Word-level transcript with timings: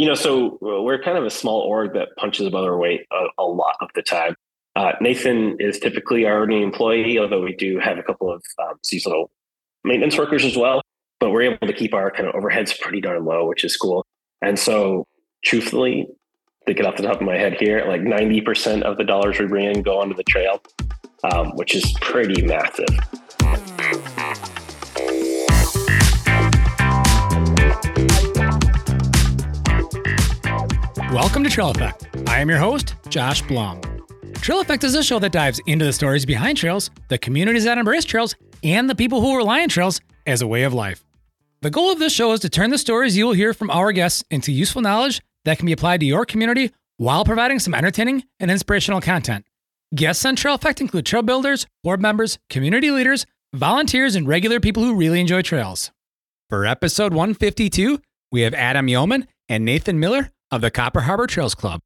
You 0.00 0.06
know, 0.06 0.14
so 0.14 0.58
uh, 0.62 0.80
we're 0.80 0.98
kind 1.02 1.18
of 1.18 1.26
a 1.26 1.30
small 1.30 1.60
org 1.60 1.92
that 1.92 2.16
punches 2.16 2.46
above 2.46 2.64
our 2.64 2.78
weight 2.78 3.02
a, 3.12 3.26
a 3.36 3.44
lot 3.44 3.76
of 3.82 3.90
the 3.94 4.00
time. 4.00 4.34
Uh, 4.74 4.92
Nathan 5.02 5.58
is 5.60 5.78
typically 5.78 6.24
our 6.24 6.40
only 6.40 6.62
employee, 6.62 7.18
although 7.18 7.42
we 7.42 7.54
do 7.54 7.78
have 7.80 7.98
a 7.98 8.02
couple 8.02 8.32
of 8.32 8.42
um, 8.62 8.78
seasonal 8.82 9.30
maintenance 9.84 10.16
workers 10.16 10.42
as 10.42 10.56
well. 10.56 10.80
But 11.18 11.32
we're 11.32 11.42
able 11.42 11.66
to 11.66 11.74
keep 11.74 11.92
our 11.92 12.10
kind 12.10 12.26
of 12.26 12.34
overheads 12.34 12.80
pretty 12.80 13.02
darn 13.02 13.26
low, 13.26 13.46
which 13.46 13.62
is 13.62 13.76
cool. 13.76 14.06
And 14.40 14.58
so, 14.58 15.06
truthfully, 15.44 16.08
thinking 16.64 16.86
off 16.86 16.96
the 16.96 17.02
top 17.02 17.16
of 17.16 17.26
my 17.26 17.36
head 17.36 17.58
here, 17.60 17.84
like 17.86 18.00
90% 18.00 18.80
of 18.80 18.96
the 18.96 19.04
dollars 19.04 19.38
we 19.38 19.48
bring 19.48 19.66
in 19.66 19.82
go 19.82 20.00
onto 20.00 20.14
the 20.14 20.24
trail, 20.24 20.62
um, 21.30 21.50
which 21.56 21.74
is 21.74 21.92
pretty 22.00 22.40
massive. 22.40 22.88
Welcome 31.12 31.42
to 31.42 31.50
Trail 31.50 31.70
Effect. 31.70 32.06
I 32.28 32.38
am 32.38 32.48
your 32.48 32.60
host, 32.60 32.94
Josh 33.08 33.42
Blum. 33.42 33.80
Trail 34.34 34.60
Effect 34.60 34.84
is 34.84 34.94
a 34.94 35.02
show 35.02 35.18
that 35.18 35.32
dives 35.32 35.60
into 35.66 35.84
the 35.84 35.92
stories 35.92 36.24
behind 36.24 36.56
trails, 36.56 36.88
the 37.08 37.18
communities 37.18 37.64
that 37.64 37.78
embrace 37.78 38.04
trails, 38.04 38.36
and 38.62 38.88
the 38.88 38.94
people 38.94 39.20
who 39.20 39.36
rely 39.36 39.60
on 39.62 39.68
trails 39.68 40.00
as 40.24 40.40
a 40.40 40.46
way 40.46 40.62
of 40.62 40.72
life. 40.72 41.04
The 41.62 41.70
goal 41.70 41.90
of 41.90 41.98
this 41.98 42.12
show 42.12 42.30
is 42.30 42.38
to 42.40 42.48
turn 42.48 42.70
the 42.70 42.78
stories 42.78 43.16
you 43.16 43.26
will 43.26 43.32
hear 43.32 43.52
from 43.52 43.70
our 43.70 43.90
guests 43.90 44.22
into 44.30 44.52
useful 44.52 44.82
knowledge 44.82 45.20
that 45.44 45.58
can 45.58 45.66
be 45.66 45.72
applied 45.72 45.98
to 45.98 46.06
your 46.06 46.24
community 46.24 46.70
while 46.96 47.24
providing 47.24 47.58
some 47.58 47.74
entertaining 47.74 48.22
and 48.38 48.48
inspirational 48.48 49.00
content. 49.00 49.44
Guests 49.92 50.24
on 50.24 50.36
Trail 50.36 50.54
Effect 50.54 50.80
include 50.80 51.06
trail 51.06 51.22
builders, 51.22 51.66
board 51.82 52.00
members, 52.00 52.38
community 52.48 52.92
leaders, 52.92 53.26
volunteers, 53.52 54.14
and 54.14 54.28
regular 54.28 54.60
people 54.60 54.84
who 54.84 54.94
really 54.94 55.20
enjoy 55.20 55.42
trails. 55.42 55.90
For 56.48 56.64
episode 56.64 57.12
152, 57.12 58.00
we 58.30 58.42
have 58.42 58.54
Adam 58.54 58.86
Yeoman 58.86 59.26
and 59.48 59.64
Nathan 59.64 59.98
Miller 59.98 60.30
of 60.50 60.60
the 60.60 60.70
Copper 60.70 61.02
Harbor 61.02 61.26
Trails 61.26 61.54
Club. 61.54 61.80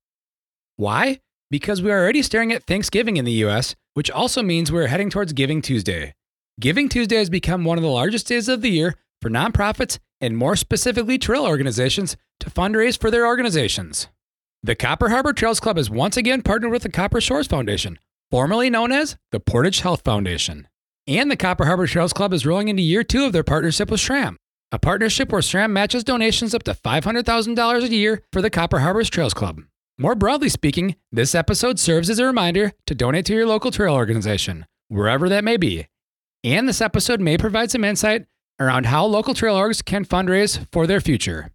Why? 0.77 1.21
Because 1.51 1.83
we 1.83 1.91
are 1.91 2.01
already 2.01 2.23
staring 2.23 2.53
at 2.53 2.65
Thanksgiving 2.65 3.17
in 3.17 3.25
the 3.25 3.45
US, 3.45 3.75
which 3.95 4.11
also 4.11 4.43
means 4.43 4.73
we're 4.73 4.87
heading 4.89 5.11
towards 5.11 5.33
Giving 5.33 5.63
Tuesday. 5.63 6.15
Giving 6.61 6.89
Tuesday 6.89 7.17
has 7.17 7.31
become 7.31 7.65
one 7.65 7.79
of 7.79 7.83
the 7.83 7.91
largest 7.91 8.27
days 8.29 8.49
of 8.49 8.61
the 8.61 8.71
year 8.71 8.95
for 9.21 9.29
nonprofits 9.31 9.99
and 10.21 10.37
more 10.37 10.57
specifically 10.57 11.19
trail 11.19 11.45
organizations 11.45 12.17
to 12.41 12.51
fundraise 12.51 12.99
for 12.99 13.11
their 13.11 13.27
organizations. 13.27 14.09
The 14.63 14.75
Copper 14.75 15.11
Harbor 15.11 15.33
Trails 15.33 15.61
Club 15.61 15.77
has 15.77 15.91
once 15.91 16.17
again 16.17 16.43
partnered 16.43 16.73
with 16.73 16.83
the 16.83 16.91
Copper 16.91 17.21
Shores 17.21 17.47
Foundation, 17.47 17.99
formerly 18.31 18.71
known 18.71 18.93
as 18.93 19.17
the 19.31 19.41
Portage 19.41 19.81
Health 19.81 20.03
Foundation. 20.05 20.69
And 21.07 21.31
the 21.31 21.37
Copper 21.37 21.67
Harbor 21.67 21.87
Trails 21.87 22.15
Club 22.15 22.33
is 22.33 22.47
rolling 22.47 22.69
into 22.69 22.83
year 22.83 23.05
two 23.05 23.25
of 23.25 23.33
their 23.33 23.45
partnership 23.45 23.91
with 23.91 24.01
SRAM, 24.01 24.37
a 24.73 24.79
partnership 24.79 25.31
where 25.31 25.41
SRAM 25.41 25.71
matches 25.71 26.05
donations 26.05 26.55
up 26.55 26.63
to 26.65 26.75
$500,000 26.75 27.83
a 27.83 27.89
year 27.95 28.23
for 28.33 28.43
the 28.43 28.51
Copper 28.51 28.81
Harbors 28.81 29.11
Trails 29.11 29.35
Club. 29.35 29.61
More 29.99 30.15
broadly 30.15 30.49
speaking, 30.49 30.97
this 31.13 31.35
episode 31.35 31.79
serves 31.79 32.11
as 32.11 32.19
a 32.19 32.27
reminder 32.27 32.73
to 32.87 32.95
donate 32.95 33.27
to 33.27 33.35
your 33.35 33.47
local 33.47 33.71
trail 33.71 33.95
organization, 33.95 34.67
wherever 34.89 35.29
that 35.29 35.45
may 35.45 35.57
be. 35.57 35.87
And 36.43 36.69
this 36.69 36.81
episode 36.81 37.21
may 37.21 37.39
provide 37.39 37.71
some 37.71 37.85
insight 37.85 38.27
around 38.59 38.87
how 38.87 39.05
local 39.05 39.35
trail 39.35 39.57
orgs 39.57 39.85
can 39.85 40.05
fundraise 40.05 40.67
for 40.73 40.87
their 40.87 41.01
future. 41.01 41.51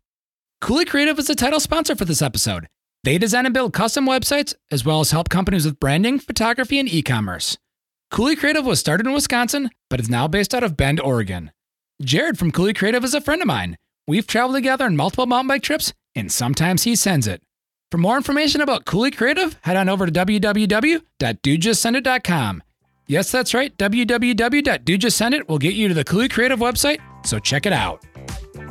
Coulee 0.61 0.85
Creative 0.85 1.17
is 1.19 1.27
the 1.27 1.35
title 1.35 1.59
sponsor 1.59 1.95
for 1.95 2.05
this 2.05 2.21
episode. 2.21 2.67
They 3.03 3.17
design 3.17 3.45
and 3.45 3.53
build 3.53 3.73
custom 3.73 4.05
websites 4.05 4.55
as 4.71 4.83
well 4.83 4.99
as 4.99 5.11
help 5.11 5.29
companies 5.29 5.65
with 5.65 5.79
branding, 5.79 6.19
photography, 6.19 6.79
and 6.79 6.89
e 6.89 7.01
commerce. 7.01 7.57
Coulee 8.11 8.35
Creative 8.35 8.65
was 8.65 8.79
started 8.79 9.05
in 9.05 9.13
Wisconsin, 9.13 9.69
but 9.89 9.99
is 9.99 10.09
now 10.09 10.27
based 10.27 10.53
out 10.53 10.63
of 10.63 10.75
Bend, 10.75 10.99
Oregon. 10.99 11.51
Jared 12.01 12.39
from 12.39 12.51
Coulee 12.51 12.73
Creative 12.73 13.03
is 13.03 13.13
a 13.13 13.19
friend 13.19 13.41
of 13.41 13.47
mine. 13.47 13.75
We've 14.07 14.25
traveled 14.25 14.55
together 14.55 14.85
on 14.85 14.95
multiple 14.95 15.25
mountain 15.25 15.49
bike 15.49 15.63
trips, 15.63 15.91
and 16.15 16.31
sometimes 16.31 16.83
he 16.83 16.95
sends 16.95 17.27
it. 17.27 17.41
For 17.91 17.97
more 17.97 18.15
information 18.15 18.61
about 18.61 18.85
Coulee 18.85 19.11
Creative, 19.11 19.57
head 19.63 19.75
on 19.75 19.89
over 19.89 20.05
to 20.05 20.11
www.dudejustsendit.com. 20.11 22.63
Yes, 23.07 23.31
that's 23.31 23.53
right. 23.53 23.77
www.dudejustsendit 23.77 25.49
will 25.49 25.57
get 25.57 25.73
you 25.73 25.89
to 25.89 25.93
the 25.93 26.05
Coulee 26.05 26.29
Creative 26.29 26.59
website, 26.59 27.01
so 27.25 27.37
check 27.37 27.65
it 27.65 27.73
out. 27.73 28.01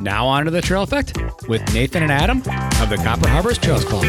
Now 0.01 0.25
on 0.25 0.45
to 0.45 0.51
the 0.51 0.61
Trail 0.61 0.81
Effect 0.81 1.15
with 1.47 1.61
Nathan 1.73 2.01
and 2.03 2.11
Adam 2.11 2.39
of 2.39 2.89
the 2.89 2.99
Copper 3.03 3.27
Harbors 3.27 3.59
Trails 3.59 3.85
Club. 3.85 4.05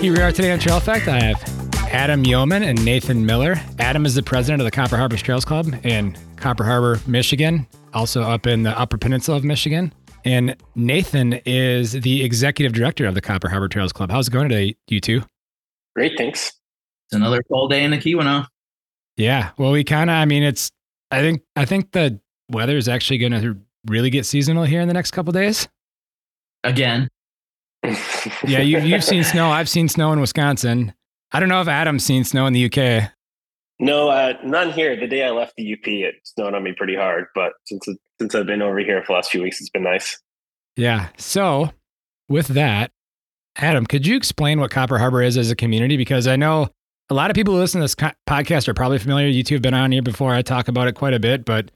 Here 0.00 0.12
we 0.12 0.22
are 0.22 0.30
today 0.30 0.52
on 0.52 0.60
Trail 0.60 0.76
Effect. 0.76 1.08
I 1.08 1.18
have 1.18 1.42
Adam 1.92 2.24
Yeoman 2.24 2.62
and 2.62 2.82
Nathan 2.84 3.26
Miller. 3.26 3.56
Adam 3.80 4.06
is 4.06 4.14
the 4.14 4.22
president 4.22 4.60
of 4.60 4.64
the 4.64 4.70
Copper 4.70 4.96
Harbor 4.96 5.16
Trails 5.16 5.44
Club 5.44 5.74
in 5.82 6.16
Copper 6.36 6.62
Harbor, 6.62 7.00
Michigan, 7.08 7.66
also 7.92 8.22
up 8.22 8.46
in 8.46 8.62
the 8.62 8.78
Upper 8.78 8.96
Peninsula 8.96 9.36
of 9.36 9.42
Michigan. 9.42 9.92
And 10.24 10.56
Nathan 10.76 11.40
is 11.44 11.92
the 11.92 12.22
executive 12.22 12.74
director 12.74 13.06
of 13.06 13.16
the 13.16 13.20
Copper 13.20 13.48
Harbor 13.48 13.66
Trails 13.66 13.92
Club. 13.92 14.12
How's 14.12 14.28
it 14.28 14.30
going 14.30 14.48
today, 14.48 14.76
you 14.86 15.00
two? 15.00 15.22
Great, 15.96 16.12
thanks. 16.16 16.52
It's 17.08 17.16
another 17.16 17.42
cold 17.42 17.72
day 17.72 17.82
in 17.82 17.90
the 17.90 17.98
Keweenaw. 17.98 18.46
Yeah. 19.16 19.50
Well, 19.58 19.72
we 19.72 19.82
kind 19.82 20.10
of, 20.10 20.14
I 20.14 20.26
mean, 20.26 20.44
it's, 20.44 20.70
I 21.10 21.22
think, 21.22 21.42
I 21.56 21.64
think 21.64 21.90
the 21.90 22.20
weather 22.48 22.76
is 22.76 22.88
actually 22.88 23.18
going 23.18 23.32
to 23.32 23.58
really 23.88 24.10
get 24.10 24.26
seasonal 24.26 24.62
here 24.62 24.80
in 24.80 24.86
the 24.86 24.94
next 24.94 25.10
couple 25.10 25.32
days. 25.32 25.66
Again. 26.62 27.08
Yeah, 27.84 28.60
you, 28.60 28.80
you've 28.80 29.04
seen 29.04 29.24
snow. 29.24 29.50
I've 29.50 29.68
seen 29.68 29.88
snow 29.88 30.12
in 30.12 30.20
Wisconsin. 30.20 30.92
I 31.32 31.40
don't 31.40 31.48
know 31.48 31.60
if 31.60 31.68
Adam's 31.68 32.04
seen 32.04 32.24
snow 32.24 32.46
in 32.46 32.52
the 32.52 32.64
UK. 32.66 33.10
No, 33.80 34.08
uh, 34.08 34.34
none 34.44 34.72
here. 34.72 34.96
The 34.96 35.06
day 35.06 35.24
I 35.24 35.30
left 35.30 35.54
the 35.56 35.72
UP, 35.72 35.86
it 35.86 36.16
snowed 36.24 36.54
on 36.54 36.64
me 36.64 36.74
pretty 36.76 36.96
hard. 36.96 37.26
But 37.34 37.52
since 37.66 37.86
since 38.20 38.34
I've 38.34 38.46
been 38.46 38.62
over 38.62 38.78
here 38.78 39.00
for 39.02 39.08
the 39.08 39.12
last 39.14 39.30
few 39.30 39.42
weeks, 39.42 39.60
it's 39.60 39.70
been 39.70 39.84
nice. 39.84 40.20
Yeah. 40.76 41.08
So, 41.16 41.72
with 42.28 42.48
that, 42.48 42.90
Adam, 43.56 43.86
could 43.86 44.06
you 44.06 44.16
explain 44.16 44.60
what 44.60 44.70
Copper 44.70 44.98
Harbor 44.98 45.22
is 45.22 45.36
as 45.36 45.50
a 45.50 45.56
community? 45.56 45.96
Because 45.96 46.26
I 46.26 46.36
know 46.36 46.70
a 47.10 47.14
lot 47.14 47.30
of 47.30 47.34
people 47.34 47.54
who 47.54 47.60
listen 47.60 47.80
to 47.80 47.84
this 47.84 47.94
podcast 48.28 48.68
are 48.68 48.74
probably 48.74 48.98
familiar. 48.98 49.28
You 49.28 49.42
two 49.42 49.54
have 49.54 49.62
been 49.62 49.74
on 49.74 49.92
here 49.92 50.02
before. 50.02 50.34
I 50.34 50.42
talk 50.42 50.68
about 50.68 50.88
it 50.88 50.94
quite 50.94 51.14
a 51.14 51.20
bit. 51.20 51.44
But 51.44 51.70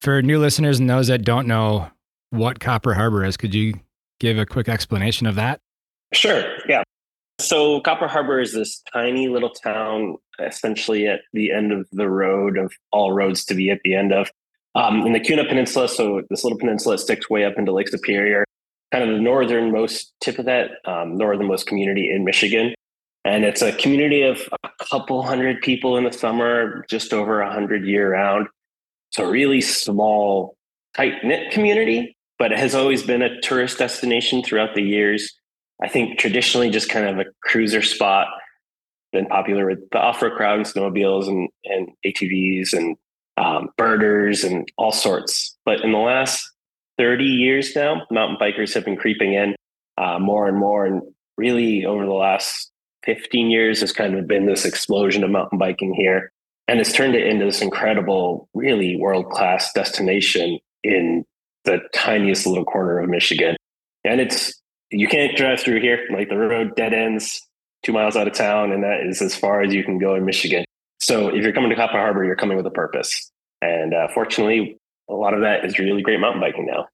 for 0.00 0.22
new 0.22 0.38
listeners 0.38 0.78
and 0.78 0.88
those 0.88 1.08
that 1.08 1.24
don't 1.24 1.46
know 1.46 1.90
what 2.30 2.60
Copper 2.60 2.94
Harbor 2.94 3.24
is, 3.24 3.36
could 3.36 3.54
you 3.54 3.74
give 4.18 4.38
a 4.38 4.46
quick 4.46 4.68
explanation 4.68 5.26
of 5.26 5.34
that? 5.36 5.60
Sure. 6.12 6.44
Yeah. 6.68 6.82
So 7.40 7.80
Copper 7.80 8.08
Harbor 8.08 8.40
is 8.40 8.52
this 8.52 8.82
tiny 8.92 9.28
little 9.28 9.50
town, 9.50 10.16
essentially 10.44 11.06
at 11.06 11.20
the 11.32 11.52
end 11.52 11.72
of 11.72 11.86
the 11.92 12.08
road 12.08 12.58
of 12.58 12.72
all 12.90 13.12
roads 13.12 13.44
to 13.46 13.54
be 13.54 13.70
at 13.70 13.80
the 13.84 13.94
end 13.94 14.12
of. 14.12 14.28
Um, 14.74 15.06
in 15.06 15.12
the 15.12 15.20
Keweenaw 15.20 15.48
Peninsula, 15.48 15.88
so 15.88 16.22
this 16.30 16.44
little 16.44 16.58
peninsula 16.58 16.98
sticks 16.98 17.30
way 17.30 17.44
up 17.44 17.54
into 17.56 17.72
Lake 17.72 17.88
Superior, 17.88 18.44
kind 18.92 19.08
of 19.08 19.10
the 19.10 19.20
northernmost 19.20 20.12
tip 20.20 20.38
of 20.38 20.46
that, 20.46 20.70
um, 20.84 21.16
northernmost 21.16 21.66
community 21.66 22.10
in 22.10 22.24
Michigan. 22.24 22.74
And 23.24 23.44
it's 23.44 23.62
a 23.62 23.72
community 23.72 24.22
of 24.22 24.40
a 24.64 24.70
couple 24.90 25.22
hundred 25.22 25.60
people 25.62 25.96
in 25.96 26.04
the 26.04 26.12
summer, 26.12 26.84
just 26.88 27.12
over 27.12 27.40
a 27.40 27.52
hundred 27.52 27.86
year 27.86 28.12
round. 28.12 28.48
So 29.10 29.24
a 29.24 29.30
really 29.30 29.60
small, 29.60 30.56
tight 30.94 31.24
knit 31.24 31.52
community 31.52 32.16
but 32.38 32.52
it 32.52 32.58
has 32.58 32.74
always 32.74 33.02
been 33.02 33.22
a 33.22 33.40
tourist 33.40 33.78
destination 33.78 34.42
throughout 34.42 34.74
the 34.74 34.82
years. 34.82 35.34
I 35.82 35.88
think 35.88 36.18
traditionally 36.18 36.70
just 36.70 36.88
kind 36.88 37.06
of 37.06 37.26
a 37.26 37.30
cruiser 37.42 37.82
spot, 37.82 38.28
been 39.12 39.26
popular 39.26 39.66
with 39.66 39.88
the 39.90 39.98
off-road 39.98 40.36
crowd 40.36 40.58
and 40.58 40.66
snowmobiles 40.66 41.28
and, 41.28 41.48
and 41.64 41.88
ATVs 42.06 42.72
and 42.72 42.96
um, 43.36 43.70
birders 43.76 44.44
and 44.44 44.70
all 44.76 44.92
sorts. 44.92 45.56
But 45.64 45.82
in 45.82 45.92
the 45.92 45.98
last 45.98 46.48
30 46.98 47.24
years 47.24 47.74
now, 47.74 48.02
mountain 48.10 48.36
bikers 48.40 48.74
have 48.74 48.84
been 48.84 48.96
creeping 48.96 49.34
in 49.34 49.54
uh, 49.96 50.18
more 50.18 50.48
and 50.48 50.58
more. 50.58 50.84
And 50.84 51.02
really 51.36 51.84
over 51.84 52.04
the 52.04 52.12
last 52.12 52.70
15 53.04 53.50
years 53.50 53.80
has 53.80 53.92
kind 53.92 54.18
of 54.18 54.26
been 54.26 54.46
this 54.46 54.64
explosion 54.64 55.24
of 55.24 55.30
mountain 55.30 55.58
biking 55.58 55.94
here. 55.94 56.32
And 56.66 56.80
it's 56.80 56.92
turned 56.92 57.14
it 57.14 57.26
into 57.26 57.46
this 57.46 57.62
incredible, 57.62 58.48
really 58.52 58.96
world-class 58.96 59.72
destination 59.72 60.58
in 60.84 61.24
the 61.64 61.80
tiniest 61.94 62.46
little 62.46 62.64
corner 62.64 62.98
of 62.98 63.08
Michigan. 63.08 63.56
And 64.04 64.20
it's, 64.20 64.52
you 64.90 65.08
can't 65.08 65.36
drive 65.36 65.60
through 65.60 65.80
here. 65.80 66.06
Like 66.12 66.28
the 66.28 66.36
road 66.36 66.74
dead 66.76 66.94
ends 66.94 67.40
two 67.84 67.92
miles 67.92 68.16
out 68.16 68.26
of 68.26 68.34
town, 68.34 68.72
and 68.72 68.82
that 68.82 69.00
is 69.06 69.22
as 69.22 69.34
far 69.34 69.62
as 69.62 69.72
you 69.72 69.84
can 69.84 69.98
go 69.98 70.14
in 70.14 70.24
Michigan. 70.24 70.64
So 71.00 71.28
if 71.28 71.42
you're 71.42 71.52
coming 71.52 71.70
to 71.70 71.76
Copper 71.76 71.98
Harbor, 71.98 72.24
you're 72.24 72.36
coming 72.36 72.56
with 72.56 72.66
a 72.66 72.70
purpose. 72.70 73.30
And 73.62 73.94
uh, 73.94 74.08
fortunately, 74.08 74.78
a 75.08 75.14
lot 75.14 75.34
of 75.34 75.40
that 75.40 75.64
is 75.64 75.78
really 75.78 76.02
great 76.02 76.20
mountain 76.20 76.40
biking 76.40 76.66
now. 76.66 76.86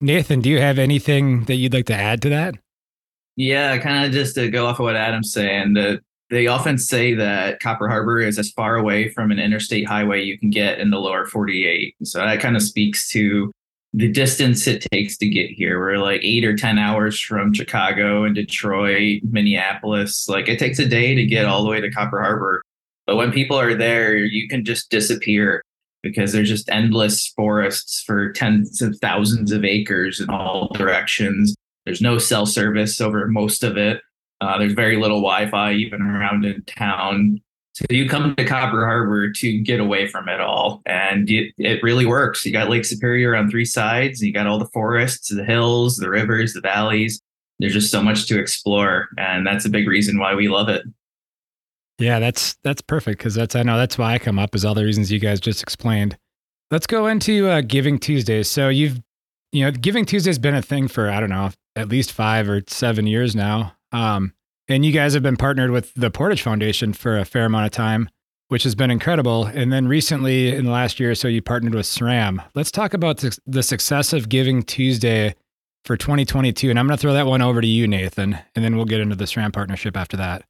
Nathan, 0.00 0.40
do 0.40 0.48
you 0.48 0.60
have 0.60 0.78
anything 0.78 1.44
that 1.44 1.56
you'd 1.56 1.74
like 1.74 1.86
to 1.86 1.94
add 1.94 2.22
to 2.22 2.28
that? 2.28 2.54
Yeah, 3.36 3.78
kind 3.78 4.04
of 4.04 4.12
just 4.12 4.34
to 4.36 4.50
go 4.50 4.66
off 4.66 4.78
of 4.78 4.84
what 4.84 4.96
Adam's 4.96 5.32
saying, 5.32 5.74
that 5.74 6.00
they 6.30 6.46
often 6.46 6.78
say 6.78 7.14
that 7.14 7.60
Copper 7.60 7.88
Harbor 7.88 8.20
is 8.20 8.38
as 8.38 8.50
far 8.50 8.76
away 8.76 9.08
from 9.08 9.30
an 9.30 9.38
interstate 9.38 9.88
highway 9.88 10.22
you 10.22 10.38
can 10.38 10.50
get 10.50 10.78
in 10.78 10.90
the 10.90 10.98
lower 10.98 11.24
48. 11.24 11.94
So 12.04 12.18
that 12.18 12.40
kind 12.40 12.56
of 12.56 12.62
speaks 12.62 13.08
to 13.10 13.50
the 13.94 14.08
distance 14.08 14.66
it 14.66 14.86
takes 14.92 15.16
to 15.18 15.28
get 15.28 15.50
here. 15.50 15.78
We're 15.78 15.98
like 15.98 16.20
eight 16.22 16.44
or 16.44 16.56
10 16.56 16.78
hours 16.78 17.18
from 17.18 17.54
Chicago 17.54 18.24
and 18.24 18.34
Detroit, 18.34 19.22
Minneapolis. 19.24 20.28
Like 20.28 20.48
it 20.48 20.58
takes 20.58 20.78
a 20.78 20.86
day 20.86 21.14
to 21.14 21.24
get 21.24 21.46
all 21.46 21.64
the 21.64 21.70
way 21.70 21.80
to 21.80 21.90
Copper 21.90 22.20
Harbor. 22.20 22.62
But 23.06 23.16
when 23.16 23.32
people 23.32 23.58
are 23.58 23.74
there, 23.74 24.16
you 24.16 24.48
can 24.48 24.64
just 24.64 24.90
disappear 24.90 25.62
because 26.02 26.32
there's 26.32 26.48
just 26.48 26.68
endless 26.68 27.28
forests 27.28 28.02
for 28.02 28.32
tens 28.32 28.82
of 28.82 28.98
thousands 29.00 29.52
of 29.52 29.64
acres 29.64 30.20
in 30.20 30.28
all 30.28 30.68
directions. 30.74 31.54
There's 31.86 32.02
no 32.02 32.18
cell 32.18 32.44
service 32.44 33.00
over 33.00 33.26
most 33.28 33.64
of 33.64 33.76
it. 33.78 34.02
Uh, 34.40 34.58
there's 34.58 34.74
very 34.74 34.96
little 34.96 35.22
Wi-Fi 35.22 35.72
even 35.72 36.02
around 36.02 36.44
in 36.44 36.62
town. 36.64 37.40
So 37.78 37.84
you 37.90 38.08
come 38.08 38.34
to 38.34 38.44
Copper 38.44 38.84
Harbor 38.84 39.30
to 39.30 39.58
get 39.58 39.78
away 39.78 40.08
from 40.08 40.28
it 40.28 40.40
all, 40.40 40.82
and 40.84 41.30
it, 41.30 41.54
it 41.58 41.80
really 41.80 42.06
works. 42.06 42.44
You 42.44 42.50
got 42.50 42.68
Lake 42.68 42.84
Superior 42.84 43.36
on 43.36 43.48
three 43.48 43.64
sides. 43.64 44.20
You 44.20 44.32
got 44.32 44.48
all 44.48 44.58
the 44.58 44.66
forests, 44.66 45.28
the 45.28 45.44
hills, 45.44 45.96
the 45.96 46.10
rivers, 46.10 46.54
the 46.54 46.60
valleys. 46.60 47.22
There's 47.60 47.74
just 47.74 47.92
so 47.92 48.02
much 48.02 48.26
to 48.26 48.38
explore, 48.40 49.06
and 49.16 49.46
that's 49.46 49.64
a 49.64 49.68
big 49.68 49.86
reason 49.86 50.18
why 50.18 50.34
we 50.34 50.48
love 50.48 50.68
it. 50.68 50.82
Yeah, 52.00 52.18
that's 52.18 52.56
that's 52.64 52.82
perfect 52.82 53.18
because 53.18 53.36
that's 53.36 53.54
I 53.54 53.62
know 53.62 53.78
that's 53.78 53.96
why 53.96 54.14
I 54.14 54.18
come 54.18 54.40
up 54.40 54.56
is 54.56 54.64
all 54.64 54.74
the 54.74 54.84
reasons 54.84 55.12
you 55.12 55.20
guys 55.20 55.38
just 55.38 55.62
explained. 55.62 56.18
Let's 56.72 56.86
go 56.88 57.06
into 57.06 57.48
uh, 57.48 57.60
Giving 57.60 58.00
Tuesdays. 58.00 58.48
So 58.48 58.70
you've 58.70 59.00
you 59.52 59.64
know 59.64 59.70
Giving 59.70 60.04
Tuesday's 60.04 60.40
been 60.40 60.56
a 60.56 60.62
thing 60.62 60.88
for 60.88 61.08
I 61.08 61.20
don't 61.20 61.30
know 61.30 61.50
at 61.76 61.88
least 61.88 62.10
five 62.10 62.48
or 62.48 62.62
seven 62.66 63.06
years 63.06 63.36
now, 63.36 63.74
um, 63.92 64.32
and 64.68 64.84
you 64.84 64.92
guys 64.92 65.14
have 65.14 65.22
been 65.22 65.36
partnered 65.36 65.70
with 65.70 65.94
the 65.94 66.10
Portage 66.10 66.42
Foundation 66.42 66.92
for 66.92 67.18
a 67.18 67.24
fair 67.24 67.46
amount 67.46 67.66
of 67.66 67.72
time, 67.72 68.08
which 68.48 68.62
has 68.64 68.74
been 68.74 68.90
incredible. 68.90 69.46
And 69.46 69.72
then 69.72 69.88
recently, 69.88 70.54
in 70.54 70.66
the 70.66 70.70
last 70.70 71.00
year 71.00 71.10
or 71.10 71.14
so, 71.14 71.28
you 71.28 71.40
partnered 71.40 71.74
with 71.74 71.86
SRAM. 71.86 72.44
Let's 72.54 72.70
talk 72.70 72.94
about 72.94 73.24
the 73.46 73.62
success 73.62 74.12
of 74.12 74.28
Giving 74.28 74.62
Tuesday 74.62 75.34
for 75.84 75.96
2022, 75.96 76.68
and 76.68 76.78
I'm 76.78 76.86
going 76.86 76.96
to 76.96 77.00
throw 77.00 77.14
that 77.14 77.26
one 77.26 77.40
over 77.40 77.60
to 77.60 77.66
you, 77.66 77.88
Nathan, 77.88 78.38
and 78.54 78.64
then 78.64 78.76
we'll 78.76 78.84
get 78.84 79.00
into 79.00 79.16
the 79.16 79.24
SRAM 79.24 79.52
partnership 79.52 79.96
after 79.96 80.16
that. 80.18 80.44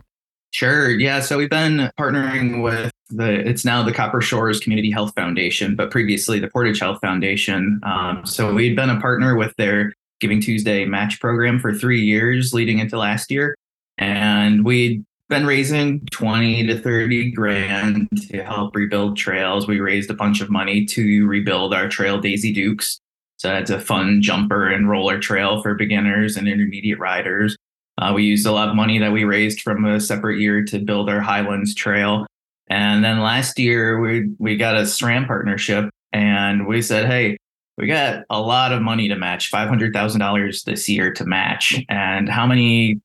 Sure. 0.50 0.90
Yeah. 0.90 1.20
So 1.20 1.38
we've 1.38 1.50
been 1.50 1.90
partnering 1.98 2.62
with 2.62 2.90
the, 3.10 3.46
it's 3.46 3.64
now 3.64 3.82
the 3.82 3.92
Copper 3.92 4.20
Shores 4.20 4.58
Community 4.58 4.90
Health 4.90 5.12
Foundation, 5.14 5.76
but 5.76 5.90
previously 5.90 6.40
the 6.40 6.48
Portage 6.48 6.80
Health 6.80 6.98
Foundation. 7.00 7.80
Um, 7.84 8.24
so 8.24 8.52
we'd 8.54 8.74
been 8.74 8.90
a 8.90 9.00
partner 9.00 9.36
with 9.36 9.54
their 9.56 9.92
Giving 10.20 10.40
Tuesday 10.40 10.84
match 10.84 11.20
program 11.20 11.60
for 11.60 11.72
three 11.72 12.00
years 12.00 12.52
leading 12.52 12.80
into 12.80 12.98
last 12.98 13.30
year. 13.30 13.54
And 13.98 14.64
we'd 14.64 15.04
been 15.28 15.46
raising 15.46 16.06
20 16.10 16.66
to 16.68 16.80
30 16.80 17.32
grand 17.32 18.08
to 18.30 18.42
help 18.42 18.74
rebuild 18.74 19.16
trails. 19.16 19.68
We 19.68 19.80
raised 19.80 20.10
a 20.10 20.14
bunch 20.14 20.40
of 20.40 20.50
money 20.50 20.86
to 20.86 21.26
rebuild 21.26 21.74
our 21.74 21.88
trail 21.88 22.18
Daisy 22.18 22.52
Dukes. 22.52 23.00
So 23.36 23.54
it's 23.54 23.70
a 23.70 23.80
fun 23.80 24.22
jumper 24.22 24.68
and 24.68 24.88
roller 24.88 25.18
trail 25.18 25.62
for 25.62 25.74
beginners 25.74 26.36
and 26.36 26.48
intermediate 26.48 26.98
riders. 26.98 27.56
Uh, 27.98 28.12
we 28.14 28.24
used 28.24 28.46
a 28.46 28.52
lot 28.52 28.68
of 28.68 28.74
money 28.74 28.98
that 28.98 29.12
we 29.12 29.24
raised 29.24 29.60
from 29.60 29.84
a 29.84 30.00
separate 30.00 30.40
year 30.40 30.64
to 30.64 30.78
build 30.78 31.10
our 31.10 31.20
Highlands 31.20 31.74
Trail. 31.74 32.26
And 32.68 33.04
then 33.04 33.20
last 33.20 33.58
year 33.58 34.00
we 34.00 34.30
we 34.38 34.56
got 34.56 34.76
a 34.76 34.82
SRAM 34.82 35.26
partnership 35.26 35.90
and 36.12 36.66
we 36.66 36.82
said, 36.82 37.06
hey, 37.06 37.36
we 37.76 37.86
got 37.86 38.24
a 38.30 38.40
lot 38.40 38.72
of 38.72 38.82
money 38.82 39.08
to 39.08 39.16
match, 39.16 39.48
five 39.48 39.68
hundred 39.68 39.92
thousand 39.92 40.20
dollars 40.20 40.64
this 40.64 40.88
year 40.88 41.12
to 41.14 41.24
match. 41.24 41.76
And 41.88 42.28
how 42.28 42.46
many 42.46 43.00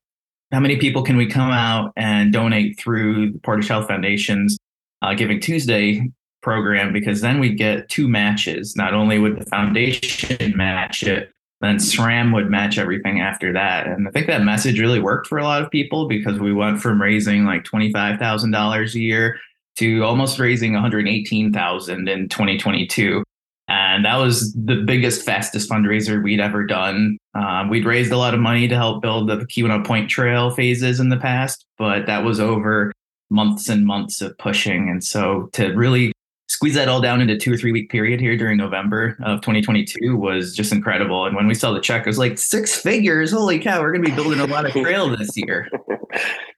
how 0.54 0.60
many 0.60 0.76
people 0.76 1.02
can 1.02 1.16
we 1.16 1.26
come 1.26 1.50
out 1.50 1.92
and 1.96 2.32
donate 2.32 2.78
through 2.78 3.32
the 3.32 3.38
Portage 3.40 3.66
Health 3.66 3.88
Foundation's 3.88 4.56
uh, 5.02 5.12
Giving 5.12 5.40
Tuesday 5.40 6.08
program? 6.42 6.92
Because 6.92 7.20
then 7.20 7.40
we 7.40 7.52
get 7.52 7.88
two 7.88 8.06
matches. 8.06 8.76
Not 8.76 8.94
only 8.94 9.18
would 9.18 9.40
the 9.40 9.46
foundation 9.46 10.56
match 10.56 11.02
it, 11.02 11.32
then 11.60 11.78
SRAM 11.78 12.32
would 12.34 12.50
match 12.50 12.78
everything 12.78 13.20
after 13.20 13.52
that. 13.52 13.88
And 13.88 14.06
I 14.06 14.12
think 14.12 14.28
that 14.28 14.44
message 14.44 14.78
really 14.78 15.00
worked 15.00 15.26
for 15.26 15.38
a 15.38 15.42
lot 15.42 15.60
of 15.60 15.70
people 15.72 16.06
because 16.06 16.38
we 16.38 16.52
went 16.52 16.80
from 16.80 17.02
raising 17.02 17.44
like 17.44 17.64
$25,000 17.64 18.94
a 18.94 18.98
year 19.00 19.40
to 19.78 20.04
almost 20.04 20.38
raising 20.38 20.74
118,000 20.74 22.08
in 22.08 22.28
2022. 22.28 23.24
And 23.66 24.04
that 24.04 24.16
was 24.16 24.52
the 24.52 24.84
biggest, 24.86 25.24
fastest 25.24 25.70
fundraiser 25.70 26.22
we'd 26.22 26.40
ever 26.40 26.66
done. 26.66 27.16
Um, 27.34 27.70
we'd 27.70 27.86
raised 27.86 28.12
a 28.12 28.18
lot 28.18 28.34
of 28.34 28.40
money 28.40 28.68
to 28.68 28.74
help 28.74 29.00
build 29.00 29.28
the 29.28 29.36
Keweenaw 29.36 29.86
Point 29.86 30.10
Trail 30.10 30.50
phases 30.50 31.00
in 31.00 31.08
the 31.08 31.16
past, 31.16 31.64
but 31.78 32.06
that 32.06 32.24
was 32.24 32.40
over 32.40 32.92
months 33.30 33.68
and 33.68 33.86
months 33.86 34.20
of 34.20 34.36
pushing. 34.38 34.90
And 34.90 35.02
so 35.02 35.48
to 35.54 35.68
really 35.68 36.12
squeeze 36.48 36.74
that 36.74 36.88
all 36.88 37.00
down 37.00 37.20
into 37.20 37.38
two 37.38 37.52
or 37.52 37.56
three 37.56 37.72
week 37.72 37.90
period 37.90 38.20
here 38.20 38.36
during 38.36 38.58
November 38.58 39.16
of 39.24 39.40
2022 39.40 40.16
was 40.16 40.54
just 40.54 40.72
incredible. 40.72 41.24
And 41.24 41.34
when 41.34 41.46
we 41.46 41.54
saw 41.54 41.72
the 41.72 41.80
check, 41.80 42.02
it 42.02 42.06
was 42.06 42.18
like 42.18 42.38
six 42.38 42.76
figures. 42.76 43.32
Holy 43.32 43.58
cow, 43.58 43.80
we're 43.80 43.92
going 43.92 44.04
to 44.04 44.10
be 44.10 44.14
building 44.14 44.40
a 44.40 44.46
lot 44.46 44.66
of 44.66 44.72
trail 44.72 45.14
this 45.16 45.30
year. 45.36 45.70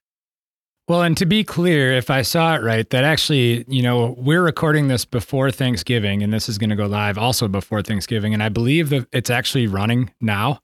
Well, 0.88 1.02
and 1.02 1.16
to 1.16 1.26
be 1.26 1.42
clear, 1.42 1.92
if 1.92 2.10
I 2.10 2.22
saw 2.22 2.54
it 2.54 2.62
right, 2.62 2.88
that 2.90 3.02
actually, 3.02 3.64
you 3.66 3.82
know, 3.82 4.14
we're 4.18 4.42
recording 4.42 4.86
this 4.86 5.04
before 5.04 5.50
Thanksgiving 5.50 6.22
and 6.22 6.32
this 6.32 6.48
is 6.48 6.58
going 6.58 6.70
to 6.70 6.76
go 6.76 6.86
live 6.86 7.18
also 7.18 7.48
before 7.48 7.82
Thanksgiving. 7.82 8.32
And 8.32 8.42
I 8.42 8.50
believe 8.50 8.90
that 8.90 9.08
it's 9.12 9.28
actually 9.28 9.66
running 9.66 10.12
now. 10.20 10.60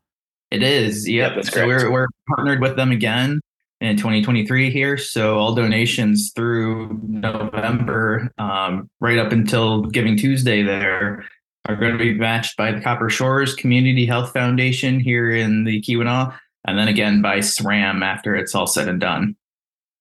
It 0.53 0.63
is. 0.63 1.09
Yep. 1.09 1.37
yep 1.37 1.45
so 1.47 1.67
we're, 1.67 1.91
we're 1.91 2.07
partnered 2.29 2.61
with 2.61 2.77
them 2.77 2.93
again 2.93 3.41
in 3.81 3.97
2023 3.97 4.71
here. 4.71 4.97
So 4.97 5.39
all 5.39 5.57
donations 5.57 6.31
through 6.37 7.01
November, 7.03 8.31
um, 8.39 8.89
right 9.01 9.19
up 9.19 9.33
until 9.33 9.83
Giving 9.83 10.17
Tuesday, 10.17 10.63
there 10.63 11.25
are 11.67 11.75
going 11.75 11.93
to 11.93 11.99
be 11.99 12.15
matched 12.15 12.57
by 12.57 12.71
the 12.71 12.81
Copper 12.81 13.11
Shores 13.11 13.57
Community 13.57 14.07
Health 14.07 14.33
Foundation 14.33 15.01
here 15.01 15.33
in 15.33 15.65
the 15.65 15.83
Keweenaw, 15.83 16.37
and 16.65 16.79
then 16.79 16.87
again 16.87 17.23
by 17.23 17.39
SRAM 17.39 18.05
after 18.05 18.37
it's 18.37 18.55
all 18.55 18.69
said 18.69 18.87
and 18.87 19.01
done. 19.01 19.35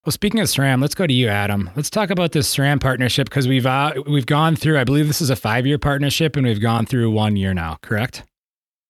Well, 0.04 0.12
speaking 0.12 0.40
of 0.40 0.48
SRAM, 0.48 0.82
let's 0.82 0.96
go 0.96 1.06
to 1.06 1.14
you, 1.14 1.28
Adam. 1.28 1.70
Let's 1.76 1.92
talk 1.92 2.10
about 2.10 2.32
this 2.32 2.52
SRAM 2.56 2.82
partnership 2.82 3.30
because 3.30 3.48
we've 3.48 3.68
uh, 3.68 3.94
we've 4.08 4.26
gone 4.26 4.56
through. 4.56 4.80
I 4.80 4.84
believe 4.84 5.06
this 5.06 5.22
is 5.22 5.30
a 5.30 5.36
five 5.36 5.68
year 5.68 5.78
partnership, 5.78 6.36
and 6.36 6.48
we've 6.48 6.60
gone 6.60 6.88
through 6.88 7.12
one 7.12 7.36
year 7.36 7.54
now. 7.54 7.78
Correct? 7.84 8.24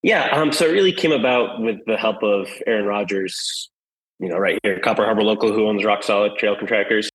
Yeah. 0.04 0.30
Um, 0.32 0.54
so 0.54 0.66
it 0.66 0.72
really 0.72 0.94
came 0.94 1.12
about 1.12 1.60
with 1.60 1.80
the 1.86 1.98
help 1.98 2.24
of 2.24 2.48
Aaron 2.66 2.86
Rogers, 2.86 3.70
you 4.20 4.30
know, 4.30 4.38
right 4.38 4.58
here, 4.64 4.80
Copper 4.80 5.04
Harbor 5.04 5.22
Local, 5.22 5.52
who 5.52 5.68
owns 5.68 5.84
Rock 5.84 6.04
Solid 6.04 6.38
Trail 6.38 6.56
Contractors. 6.56 7.10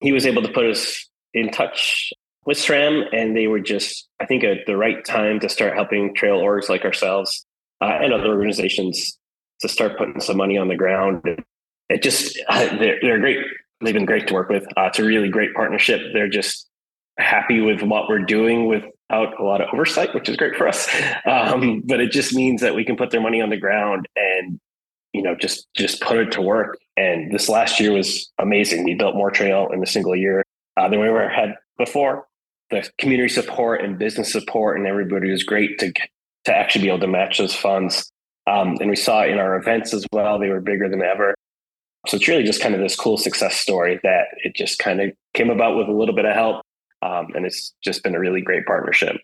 He 0.00 0.12
was 0.12 0.26
able 0.26 0.42
to 0.42 0.52
put 0.52 0.66
us 0.66 1.08
in 1.32 1.50
touch 1.50 2.12
with 2.44 2.58
SRAM, 2.58 3.04
and 3.12 3.34
they 3.34 3.46
were 3.46 3.60
just, 3.60 4.08
I 4.20 4.26
think, 4.26 4.44
at 4.44 4.66
the 4.66 4.76
right 4.76 5.02
time 5.06 5.40
to 5.40 5.48
start 5.48 5.74
helping 5.74 6.14
trail 6.14 6.38
orgs 6.38 6.68
like 6.68 6.84
ourselves 6.84 7.46
uh, 7.80 7.98
and 8.02 8.12
other 8.12 8.28
organizations 8.28 9.18
to 9.60 9.70
start 9.70 9.96
putting 9.96 10.20
some 10.20 10.36
money 10.36 10.58
on 10.58 10.68
the 10.68 10.76
ground. 10.76 11.22
It 11.88 12.02
just, 12.02 12.38
uh, 12.48 12.76
they're, 12.76 12.98
they're 13.00 13.18
great. 13.18 13.38
They've 13.80 13.94
been 13.94 14.06
great 14.06 14.26
to 14.28 14.34
work 14.34 14.48
with. 14.48 14.64
Uh, 14.76 14.86
it's 14.86 14.98
a 14.98 15.04
really 15.04 15.28
great 15.28 15.54
partnership. 15.54 16.00
They're 16.12 16.28
just 16.28 16.68
happy 17.18 17.60
with 17.60 17.82
what 17.82 18.08
we're 18.08 18.20
doing 18.20 18.66
without 18.66 19.38
a 19.40 19.42
lot 19.42 19.60
of 19.60 19.68
oversight, 19.72 20.14
which 20.14 20.28
is 20.28 20.36
great 20.36 20.56
for 20.56 20.68
us. 20.68 20.88
Um, 21.26 21.82
but 21.84 22.00
it 22.00 22.10
just 22.10 22.32
means 22.32 22.62
that 22.62 22.74
we 22.74 22.84
can 22.84 22.96
put 22.96 23.10
their 23.10 23.20
money 23.20 23.42
on 23.42 23.50
the 23.50 23.56
ground 23.56 24.06
and 24.16 24.58
you 25.12 25.22
know 25.22 25.34
just 25.34 25.66
just 25.74 26.00
put 26.00 26.16
it 26.16 26.30
to 26.32 26.42
work 26.42 26.78
and 26.96 27.32
this 27.32 27.48
last 27.48 27.80
year 27.80 27.92
was 27.92 28.30
amazing 28.38 28.84
we 28.84 28.94
built 28.94 29.14
more 29.14 29.30
trail 29.30 29.68
in 29.72 29.82
a 29.82 29.86
single 29.86 30.14
year 30.14 30.44
uh, 30.76 30.88
than 30.88 31.00
we 31.00 31.08
ever 31.08 31.28
had 31.28 31.54
before 31.78 32.26
the 32.70 32.88
community 32.98 33.28
support 33.28 33.82
and 33.82 33.98
business 33.98 34.30
support 34.30 34.78
and 34.78 34.86
everybody 34.86 35.30
was 35.30 35.42
great 35.42 35.78
to 35.78 35.92
to 36.44 36.54
actually 36.54 36.82
be 36.82 36.88
able 36.88 37.00
to 37.00 37.06
match 37.06 37.38
those 37.38 37.54
funds 37.54 38.10
um, 38.46 38.76
and 38.80 38.88
we 38.88 38.96
saw 38.96 39.24
in 39.24 39.38
our 39.38 39.56
events 39.56 39.92
as 39.92 40.06
well 40.12 40.38
they 40.38 40.48
were 40.48 40.60
bigger 40.60 40.88
than 40.88 41.02
ever 41.02 41.34
so 42.06 42.16
it's 42.16 42.28
really 42.28 42.44
just 42.44 42.62
kind 42.62 42.74
of 42.74 42.80
this 42.80 42.96
cool 42.96 43.16
success 43.16 43.56
story 43.56 43.98
that 44.02 44.26
it 44.44 44.54
just 44.54 44.78
kind 44.78 45.00
of 45.00 45.10
came 45.34 45.50
about 45.50 45.76
with 45.76 45.88
a 45.88 45.92
little 45.92 46.14
bit 46.14 46.24
of 46.24 46.34
help 46.34 46.62
um, 47.02 47.28
and 47.34 47.44
it's 47.46 47.74
just 47.82 48.02
been 48.02 48.14
a 48.14 48.20
really 48.20 48.40
great 48.40 48.64
partnership 48.66 49.16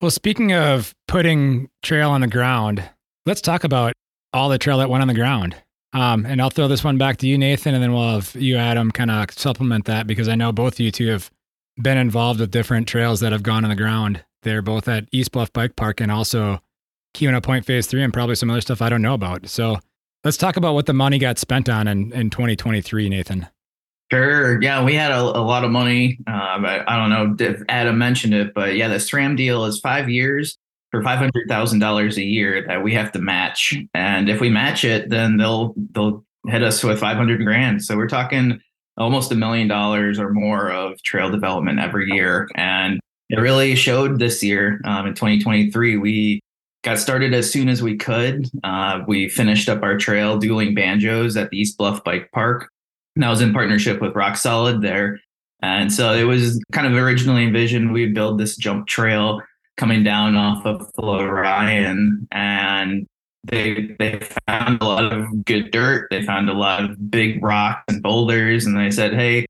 well 0.00 0.10
speaking 0.10 0.52
of 0.52 0.94
putting 1.08 1.68
trail 1.82 2.10
on 2.10 2.20
the 2.20 2.26
ground 2.26 2.88
let's 3.26 3.40
talk 3.40 3.64
about 3.64 3.92
all 4.32 4.48
the 4.48 4.58
trail 4.58 4.78
that 4.78 4.90
went 4.90 5.02
on 5.02 5.08
the 5.08 5.14
ground. 5.14 5.56
Um, 5.92 6.24
and 6.24 6.40
I'll 6.40 6.50
throw 6.50 6.68
this 6.68 6.84
one 6.84 6.98
back 6.98 7.16
to 7.18 7.26
you, 7.26 7.36
Nathan, 7.36 7.74
and 7.74 7.82
then 7.82 7.92
we'll 7.92 8.14
have 8.14 8.34
you, 8.36 8.56
Adam, 8.56 8.90
kind 8.90 9.10
of 9.10 9.30
supplement 9.32 9.86
that 9.86 10.06
because 10.06 10.28
I 10.28 10.36
know 10.36 10.52
both 10.52 10.74
of 10.74 10.80
you 10.80 10.92
two 10.92 11.08
have 11.08 11.30
been 11.82 11.98
involved 11.98 12.38
with 12.38 12.50
different 12.50 12.86
trails 12.86 13.20
that 13.20 13.32
have 13.32 13.42
gone 13.42 13.64
on 13.64 13.70
the 13.70 13.76
ground. 13.76 14.24
They're 14.42 14.62
both 14.62 14.86
at 14.86 15.08
East 15.10 15.32
Bluff 15.32 15.52
Bike 15.52 15.74
Park 15.76 16.00
and 16.00 16.12
also 16.12 16.60
Keweenaw 17.14 17.42
Point 17.42 17.66
Phase 17.66 17.88
3 17.88 18.04
and 18.04 18.12
probably 18.12 18.36
some 18.36 18.50
other 18.50 18.60
stuff 18.60 18.80
I 18.80 18.88
don't 18.88 19.02
know 19.02 19.14
about. 19.14 19.48
So 19.48 19.80
let's 20.24 20.36
talk 20.36 20.56
about 20.56 20.74
what 20.74 20.86
the 20.86 20.92
money 20.92 21.18
got 21.18 21.38
spent 21.38 21.68
on 21.68 21.88
in, 21.88 22.12
in 22.12 22.30
2023, 22.30 23.08
Nathan. 23.08 23.46
Sure. 24.12 24.60
Yeah, 24.60 24.82
we 24.82 24.94
had 24.94 25.12
a, 25.12 25.20
a 25.20 25.42
lot 25.42 25.64
of 25.64 25.70
money. 25.70 26.18
Um, 26.26 26.66
I, 26.66 26.82
I, 26.86 26.96
don't 26.96 27.10
know 27.10 27.36
if 27.38 27.62
Adam 27.68 27.96
mentioned 27.96 28.34
it, 28.34 28.52
but 28.54 28.74
yeah, 28.74 28.88
the 28.88 28.96
SRAM 28.96 29.36
deal 29.36 29.64
is 29.64 29.78
five 29.78 30.08
years 30.08 30.56
for 30.90 31.00
five 31.04 31.18
hundred 31.18 31.46
thousand 31.48 31.78
dollars 31.78 32.18
a 32.18 32.24
year 32.24 32.66
that 32.66 32.82
we 32.82 32.92
have 32.94 33.12
to 33.12 33.20
match, 33.20 33.76
and 33.94 34.28
if 34.28 34.40
we 34.40 34.50
match 34.50 34.84
it, 34.84 35.10
then 35.10 35.36
they'll 35.36 35.74
they'll 35.92 36.24
hit 36.48 36.64
us 36.64 36.82
with 36.82 36.98
five 36.98 37.16
hundred 37.16 37.44
grand. 37.44 37.84
So 37.84 37.96
we're 37.96 38.08
talking 38.08 38.60
almost 38.98 39.30
a 39.30 39.36
million 39.36 39.68
dollars 39.68 40.18
or 40.18 40.32
more 40.32 40.72
of 40.72 41.00
trail 41.04 41.30
development 41.30 41.78
every 41.78 42.10
year, 42.10 42.48
and 42.56 42.98
it 43.28 43.38
really 43.38 43.76
showed 43.76 44.18
this 44.18 44.42
year 44.42 44.80
um, 44.84 45.06
in 45.06 45.14
2023. 45.14 45.98
We 45.98 46.40
got 46.82 46.98
started 46.98 47.34
as 47.34 47.50
soon 47.50 47.68
as 47.68 47.82
we 47.82 47.96
could. 47.96 48.48
Uh, 48.64 49.00
we 49.06 49.28
finished 49.28 49.68
up 49.68 49.82
our 49.82 49.96
trail 49.98 50.38
dueling 50.38 50.74
banjos 50.74 51.36
at 51.36 51.50
the 51.50 51.58
East 51.58 51.76
Bluff 51.78 52.02
Bike 52.04 52.30
Park. 52.32 52.70
And 53.16 53.22
that 53.22 53.30
was 53.30 53.40
in 53.40 53.52
partnership 53.52 54.00
with 54.00 54.14
Rock 54.14 54.36
Solid 54.36 54.82
there 54.82 55.18
And 55.62 55.92
so 55.92 56.14
it 56.14 56.24
was 56.24 56.62
kind 56.72 56.86
of 56.86 56.94
originally 56.94 57.44
envisioned 57.44 57.92
we'd 57.92 58.14
build 58.14 58.38
this 58.38 58.56
jump 58.56 58.86
trail 58.86 59.42
coming 59.76 60.02
down 60.02 60.36
off 60.36 60.64
of 60.64 60.90
Florian 60.94 62.28
and 62.30 63.06
they 63.44 63.94
they 63.98 64.20
found 64.46 64.82
a 64.82 64.84
lot 64.84 65.12
of 65.12 65.44
good 65.44 65.70
dirt. 65.70 66.08
They 66.10 66.22
found 66.22 66.50
a 66.50 66.54
lot 66.54 66.84
of 66.84 67.10
big 67.10 67.42
rocks 67.42 67.84
and 67.88 68.02
boulders, 68.02 68.66
and 68.66 68.76
they 68.76 68.90
said, 68.90 69.14
"Hey, 69.14 69.46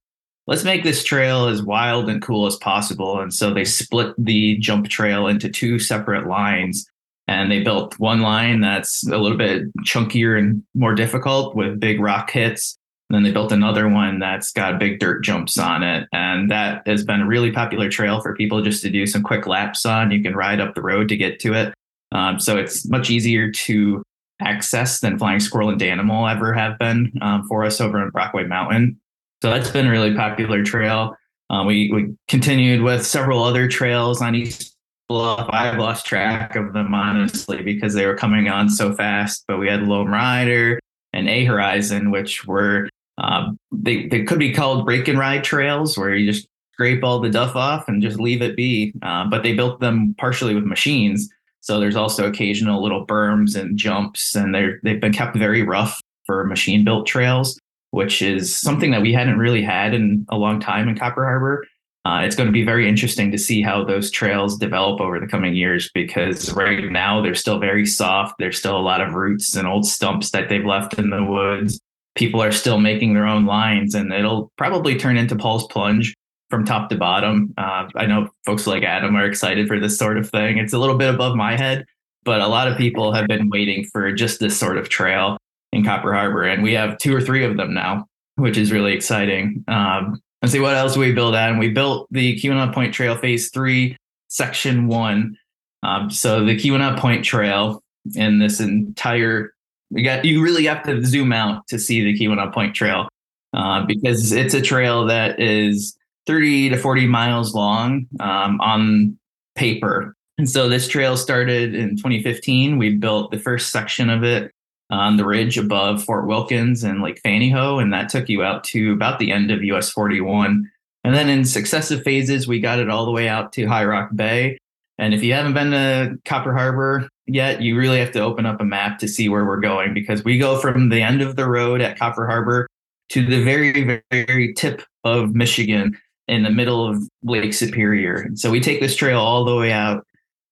let's 0.47 0.65
make 0.65 0.85
this 0.85 1.03
trail 1.03 1.49
as 1.49 1.63
wild 1.63 2.09
and 2.09 2.23
cool 2.23 2.47
as 2.47 2.57
possible." 2.57 3.21
And 3.21 3.35
so 3.35 3.53
they 3.53 3.65
split 3.65 4.15
the 4.17 4.57
jump 4.59 4.89
trail 4.89 5.27
into 5.27 5.49
two 5.49 5.79
separate 5.79 6.29
lines, 6.29 6.89
and 7.31 7.51
they 7.51 7.63
built 7.63 7.97
one 8.01 8.23
line 8.23 8.61
that's 8.61 9.07
a 9.07 9.17
little 9.17 9.39
bit 9.39 9.73
chunkier 9.85 10.37
and 10.37 10.65
more 10.75 10.97
difficult 10.97 11.55
with 11.55 11.79
big 11.79 12.01
rock 12.01 12.29
hits. 12.29 12.77
And 13.09 13.15
then 13.15 13.23
they 13.23 13.31
built 13.31 13.53
another 13.53 13.89
one 13.89 14.19
that's 14.19 14.51
got 14.51 14.81
big 14.81 14.99
dirt 14.99 15.23
jumps 15.23 15.57
on 15.57 15.85
it. 15.85 16.09
And 16.13 16.51
that 16.51 16.83
has 16.87 17.05
been 17.05 17.21
a 17.21 17.27
really 17.27 17.53
popular 17.53 17.89
trail 17.89 18.21
for 18.21 18.35
people 18.35 18.63
just 18.63 18.83
to 18.83 18.91
do 18.91 19.07
some 19.07 19.23
quick 19.23 19.47
laps 19.47 19.87
on. 19.87 20.11
You 20.11 20.21
can 20.25 20.35
ride 20.35 20.61
up 20.61 20.75
the 20.75 20.83
road 20.83 21.09
to 21.09 21.17
get 21.17 21.39
to 21.41 21.55
it. 21.55 21.73
Um, 22.11 22.41
so 22.41 22.57
it's 22.57 22.89
much 22.89 23.11
easier 23.11 23.49
to 23.53 24.03
access 24.41 24.99
than 24.99 25.17
Flying 25.17 25.39
Squirrel 25.39 25.69
and 25.71 25.81
Danimal 25.81 26.29
ever 26.29 26.53
have 26.53 26.81
been 26.81 27.13
um, 27.23 27.47
for 27.47 27.65
us 27.65 27.81
over 27.81 28.03
in 28.03 28.11
Brockway 28.11 28.45
Mountain. 28.45 29.01
So 29.41 29.51
that's 29.51 29.71
been 29.71 29.87
a 29.87 29.91
really 29.91 30.17
popular 30.17 30.65
trail. 30.65 31.15
Uh, 31.49 31.63
we, 31.65 31.93
we 31.93 32.13
continued 32.27 32.83
with 32.83 33.07
several 33.07 33.45
other 33.45 33.69
trails 33.69 34.21
on 34.21 34.35
East 34.35 34.70
Bluff. 35.11 35.51
I've 35.51 35.77
lost 35.77 36.07
track 36.07 36.55
of 36.55 36.73
them 36.73 36.95
honestly 36.95 37.63
because 37.63 37.95
they 37.95 38.07
were 38.07 38.15
coming 38.15 38.49
on 38.49 38.69
so 38.69 38.95
fast. 38.95 39.43
But 39.49 39.59
we 39.59 39.67
had 39.67 39.83
Lone 39.83 40.07
Rider 40.07 40.79
and 41.13 41.29
A 41.29 41.45
Horizon, 41.45 42.13
which 42.13 42.47
were 42.47 42.89
um, 43.19 43.59
they 43.73 44.07
they 44.07 44.23
could 44.23 44.39
be 44.39 44.53
called 44.53 44.87
rake 44.87 45.09
and 45.09 45.19
ride 45.19 45.43
trails, 45.43 45.99
where 45.99 46.15
you 46.15 46.31
just 46.31 46.47
scrape 46.75 47.03
all 47.03 47.19
the 47.19 47.29
duff 47.29 47.57
off 47.57 47.89
and 47.89 48.01
just 48.01 48.21
leave 48.21 48.41
it 48.41 48.55
be. 48.55 48.93
Uh, 49.03 49.29
but 49.29 49.43
they 49.43 49.53
built 49.53 49.81
them 49.81 50.15
partially 50.17 50.55
with 50.55 50.65
machines. 50.65 51.29
So 51.59 51.81
there's 51.81 51.97
also 51.97 52.29
occasional 52.29 52.81
little 52.81 53.05
berms 53.05 53.61
and 53.61 53.77
jumps, 53.77 54.37
and 54.37 54.55
they're 54.55 54.79
they've 54.85 55.01
been 55.01 55.13
kept 55.13 55.37
very 55.37 55.65
rough 55.65 56.01
for 56.25 56.45
machine 56.45 56.85
built 56.85 57.09
trails, 57.09 57.59
which 57.91 58.23
is 58.23 58.57
something 58.57 58.93
that 58.93 59.03
we 59.03 59.13
hadn't 59.13 59.39
really 59.41 59.63
had 59.63 59.93
in 59.93 60.25
a 60.29 60.37
long 60.37 60.61
time 60.61 60.89
in 60.89 60.97
Copper 60.97 61.25
Harbor. 61.25 61.67
Uh, 62.07 62.23
it's 62.25 62.35
going 62.35 62.47
to 62.47 62.53
be 62.53 62.65
very 62.65 62.89
interesting 62.89 63.31
to 63.31 63.37
see 63.37 63.61
how 63.61 63.85
those 63.85 64.11
trails 64.11 64.57
develop 64.57 65.01
over 65.01 65.21
the 65.21 65.27
coming 65.27 65.55
years 65.55 65.91
because 65.93 66.51
right 66.55 66.91
now 66.91 67.21
they're 67.21 67.35
still 67.35 67.59
very 67.59 67.85
soft. 67.85 68.37
There's 68.39 68.59
still 68.59 68.77
a 68.77 68.81
lot 68.81 69.03
of 69.03 69.13
roots 69.13 69.55
and 69.55 69.69
old 69.69 69.85
stumps 69.87 70.31
that 70.31 70.49
they've 70.49 70.65
left 70.65 70.99
in 70.99 71.11
the 71.11 71.23
woods. 71.23 71.79
People 72.15 72.43
are 72.43 72.53
still 72.53 72.81
making 72.81 73.13
their 73.15 73.27
own 73.27 73.45
lines, 73.45 73.95
and 73.95 74.13
it'll 74.13 74.51
probably 74.57 74.97
turn 74.97 75.17
into 75.17 75.37
Paul's 75.37 75.67
Plunge 75.67 76.15
from 76.49 76.65
top 76.65 76.89
to 76.89 76.97
bottom. 76.97 77.53
Uh, 77.59 77.89
I 77.95 78.07
know 78.07 78.31
folks 78.47 78.67
like 78.67 78.83
Adam 78.83 79.15
are 79.15 79.27
excited 79.27 79.69
for 79.69 79.79
this 79.79 79.99
sort 79.99 80.17
of 80.17 80.29
thing. 80.29 80.59
It's 80.59 80.73
a 80.73 80.79
little 80.79 80.97
bit 80.97 81.15
above 81.15 81.37
my 81.37 81.57
head, 81.57 81.85
but 82.25 82.41
a 82.41 82.49
lot 82.49 82.67
of 82.67 82.79
people 82.79 83.13
have 83.13 83.29
been 83.29 83.51
waiting 83.51 83.85
for 83.85 84.11
just 84.13 84.41
this 84.41 84.59
sort 84.59 84.79
of 84.79 84.89
trail 84.89 85.37
in 85.73 85.85
Copper 85.85 86.15
Harbor, 86.15 86.45
and 86.45 86.63
we 86.63 86.73
have 86.73 86.99
two 86.99 87.15
or 87.15 87.21
three 87.21 87.45
of 87.45 87.57
them 87.57 87.75
now, 87.75 88.07
which 88.37 88.57
is 88.57 88.73
really 88.73 88.95
exciting. 88.95 89.65
Um, 89.69 90.21
let's 90.43 90.53
see 90.53 90.61
what 90.61 90.77
else 90.77 90.97
we 90.97 91.13
built 91.13 91.35
at, 91.35 91.51
and 91.51 91.59
we 91.59 91.69
built 91.69 92.09
the 92.11 92.39
Keweenaw 92.41 92.75
Point 92.75 92.95
Trail 92.95 93.17
Phase 93.17 93.51
Three, 93.51 93.97
Section 94.29 94.87
One. 94.89 95.37
Um, 95.83 96.11
so 96.11 96.45
the 96.45 96.57
Keweenaw 96.57 96.99
Point 96.99 97.25
Trail 97.25 97.83
and 98.17 98.41
this 98.41 98.61
entire 98.61 99.53
you 99.91 100.05
got 100.05 100.25
you 100.25 100.43
really 100.43 100.65
have 100.67 100.83
to 100.85 101.05
zoom 101.05 101.33
out 101.33 101.67
to 101.69 101.79
see 101.79 102.05
the 102.05 102.19
Keweenaw 102.19 102.53
Point 102.53 102.75
Trail 102.75 103.09
uh, 103.53 103.85
because 103.85 104.33
it's 104.33 104.55
a 104.55 104.63
trail 104.63 105.07
that 105.07 105.41
is 105.41 105.97
30 106.27 106.71
to 106.71 106.77
40 106.77 107.07
miles 107.07 107.55
long 107.55 108.07
um, 108.21 108.61
on 108.61 109.19
paper. 109.57 110.15
And 110.39 110.49
so 110.49 110.69
this 110.69 110.89
trail 110.89 111.17
started 111.17 111.75
in 111.75 111.97
2015. 111.97 112.79
We 112.79 112.97
built 112.97 113.31
the 113.31 113.39
first 113.39 113.73
section 113.73 114.09
of 114.09 114.23
it 114.23 114.53
on 114.91 115.17
the 115.17 115.25
ridge 115.25 115.57
above 115.57 116.05
Fort 116.05 116.27
Wilkins 116.27 116.83
and 116.83 117.03
Lake 117.03 117.21
Fanny 117.23 117.51
Hooe, 117.51 117.79
and 117.79 117.93
that 117.93 118.09
took 118.09 118.29
you 118.29 118.43
out 118.43 118.65
to 118.65 118.93
about 118.93 119.19
the 119.19 119.33
end 119.33 119.51
of 119.51 119.63
US 119.63 119.91
41. 119.91 120.69
And 121.05 121.15
then 121.15 121.29
in 121.29 121.45
successive 121.45 122.03
phases, 122.03 122.47
we 122.47 122.61
got 122.61 122.79
it 122.79 122.91
all 122.91 123.07
the 123.07 123.11
way 123.11 123.29
out 123.29 123.53
to 123.55 123.67
High 123.67 123.85
Rock 123.85 124.11
Bay. 124.15 124.59
And 124.99 125.15
if 125.15 125.23
you 125.23 125.33
haven't 125.33 125.55
been 125.55 125.71
to 125.71 126.19
Copper 126.27 126.53
Harbor 126.53 127.09
yet, 127.27 127.63
you 127.63 127.79
really 127.79 127.99
have 128.01 128.13
to 128.13 128.21
open 128.21 128.45
up 128.45 128.61
a 128.61 128.65
map 128.65 128.99
to 128.99 129.09
see 129.09 129.29
where 129.29 129.47
we're 129.47 129.61
going 129.61 129.95
because 129.95 130.25
we 130.25 130.37
go 130.37 130.59
from 130.59 130.91
the 130.91 131.01
end 131.01 131.23
of 131.23 131.37
the 131.37 131.49
road 131.49 131.81
at 131.81 131.99
Copper 131.99 132.27
Harbor 132.27 132.67
to 133.11 133.25
the 133.25 133.43
very, 133.43 134.03
very 134.11 134.53
tip 134.53 134.83
of 135.05 135.35
Michigan 135.35 135.97
in 136.29 136.43
the 136.43 136.51
middle 136.51 136.87
of 136.87 137.03
Lake 137.23 137.55
Superior. 137.55 138.17
And 138.17 138.39
so 138.39 138.51
we 138.51 138.61
take 138.61 138.81
this 138.81 138.95
trail 138.95 139.21
all 139.21 139.45
the 139.45 139.57
way 139.57 139.73
out 139.73 140.07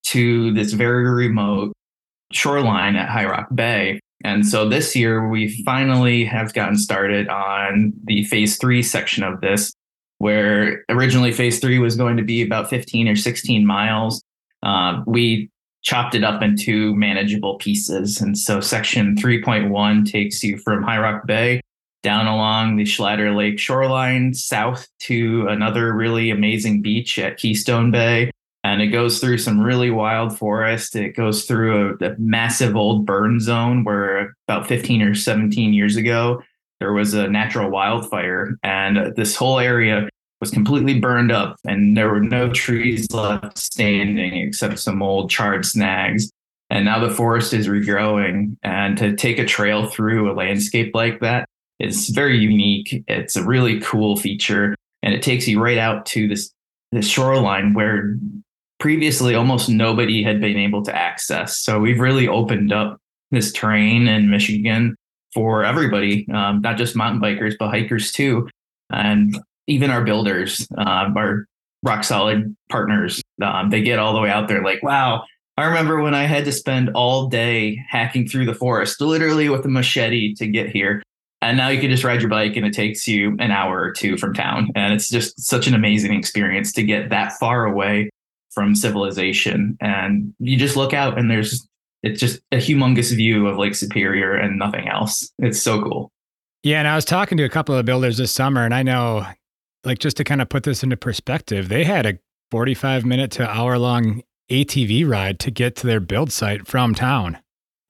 to 0.04 0.52
this 0.54 0.72
very 0.72 1.08
remote 1.08 1.72
shoreline 2.32 2.96
at 2.96 3.08
High 3.08 3.26
Rock 3.26 3.48
Bay. 3.54 4.00
And 4.28 4.46
so 4.46 4.68
this 4.68 4.94
year 4.94 5.26
we 5.26 5.62
finally 5.64 6.22
have 6.26 6.52
gotten 6.52 6.76
started 6.76 7.28
on 7.28 7.94
the 8.04 8.24
phase 8.24 8.58
three 8.58 8.82
section 8.82 9.24
of 9.24 9.40
this, 9.40 9.72
where 10.18 10.84
originally 10.90 11.32
phase 11.32 11.60
three 11.60 11.78
was 11.78 11.96
going 11.96 12.18
to 12.18 12.22
be 12.22 12.42
about 12.42 12.68
15 12.68 13.08
or 13.08 13.16
16 13.16 13.66
miles. 13.66 14.22
Uh, 14.62 15.02
we 15.06 15.50
chopped 15.82 16.14
it 16.14 16.24
up 16.24 16.42
into 16.42 16.94
manageable 16.94 17.56
pieces. 17.56 18.20
And 18.20 18.36
so 18.36 18.60
section 18.60 19.16
3.1 19.16 20.10
takes 20.10 20.42
you 20.42 20.58
from 20.58 20.82
High 20.82 20.98
Rock 20.98 21.26
Bay 21.26 21.62
down 22.02 22.26
along 22.26 22.76
the 22.76 22.84
Schlatter 22.84 23.34
Lake 23.34 23.58
shoreline, 23.58 24.34
south 24.34 24.86
to 25.00 25.46
another 25.48 25.94
really 25.94 26.30
amazing 26.30 26.82
beach 26.82 27.18
at 27.18 27.38
Keystone 27.38 27.90
Bay. 27.90 28.30
And 28.68 28.82
it 28.82 28.88
goes 28.88 29.18
through 29.18 29.38
some 29.38 29.58
really 29.58 29.90
wild 29.90 30.36
forest. 30.36 30.94
It 30.94 31.16
goes 31.16 31.46
through 31.46 31.96
a, 32.02 32.04
a 32.04 32.16
massive 32.18 32.76
old 32.76 33.06
burn 33.06 33.40
zone 33.40 33.82
where 33.82 34.34
about 34.46 34.66
15 34.66 35.00
or 35.00 35.14
17 35.14 35.72
years 35.72 35.96
ago, 35.96 36.42
there 36.78 36.92
was 36.92 37.14
a 37.14 37.28
natural 37.28 37.70
wildfire. 37.70 38.58
And 38.62 39.16
this 39.16 39.34
whole 39.36 39.58
area 39.58 40.10
was 40.42 40.50
completely 40.50 41.00
burned 41.00 41.32
up, 41.32 41.56
and 41.64 41.96
there 41.96 42.10
were 42.10 42.20
no 42.20 42.52
trees 42.52 43.10
left 43.10 43.56
standing 43.56 44.36
except 44.36 44.78
some 44.80 45.02
old 45.02 45.30
charred 45.30 45.64
snags. 45.64 46.30
And 46.68 46.84
now 46.84 46.98
the 46.98 47.14
forest 47.14 47.54
is 47.54 47.68
regrowing. 47.68 48.58
And 48.62 48.98
to 48.98 49.16
take 49.16 49.38
a 49.38 49.46
trail 49.46 49.86
through 49.86 50.30
a 50.30 50.36
landscape 50.36 50.94
like 50.94 51.20
that 51.20 51.48
is 51.80 52.10
very 52.10 52.36
unique. 52.36 53.02
It's 53.08 53.34
a 53.34 53.44
really 53.44 53.80
cool 53.80 54.18
feature, 54.18 54.76
and 55.02 55.14
it 55.14 55.22
takes 55.22 55.48
you 55.48 55.58
right 55.58 55.78
out 55.78 56.04
to 56.06 56.28
this 56.28 56.52
this 56.92 57.08
shoreline 57.08 57.72
where 57.72 58.16
previously 58.78 59.34
almost 59.34 59.68
nobody 59.68 60.22
had 60.22 60.40
been 60.40 60.56
able 60.56 60.82
to 60.84 60.94
access. 60.94 61.58
So 61.58 61.80
we've 61.80 62.00
really 62.00 62.28
opened 62.28 62.72
up 62.72 62.98
this 63.30 63.52
terrain 63.52 64.08
in 64.08 64.30
Michigan 64.30 64.96
for 65.34 65.64
everybody, 65.64 66.26
um, 66.32 66.60
not 66.60 66.78
just 66.78 66.96
mountain 66.96 67.20
bikers, 67.20 67.54
but 67.58 67.70
hikers 67.70 68.12
too, 68.12 68.48
and 68.90 69.38
even 69.66 69.90
our 69.90 70.02
builders, 70.02 70.66
uh, 70.78 71.10
our 71.14 71.46
rock 71.82 72.04
solid 72.04 72.56
partners. 72.70 73.20
Um, 73.42 73.70
they 73.70 73.82
get 73.82 73.98
all 73.98 74.14
the 74.14 74.20
way 74.20 74.30
out 74.30 74.48
there, 74.48 74.62
like, 74.62 74.82
wow. 74.82 75.24
I 75.56 75.64
remember 75.64 76.00
when 76.00 76.14
I 76.14 76.22
had 76.22 76.44
to 76.44 76.52
spend 76.52 76.90
all 76.94 77.26
day 77.26 77.84
hacking 77.88 78.28
through 78.28 78.46
the 78.46 78.54
forest, 78.54 79.00
literally 79.00 79.48
with 79.48 79.64
a 79.64 79.68
machete 79.68 80.34
to 80.34 80.46
get 80.46 80.70
here. 80.70 81.02
And 81.42 81.56
now 81.56 81.68
you 81.68 81.80
can 81.80 81.90
just 81.90 82.04
ride 82.04 82.20
your 82.20 82.30
bike 82.30 82.56
and 82.56 82.64
it 82.64 82.72
takes 82.72 83.08
you 83.08 83.36
an 83.40 83.50
hour 83.50 83.80
or 83.80 83.92
two 83.92 84.16
from 84.16 84.34
town. 84.34 84.70
And 84.76 84.94
it's 84.94 85.08
just 85.08 85.40
such 85.40 85.66
an 85.66 85.74
amazing 85.74 86.12
experience 86.14 86.72
to 86.74 86.84
get 86.84 87.10
that 87.10 87.32
far 87.40 87.64
away 87.64 88.08
from 88.50 88.74
civilization. 88.74 89.76
And 89.80 90.34
you 90.38 90.56
just 90.56 90.76
look 90.76 90.92
out 90.92 91.18
and 91.18 91.30
there's 91.30 91.66
it's 92.02 92.20
just 92.20 92.40
a 92.52 92.56
humongous 92.56 93.14
view 93.14 93.48
of 93.48 93.58
Lake 93.58 93.74
Superior 93.74 94.34
and 94.34 94.58
nothing 94.58 94.88
else. 94.88 95.32
It's 95.38 95.60
so 95.60 95.82
cool. 95.82 96.12
Yeah, 96.62 96.78
and 96.78 96.88
I 96.88 96.94
was 96.94 97.04
talking 97.04 97.38
to 97.38 97.44
a 97.44 97.48
couple 97.48 97.74
of 97.74 97.84
builders 97.84 98.18
this 98.18 98.32
summer, 98.32 98.64
and 98.64 98.74
I 98.74 98.82
know, 98.82 99.26
like, 99.84 99.98
just 99.98 100.16
to 100.18 100.24
kind 100.24 100.42
of 100.42 100.48
put 100.48 100.64
this 100.64 100.82
into 100.82 100.96
perspective, 100.96 101.68
they 101.68 101.84
had 101.84 102.06
a 102.06 102.18
45 102.50 103.04
minute 103.04 103.30
to 103.32 103.48
hour 103.48 103.78
long 103.78 104.22
ATV 104.50 105.08
ride 105.08 105.38
to 105.40 105.50
get 105.50 105.76
to 105.76 105.86
their 105.86 106.00
build 106.00 106.32
site 106.32 106.66
from 106.66 106.94
town. 106.94 107.38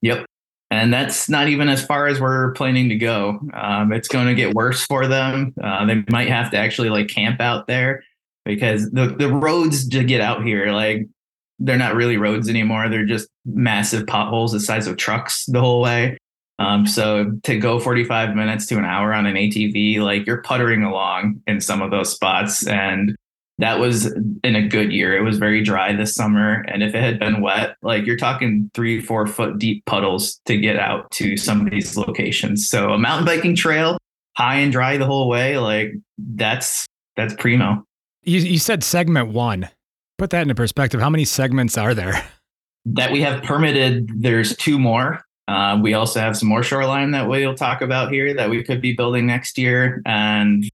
Yep 0.01 0.25
and 0.71 0.93
that's 0.93 1.29
not 1.29 1.47
even 1.47 1.67
as 1.67 1.83
far 1.83 2.07
as 2.07 2.19
we're 2.19 2.51
planning 2.51 2.89
to 2.89 2.95
go. 2.95 3.39
Um, 3.53 3.91
it's 3.91 4.07
going 4.07 4.27
to 4.27 4.35
get 4.35 4.53
worse 4.53 4.85
for 4.85 5.07
them. 5.07 5.53
Uh, 5.61 5.85
they 5.85 6.03
might 6.09 6.29
have 6.29 6.51
to 6.51 6.57
actually 6.57 6.89
like 6.89 7.07
camp 7.07 7.41
out 7.41 7.67
there 7.67 8.03
because 8.45 8.89
the 8.91 9.07
the 9.07 9.31
roads 9.31 9.87
to 9.89 10.03
get 10.03 10.21
out 10.21 10.43
here, 10.43 10.71
like 10.71 11.07
they're 11.59 11.77
not 11.77 11.95
really 11.95 12.17
roads 12.17 12.49
anymore. 12.49 12.89
They're 12.89 13.05
just 13.05 13.29
massive 13.45 14.07
potholes 14.07 14.53
the 14.53 14.59
size 14.59 14.87
of 14.87 14.97
trucks 14.97 15.45
the 15.45 15.59
whole 15.59 15.81
way. 15.81 16.17
Um, 16.57 16.85
so 16.85 17.31
to 17.43 17.57
go 17.57 17.79
45 17.79 18.35
minutes 18.35 18.65
to 18.67 18.77
an 18.77 18.85
hour 18.85 19.13
on 19.13 19.25
an 19.25 19.35
ATV, 19.35 19.99
like 19.99 20.25
you're 20.25 20.41
puttering 20.41 20.83
along 20.83 21.41
in 21.47 21.61
some 21.61 21.81
of 21.81 21.89
those 21.91 22.11
spots, 22.11 22.67
and 22.67 23.15
that 23.59 23.79
was 23.79 24.05
in 24.43 24.55
a 24.55 24.67
good 24.67 24.91
year. 24.91 25.17
It 25.17 25.21
was 25.21 25.37
very 25.37 25.61
dry 25.63 25.93
this 25.93 26.15
summer. 26.15 26.65
And 26.67 26.81
if 26.81 26.95
it 26.95 27.03
had 27.03 27.19
been 27.19 27.41
wet, 27.41 27.75
like 27.81 28.05
you're 28.05 28.17
talking 28.17 28.71
three, 28.73 29.01
four 29.01 29.27
foot 29.27 29.59
deep 29.59 29.85
puddles 29.85 30.39
to 30.45 30.57
get 30.57 30.77
out 30.77 31.11
to 31.11 31.35
some 31.35 31.65
of 31.65 31.71
these 31.71 31.97
locations. 31.97 32.69
So 32.69 32.91
a 32.91 32.97
mountain 32.97 33.25
biking 33.25 33.55
trail, 33.55 33.97
high 34.37 34.59
and 34.59 34.71
dry 34.71 34.97
the 34.97 35.05
whole 35.05 35.27
way, 35.27 35.57
like 35.57 35.93
that's 36.17 36.85
that's 37.17 37.33
primo. 37.33 37.83
You, 38.23 38.39
you 38.39 38.59
said 38.59 38.83
segment 38.83 39.29
one. 39.29 39.69
Put 40.17 40.31
that 40.31 40.41
into 40.41 40.55
perspective. 40.55 40.99
How 40.99 41.09
many 41.09 41.25
segments 41.25 41.77
are 41.77 41.93
there? 41.93 42.27
That 42.85 43.11
we 43.11 43.21
have 43.21 43.43
permitted, 43.43 44.09
there's 44.21 44.55
two 44.57 44.79
more. 44.79 45.23
Uh, 45.47 45.79
we 45.81 45.93
also 45.93 46.19
have 46.19 46.37
some 46.37 46.47
more 46.47 46.63
shoreline 46.63 47.11
that 47.11 47.27
we'll 47.27 47.55
talk 47.55 47.81
about 47.81 48.11
here 48.11 48.33
that 48.33 48.49
we 48.49 48.63
could 48.63 48.81
be 48.81 48.93
building 48.93 49.25
next 49.25 49.57
year. 49.57 50.01
And 50.05 50.69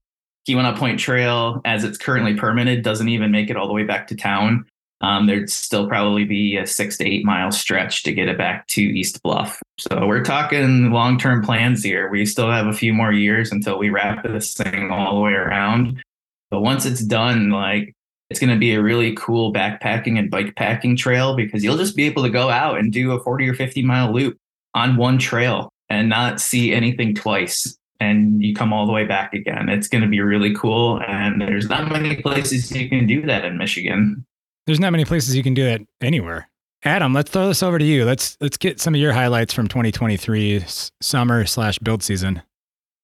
Keweenaw 0.48 0.76
Point 0.76 1.00
Trail, 1.00 1.60
as 1.64 1.82
it's 1.82 1.98
currently 1.98 2.34
permitted, 2.34 2.82
doesn't 2.82 3.08
even 3.08 3.30
make 3.30 3.50
it 3.50 3.56
all 3.56 3.66
the 3.66 3.72
way 3.72 3.84
back 3.84 4.06
to 4.08 4.16
town. 4.16 4.66
Um, 5.00 5.26
there'd 5.26 5.50
still 5.50 5.88
probably 5.88 6.24
be 6.24 6.56
a 6.56 6.66
six 6.66 6.96
to 6.98 7.08
eight 7.08 7.24
mile 7.24 7.52
stretch 7.52 8.02
to 8.04 8.12
get 8.12 8.28
it 8.28 8.38
back 8.38 8.66
to 8.68 8.80
East 8.80 9.22
Bluff. 9.22 9.60
So 9.78 10.06
we're 10.06 10.24
talking 10.24 10.90
long 10.90 11.18
term 11.18 11.42
plans 11.42 11.82
here. 11.82 12.08
We 12.08 12.24
still 12.24 12.50
have 12.50 12.66
a 12.66 12.72
few 12.72 12.92
more 12.92 13.12
years 13.12 13.52
until 13.52 13.78
we 13.78 13.90
wrap 13.90 14.24
this 14.24 14.54
thing 14.54 14.90
all 14.90 15.14
the 15.14 15.20
way 15.20 15.32
around. 15.32 16.02
But 16.50 16.60
once 16.60 16.86
it's 16.86 17.02
done, 17.02 17.50
like 17.50 17.94
it's 18.30 18.40
going 18.40 18.52
to 18.52 18.58
be 18.58 18.74
a 18.74 18.82
really 18.82 19.14
cool 19.14 19.52
backpacking 19.52 20.18
and 20.18 20.30
bike 20.30 20.54
packing 20.56 20.96
trail 20.96 21.36
because 21.36 21.62
you'll 21.62 21.76
just 21.76 21.96
be 21.96 22.04
able 22.04 22.22
to 22.22 22.30
go 22.30 22.50
out 22.50 22.78
and 22.78 22.92
do 22.92 23.12
a 23.12 23.22
40 23.22 23.48
or 23.48 23.54
50 23.54 23.82
mile 23.82 24.12
loop 24.12 24.36
on 24.74 24.96
one 24.96 25.18
trail 25.18 25.70
and 25.88 26.08
not 26.08 26.40
see 26.40 26.72
anything 26.72 27.14
twice 27.14 27.76
and 28.00 28.42
you 28.42 28.54
come 28.54 28.72
all 28.72 28.86
the 28.86 28.92
way 28.92 29.04
back 29.04 29.32
again. 29.32 29.68
It's 29.68 29.88
going 29.88 30.02
to 30.02 30.08
be 30.08 30.20
really 30.20 30.54
cool. 30.54 31.00
And 31.06 31.40
there's 31.40 31.68
not 31.68 31.90
many 31.90 32.16
places 32.16 32.70
you 32.72 32.88
can 32.88 33.06
do 33.06 33.22
that 33.22 33.44
in 33.44 33.56
Michigan. 33.56 34.24
There's 34.66 34.80
not 34.80 34.92
many 34.92 35.04
places 35.04 35.36
you 35.36 35.42
can 35.42 35.54
do 35.54 35.64
that 35.64 35.80
anywhere. 36.00 36.48
Adam, 36.82 37.14
let's 37.14 37.30
throw 37.30 37.48
this 37.48 37.62
over 37.62 37.78
to 37.78 37.84
you. 37.84 38.04
Let's 38.04 38.36
let's 38.40 38.56
get 38.56 38.80
some 38.80 38.94
of 38.94 39.00
your 39.00 39.12
highlights 39.12 39.54
from 39.54 39.66
2023 39.66 40.64
summer 41.00 41.46
slash 41.46 41.78
build 41.78 42.02
season. 42.02 42.42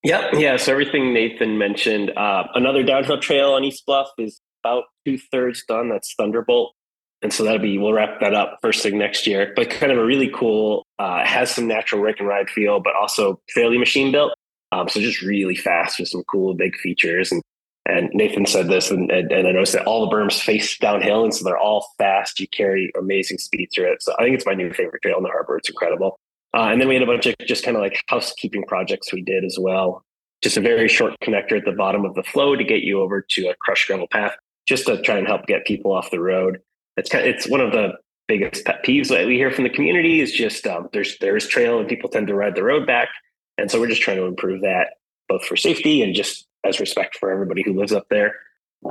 Yep. 0.04 0.35
Yeah. 0.35 0.56
So 0.56 0.73
everything 0.73 1.12
Nathan 1.12 1.59
mentioned. 1.59 2.11
Uh, 2.16 2.44
another 2.54 2.82
downhill 2.82 3.21
trail 3.21 3.52
on 3.52 3.64
East 3.64 3.85
Bluff 3.87 4.09
is 4.18 4.40
about 4.64 4.85
two 5.04 5.18
thirds 5.18 5.64
done. 5.66 5.88
That's 5.88 6.14
Thunderbolt. 6.14 6.75
And 7.23 7.32
so 7.32 7.44
that'll 7.44 7.61
be, 7.61 7.78
we'll 7.78 7.92
wrap 7.92 8.18
that 8.21 8.35
up 8.35 8.59
first 8.62 8.82
thing 8.82 8.99
next 8.99 9.28
year. 9.28 9.52
But 9.54 9.71
kind 9.71 9.92
of 9.92 9.99
a 9.99 10.04
really 10.04 10.28
cool, 10.35 10.85
uh, 10.99 11.25
has 11.25 11.52
some 11.52 11.68
natural 11.68 12.00
rake 12.00 12.18
and 12.18 12.28
ride 12.28 12.50
feel, 12.50 12.80
but 12.80 12.97
also 12.97 13.40
fairly 13.54 13.78
machine 13.78 14.11
built. 14.11 14.35
Um, 14.73 14.88
so 14.88 15.00
just 15.00 15.23
really 15.23 15.54
fast 15.54 16.00
with 16.00 16.09
some 16.09 16.25
cool 16.25 16.54
big 16.54 16.75
features. 16.76 17.30
And 17.30 17.42
and 17.87 18.11
Nathan 18.14 18.47
said 18.47 18.68
this, 18.68 18.92
and, 18.92 19.11
and, 19.11 19.32
and, 19.32 19.49
I 19.49 19.50
noticed 19.50 19.73
that 19.73 19.87
all 19.87 20.09
the 20.09 20.14
berms 20.14 20.40
face 20.40 20.78
downhill, 20.78 21.25
and 21.25 21.35
so 21.35 21.44
they're 21.44 21.59
all 21.59 21.88
fast. 21.99 22.38
You 22.38 22.47
carry 22.47 22.92
amazing 22.97 23.38
speed 23.38 23.71
through 23.75 23.92
it. 23.92 24.02
So 24.02 24.14
I 24.18 24.23
think 24.23 24.37
it's 24.37 24.47
my 24.47 24.54
new 24.54 24.73
favorite 24.73 25.02
trail 25.02 25.16
in 25.16 25.25
the 25.25 25.28
harbor. 25.28 25.56
It's 25.56 25.68
incredible. 25.68 26.16
Uh, 26.54 26.68
and 26.71 26.80
then 26.80 26.88
we 26.88 26.94
had 26.94 27.02
a 27.02 27.06
bunch 27.06 27.26
of 27.26 27.35
just 27.47 27.64
kind 27.64 27.76
of 27.76 27.82
like 27.82 28.02
housekeeping 28.09 28.64
projects 28.64 29.12
we 29.12 29.23
did 29.23 29.44
as 29.44 29.59
well. 29.59 30.04
Just 30.42 30.56
a 30.56 30.61
very 30.61 30.88
short 30.88 31.14
connector 31.21 31.56
at 31.59 31.64
the 31.64 31.73
bottom 31.73 32.04
of 32.04 32.14
the 32.14 32.23
flow 32.23 32.56
to 32.56 32.64
get 32.64 32.82
you 32.82 33.00
over 33.00 33.23
to 33.30 33.49
a 33.49 33.54
crushed 33.61 33.87
gravel 33.87 34.09
path, 34.09 34.35
just 34.66 34.87
to 34.87 35.00
try 35.00 35.16
and 35.16 35.26
help 35.26 35.47
get 35.47 35.64
people 35.64 35.92
off 35.92 36.11
the 36.11 36.21
road. 36.21 36.59
It's 36.97 37.09
kind 37.09 37.26
of, 37.26 37.35
it's 37.35 37.49
one 37.49 37.61
of 37.61 37.73
the 37.73 37.92
biggest 38.28 38.64
pet 38.64 38.85
peeves 38.85 39.09
that 39.09 39.26
we 39.26 39.37
hear 39.37 39.50
from 39.50 39.64
the 39.64 39.71
community 39.71 40.21
is 40.21 40.32
just 40.32 40.66
um, 40.66 40.88
there's 40.92 41.16
there's 41.18 41.47
trail 41.47 41.78
and 41.78 41.88
people 41.88 42.09
tend 42.09 42.26
to 42.26 42.35
ride 42.35 42.54
the 42.54 42.62
road 42.62 42.87
back, 42.87 43.09
and 43.56 43.71
so 43.71 43.80
we're 43.80 43.88
just 43.88 44.02
trying 44.02 44.16
to 44.16 44.25
improve 44.25 44.62
that 44.62 44.94
both 45.28 45.44
for 45.44 45.56
safety 45.56 46.02
and 46.02 46.14
just 46.14 46.47
as 46.64 46.80
respect 46.80 47.16
for 47.16 47.30
everybody 47.30 47.62
who 47.62 47.73
lives 47.73 47.92
up 47.92 48.06
there. 48.11 48.35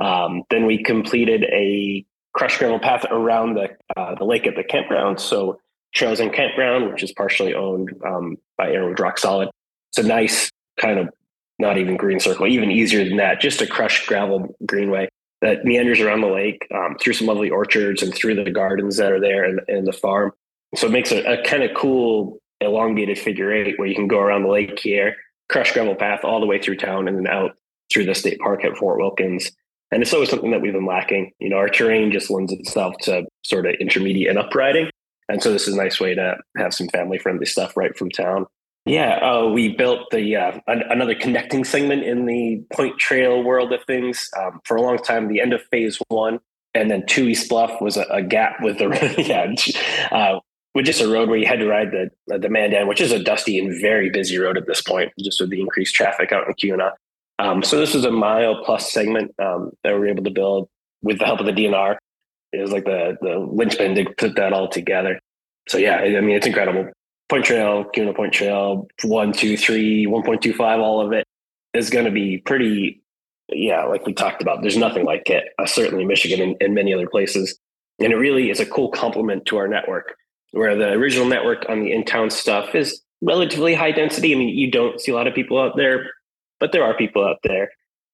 Um, 0.00 0.42
then 0.50 0.66
we 0.66 0.82
completed 0.82 1.44
a 1.44 2.04
crushed 2.34 2.58
gravel 2.58 2.80
path 2.80 3.04
around 3.10 3.54
the 3.54 3.68
uh, 3.96 4.14
the 4.14 4.24
lake 4.24 4.46
at 4.46 4.56
the 4.56 4.64
campground. 4.64 5.20
So 5.20 5.60
Trails 5.94 6.20
and 6.20 6.32
Campground, 6.32 6.90
which 6.90 7.02
is 7.02 7.12
partially 7.12 7.54
owned 7.54 7.90
um, 8.04 8.36
by 8.56 8.68
Airwood 8.68 8.98
Rock 8.98 9.18
Solid. 9.18 9.50
It's 9.90 10.04
a 10.04 10.08
nice 10.08 10.50
kind 10.80 10.98
of 10.98 11.08
not 11.58 11.78
even 11.78 11.96
green 11.96 12.18
circle, 12.18 12.46
even 12.46 12.70
easier 12.70 13.04
than 13.04 13.18
that, 13.18 13.40
just 13.40 13.60
a 13.60 13.66
crushed 13.66 14.06
gravel 14.06 14.54
greenway 14.66 15.08
that 15.42 15.64
meanders 15.64 16.00
around 16.00 16.20
the 16.20 16.28
lake 16.28 16.66
um, 16.74 16.96
through 17.00 17.12
some 17.12 17.26
lovely 17.26 17.50
orchards 17.50 18.02
and 18.02 18.14
through 18.14 18.42
the 18.42 18.50
gardens 18.50 18.96
that 18.96 19.12
are 19.12 19.20
there 19.20 19.44
and, 19.44 19.60
and 19.68 19.86
the 19.86 19.92
farm. 19.92 20.32
So 20.76 20.86
it 20.86 20.92
makes 20.92 21.12
a, 21.12 21.22
a 21.24 21.42
kind 21.42 21.62
of 21.62 21.70
cool 21.76 22.38
elongated 22.60 23.18
figure 23.18 23.52
eight 23.52 23.78
where 23.78 23.88
you 23.88 23.94
can 23.94 24.08
go 24.08 24.20
around 24.20 24.44
the 24.44 24.48
lake 24.48 24.78
here, 24.78 25.16
crushed 25.48 25.74
gravel 25.74 25.96
path 25.96 26.24
all 26.24 26.40
the 26.40 26.46
way 26.46 26.60
through 26.60 26.76
town 26.76 27.08
and 27.08 27.18
then 27.18 27.26
out 27.26 27.56
through 27.92 28.06
the 28.06 28.14
state 28.14 28.38
park 28.38 28.64
at 28.64 28.76
Fort 28.76 28.98
Wilkins. 28.98 29.50
And 29.90 30.00
it's 30.00 30.14
always 30.14 30.30
something 30.30 30.52
that 30.52 30.62
we've 30.62 30.72
been 30.72 30.86
lacking. 30.86 31.32
You 31.38 31.50
know, 31.50 31.56
our 31.56 31.68
terrain 31.68 32.12
just 32.12 32.30
lends 32.30 32.52
itself 32.52 32.94
to 33.02 33.26
sort 33.44 33.66
of 33.66 33.74
intermediate 33.78 34.30
and 34.30 34.38
upriding. 34.38 34.88
And 35.32 35.42
so 35.42 35.50
this 35.50 35.66
is 35.66 35.74
a 35.74 35.76
nice 35.76 35.98
way 35.98 36.14
to 36.14 36.36
have 36.58 36.74
some 36.74 36.88
family 36.88 37.18
friendly 37.18 37.46
stuff 37.46 37.76
right 37.76 37.96
from 37.96 38.10
town. 38.10 38.46
Yeah, 38.84 39.14
uh, 39.16 39.46
we 39.46 39.74
built 39.74 40.10
the 40.10 40.36
uh, 40.36 40.60
another 40.66 41.14
connecting 41.14 41.64
segment 41.64 42.02
in 42.02 42.26
the 42.26 42.62
Point 42.72 42.98
Trail 42.98 43.42
world 43.42 43.72
of 43.72 43.82
things. 43.84 44.28
Um, 44.38 44.60
for 44.64 44.76
a 44.76 44.82
long 44.82 44.98
time, 44.98 45.28
the 45.28 45.40
end 45.40 45.52
of 45.52 45.62
phase 45.70 45.98
one 46.08 46.40
and 46.74 46.90
then 46.90 47.04
two 47.06 47.28
East 47.28 47.48
Bluff 47.48 47.80
was 47.80 47.96
a, 47.96 48.04
a 48.10 48.22
gap 48.22 48.56
with 48.60 48.78
the 48.78 49.14
yeah, 49.18 50.16
uh, 50.16 50.40
with 50.74 50.86
just 50.86 51.00
a 51.00 51.08
road 51.08 51.28
where 51.28 51.38
you 51.38 51.46
had 51.46 51.60
to 51.60 51.68
ride 51.68 51.90
the 51.92 52.38
the 52.38 52.48
Mandan, 52.48 52.88
which 52.88 53.00
is 53.00 53.12
a 53.12 53.22
dusty 53.22 53.58
and 53.58 53.80
very 53.80 54.10
busy 54.10 54.38
road 54.38 54.56
at 54.56 54.66
this 54.66 54.82
point, 54.82 55.12
just 55.20 55.40
with 55.40 55.50
the 55.50 55.60
increased 55.60 55.94
traffic 55.94 56.32
out 56.32 56.46
in 56.46 56.54
Keweenaw. 56.54 56.92
Um, 57.38 57.62
so 57.62 57.78
this 57.78 57.94
was 57.94 58.04
a 58.04 58.10
mile 58.10 58.62
plus 58.64 58.92
segment 58.92 59.32
um, 59.40 59.72
that 59.82 59.92
we 59.92 59.98
were 59.98 60.08
able 60.08 60.24
to 60.24 60.30
build 60.30 60.68
with 61.02 61.18
the 61.18 61.24
help 61.24 61.40
of 61.40 61.46
the 61.46 61.52
DNR. 61.52 61.96
It 62.52 62.60
was 62.60 62.72
like 62.72 62.84
the 62.84 63.16
the 63.20 63.38
linchpin 63.38 63.94
to 63.96 64.04
put 64.16 64.36
that 64.36 64.52
all 64.52 64.68
together. 64.68 65.18
So 65.68 65.78
yeah, 65.78 65.96
I 65.96 66.20
mean 66.20 66.36
it's 66.36 66.46
incredible. 66.46 66.90
Point 67.28 67.44
Trail, 67.44 67.84
Keweenaw 67.84 68.14
Point 68.14 68.32
Trail, 68.32 68.86
one, 69.04 69.32
two, 69.32 69.56
three, 69.56 70.06
1.25, 70.06 70.60
all 70.80 71.00
of 71.00 71.12
it 71.12 71.24
is 71.72 71.88
going 71.88 72.04
to 72.04 72.10
be 72.10 72.36
pretty, 72.36 73.00
yeah, 73.48 73.84
like 73.84 74.04
we 74.04 74.12
talked 74.12 74.42
about. 74.42 74.60
There's 74.60 74.76
nothing 74.76 75.06
like 75.06 75.30
it, 75.30 75.44
uh, 75.58 75.64
certainly 75.64 76.04
Michigan 76.04 76.42
and, 76.42 76.56
and 76.60 76.74
many 76.74 76.92
other 76.92 77.08
places. 77.08 77.58
And 78.00 78.12
it 78.12 78.16
really 78.16 78.50
is 78.50 78.60
a 78.60 78.66
cool 78.66 78.90
complement 78.90 79.46
to 79.46 79.56
our 79.56 79.66
network, 79.66 80.14
where 80.50 80.76
the 80.76 80.90
original 80.90 81.26
network 81.26 81.64
on 81.70 81.80
the 81.80 81.92
in 81.92 82.04
town 82.04 82.28
stuff 82.28 82.74
is 82.74 83.00
relatively 83.22 83.72
high 83.72 83.92
density. 83.92 84.34
I 84.34 84.36
mean, 84.36 84.50
you 84.50 84.70
don't 84.70 85.00
see 85.00 85.12
a 85.12 85.14
lot 85.14 85.26
of 85.26 85.34
people 85.34 85.58
out 85.58 85.74
there 85.74 86.10
but 86.62 86.70
there 86.70 86.84
are 86.84 86.96
people 86.96 87.24
out 87.24 87.38
there, 87.42 87.70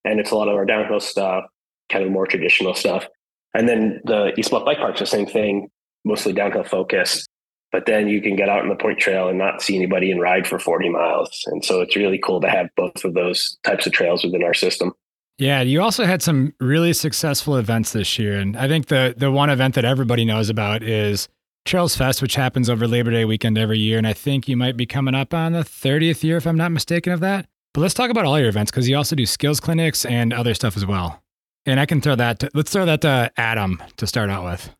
and 0.06 0.18
it's 0.18 0.30
a 0.30 0.34
lot 0.34 0.48
of 0.48 0.54
our 0.54 0.64
downhill 0.64 1.00
stuff, 1.00 1.44
kind 1.90 2.02
of 2.02 2.10
more 2.10 2.26
traditional 2.26 2.72
stuff. 2.72 3.06
And 3.54 3.68
then 3.68 4.00
the 4.04 4.32
East 4.38 4.50
Bluff 4.50 4.64
Bike 4.64 4.78
Park's 4.78 5.00
the 5.00 5.06
same 5.06 5.26
thing, 5.26 5.68
mostly 6.04 6.32
downhill 6.32 6.64
focused. 6.64 7.28
But 7.70 7.86
then 7.86 8.08
you 8.08 8.22
can 8.22 8.36
get 8.36 8.48
out 8.48 8.62
in 8.62 8.70
the 8.70 8.76
point 8.76 8.98
trail 8.98 9.28
and 9.28 9.38
not 9.38 9.60
see 9.60 9.76
anybody 9.76 10.10
and 10.10 10.20
ride 10.20 10.46
for 10.46 10.58
40 10.58 10.88
miles. 10.88 11.42
And 11.46 11.62
so 11.64 11.80
it's 11.82 11.96
really 11.96 12.18
cool 12.18 12.40
to 12.40 12.48
have 12.48 12.68
both 12.76 13.04
of 13.04 13.14
those 13.14 13.58
types 13.64 13.86
of 13.86 13.92
trails 13.92 14.24
within 14.24 14.42
our 14.42 14.54
system. 14.54 14.94
Yeah, 15.36 15.60
you 15.60 15.82
also 15.82 16.04
had 16.04 16.22
some 16.22 16.54
really 16.58 16.92
successful 16.92 17.56
events 17.56 17.92
this 17.92 18.18
year. 18.18 18.38
And 18.38 18.56
I 18.56 18.66
think 18.66 18.86
the 18.86 19.14
the 19.16 19.30
one 19.30 19.50
event 19.50 19.74
that 19.76 19.84
everybody 19.84 20.24
knows 20.24 20.50
about 20.50 20.82
is 20.82 21.28
Trails 21.64 21.94
Fest, 21.94 22.22
which 22.22 22.34
happens 22.34 22.68
over 22.68 22.88
Labor 22.88 23.12
Day 23.12 23.24
weekend 23.24 23.56
every 23.56 23.78
year. 23.78 23.98
And 23.98 24.06
I 24.06 24.14
think 24.14 24.48
you 24.48 24.56
might 24.56 24.76
be 24.76 24.86
coming 24.86 25.14
up 25.14 25.34
on 25.34 25.52
the 25.52 25.60
30th 25.60 26.24
year, 26.24 26.38
if 26.38 26.46
I'm 26.46 26.56
not 26.56 26.72
mistaken, 26.72 27.12
of 27.12 27.20
that. 27.20 27.46
But 27.74 27.82
let's 27.82 27.94
talk 27.94 28.10
about 28.10 28.24
all 28.24 28.38
your 28.38 28.48
events 28.48 28.70
because 28.70 28.88
you 28.88 28.96
also 28.96 29.14
do 29.14 29.26
skills 29.26 29.60
clinics 29.60 30.04
and 30.04 30.32
other 30.32 30.54
stuff 30.54 30.76
as 30.76 30.86
well. 30.86 31.22
And 31.68 31.78
I 31.78 31.84
can 31.84 32.00
throw 32.00 32.14
that. 32.14 32.38
To, 32.38 32.50
let's 32.54 32.72
throw 32.72 32.86
that 32.86 33.02
to 33.02 33.30
Adam 33.36 33.82
to 33.98 34.06
start 34.06 34.30
out 34.30 34.42
with. 34.42 34.74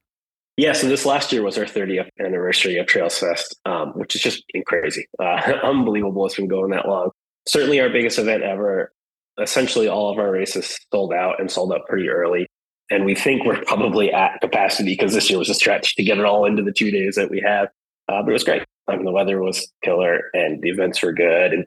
Yeah, 0.57 0.73
so 0.73 0.89
this 0.89 1.05
last 1.05 1.31
year 1.31 1.43
was 1.43 1.59
our 1.59 1.67
30th 1.67 2.09
anniversary 2.19 2.79
of 2.79 2.87
Trails 2.87 3.19
Fest, 3.19 3.55
um, 3.67 3.91
which 3.91 4.17
is 4.17 4.23
just 4.23 4.43
crazy, 4.67 5.07
uh, 5.23 5.53
unbelievable. 5.63 6.25
It's 6.25 6.37
been 6.37 6.49
going 6.49 6.71
that 6.71 6.89
long. 6.89 7.11
Certainly 7.47 7.79
our 7.81 7.91
biggest 7.91 8.19
event 8.19 8.43
ever. 8.43 8.91
Essentially, 9.39 9.87
all 9.87 10.11
of 10.11 10.19
our 10.19 10.33
races 10.33 10.79
sold 10.91 11.13
out 11.13 11.39
and 11.39 11.51
sold 11.51 11.75
out 11.75 11.87
pretty 11.87 12.09
early. 12.09 12.49
And 12.91 13.05
we 13.05 13.15
think 13.15 13.45
we're 13.45 13.63
probably 13.65 14.11
at 14.11 14.41
capacity 14.41 14.93
because 14.93 15.13
this 15.13 15.29
year 15.29 15.39
was 15.39 15.51
a 15.51 15.55
stretch 15.55 15.95
to 15.97 16.03
get 16.03 16.17
it 16.17 16.25
all 16.25 16.47
into 16.47 16.63
the 16.63 16.73
two 16.73 16.91
days 16.91 17.17
that 17.17 17.31
we 17.31 17.41
have. 17.41 17.69
Uh, 18.09 18.23
but 18.23 18.31
it 18.31 18.33
was 18.33 18.45
great. 18.45 18.65
I 18.89 18.97
mean, 18.97 19.05
the 19.05 19.13
weather 19.13 19.43
was 19.43 19.71
killer 19.85 20.23
and 20.33 20.63
the 20.63 20.71
events 20.71 21.03
were 21.03 21.13
good. 21.13 21.53
And 21.53 21.67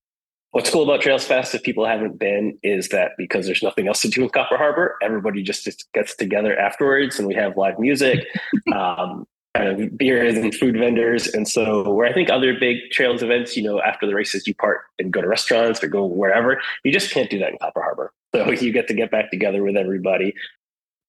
What's 0.52 0.70
cool 0.70 0.84
about 0.84 1.00
Trails 1.00 1.24
Fest, 1.24 1.56
if 1.56 1.64
people 1.64 1.86
haven't 1.86 2.20
been, 2.20 2.58
is 2.62 2.90
that 2.90 3.12
because 3.18 3.46
there's 3.46 3.64
nothing 3.64 3.88
else 3.88 4.02
to 4.02 4.10
do 4.10 4.24
in 4.24 4.30
Copper 4.30 4.58
Harbor, 4.58 4.98
everybody 5.02 5.44
just, 5.44 5.64
just 5.64 5.88
gets 5.94 6.14
together 6.14 6.60
afterwards 6.60 7.18
and 7.18 7.28
we 7.28 7.34
have 7.36 7.56
live 7.56 7.80
music, 7.80 8.28
um, 8.76 9.26
kind 9.56 9.70
of 9.70 9.98
beers 9.98 10.36
and 10.36 10.54
food 10.54 10.78
vendors. 10.78 11.28
And 11.28 11.48
so, 11.48 11.90
where 11.94 12.06
I 12.06 12.12
think 12.12 12.30
other 12.30 12.54
big 12.60 12.92
trails 12.92 13.24
events, 13.24 13.56
you 13.56 13.64
know, 13.64 13.82
after 13.82 14.06
the 14.06 14.14
races, 14.14 14.46
you 14.46 14.54
part 14.54 14.82
and 15.00 15.14
go 15.14 15.22
to 15.22 15.28
restaurants 15.28 15.82
or 15.82 15.88
go 15.88 16.06
wherever, 16.06 16.62
you 16.84 16.92
just 16.92 17.12
can't 17.12 17.30
do 17.30 17.40
that 17.40 17.54
in 17.54 17.58
Copper 17.58 17.82
Harbor. 17.82 18.12
So, 18.36 18.52
you 18.52 18.74
get 18.74 18.90
to 18.90 18.94
get 18.94 19.10
back 19.10 19.32
together 19.32 19.64
with 19.64 19.78
everybody. 19.78 20.34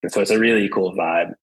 And 0.03 0.11
so, 0.11 0.21
it's 0.21 0.31
a 0.31 0.39
really 0.39 0.69
cool 0.69 0.93
vibe. 0.93 1.33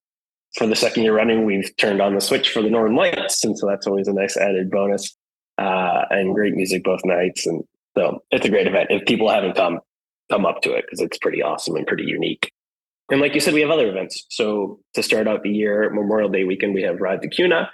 For 0.56 0.66
the 0.66 0.74
second 0.74 1.02
year 1.02 1.14
running, 1.14 1.44
we've 1.44 1.76
turned 1.76 2.00
on 2.00 2.14
the 2.14 2.20
switch 2.22 2.50
for 2.50 2.62
the 2.62 2.70
Northern 2.70 2.96
Lights. 2.96 3.44
And 3.44 3.58
so, 3.58 3.66
that's 3.66 3.86
always 3.86 4.08
a 4.08 4.14
nice 4.14 4.38
added 4.38 4.70
bonus. 4.70 5.14
Uh, 5.58 6.06
and 6.08 6.34
great 6.34 6.54
music 6.54 6.82
both 6.82 7.02
nights. 7.04 7.46
And 7.46 7.62
so 7.96 8.22
it's 8.31 8.46
a 8.46 8.50
great 8.50 8.66
event. 8.66 8.88
If 8.90 9.07
people 9.07 9.29
haven't 9.29 9.57
come, 9.57 9.81
come 10.31 10.46
up 10.46 10.62
to 10.62 10.72
it 10.72 10.85
because 10.87 11.00
it's 11.00 11.18
pretty 11.18 11.42
awesome 11.42 11.76
and 11.76 11.87
pretty 11.87 12.05
unique. 12.05 12.53
And 13.11 13.20
like 13.20 13.35
you 13.35 13.40
said, 13.40 13.55
we 13.55 13.61
have 13.61 13.70
other 13.70 13.88
events. 13.88 14.24
So 14.31 14.79
to 14.94 15.03
start 15.03 15.26
out 15.26 15.42
the 15.42 15.50
year, 15.50 15.90
Memorial 15.90 16.29
Day 16.29 16.44
weekend, 16.44 16.74
we 16.74 16.83
have 16.83 17.00
Ride 17.00 17.22
the 17.22 17.29
Keweenaw, 17.29 17.68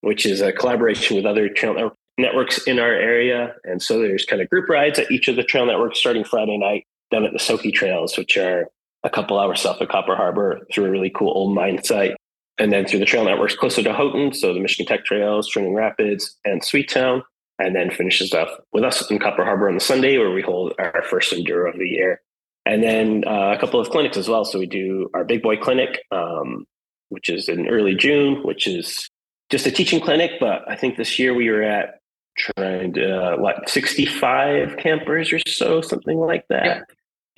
which 0.00 0.26
is 0.26 0.40
a 0.40 0.52
collaboration 0.52 1.16
with 1.16 1.26
other 1.26 1.48
trail 1.48 1.92
networks 2.18 2.58
in 2.64 2.80
our 2.80 2.92
area. 2.92 3.54
And 3.64 3.80
so 3.80 4.00
there's 4.00 4.24
kind 4.24 4.42
of 4.42 4.50
group 4.50 4.68
rides 4.68 4.98
at 4.98 5.10
each 5.10 5.28
of 5.28 5.36
the 5.36 5.44
trail 5.44 5.64
networks 5.64 6.00
starting 6.00 6.24
Friday 6.24 6.58
night 6.58 6.86
down 7.12 7.24
at 7.24 7.32
the 7.32 7.38
Soki 7.38 7.72
Trails, 7.72 8.18
which 8.18 8.36
are 8.36 8.66
a 9.04 9.10
couple 9.10 9.38
hours 9.38 9.62
south 9.62 9.80
of 9.80 9.88
Copper 9.88 10.16
Harbor 10.16 10.60
through 10.72 10.86
a 10.86 10.90
really 10.90 11.10
cool 11.10 11.32
old 11.34 11.54
mine 11.54 11.82
site. 11.82 12.16
And 12.58 12.72
then 12.72 12.86
through 12.86 12.98
the 12.98 13.06
trail 13.06 13.24
networks 13.24 13.54
closer 13.54 13.82
to 13.82 13.92
Houghton, 13.92 14.34
so 14.34 14.52
the 14.52 14.60
Michigan 14.60 14.86
Tech 14.86 15.04
Trails, 15.06 15.48
Churning 15.48 15.72
Rapids, 15.72 16.36
and 16.44 16.60
Swedetown, 16.60 17.22
and 17.60 17.74
then 17.74 17.90
finishes 17.90 18.32
up 18.32 18.64
with 18.72 18.84
us 18.84 19.08
in 19.10 19.18
Copper 19.18 19.44
Harbor 19.44 19.68
on 19.68 19.74
the 19.74 19.80
Sunday, 19.80 20.18
where 20.18 20.30
we 20.30 20.42
hold 20.42 20.74
our 20.78 21.02
first 21.08 21.32
enduro 21.32 21.72
of 21.72 21.78
the 21.78 21.88
year. 21.88 22.20
And 22.66 22.82
then 22.82 23.24
uh, 23.26 23.54
a 23.56 23.58
couple 23.58 23.80
of 23.80 23.90
clinics 23.90 24.16
as 24.16 24.28
well. 24.28 24.44
So 24.44 24.58
we 24.58 24.66
do 24.66 25.08
our 25.14 25.24
Big 25.24 25.42
Boy 25.42 25.56
Clinic, 25.56 26.02
um, 26.10 26.66
which 27.08 27.28
is 27.28 27.48
in 27.48 27.68
early 27.68 27.94
June, 27.94 28.42
which 28.44 28.66
is 28.66 29.08
just 29.50 29.66
a 29.66 29.70
teaching 29.70 30.00
clinic. 30.00 30.32
But 30.38 30.68
I 30.68 30.76
think 30.76 30.96
this 30.96 31.18
year 31.18 31.34
we 31.34 31.48
were 31.48 31.62
at 31.62 32.00
trying 32.36 32.92
to, 32.94 33.34
uh, 33.34 33.36
what, 33.36 33.68
65 33.68 34.76
campers 34.76 35.32
or 35.32 35.38
so, 35.46 35.80
something 35.80 36.18
like 36.18 36.44
that. 36.48 36.64
Yeah 36.64 36.80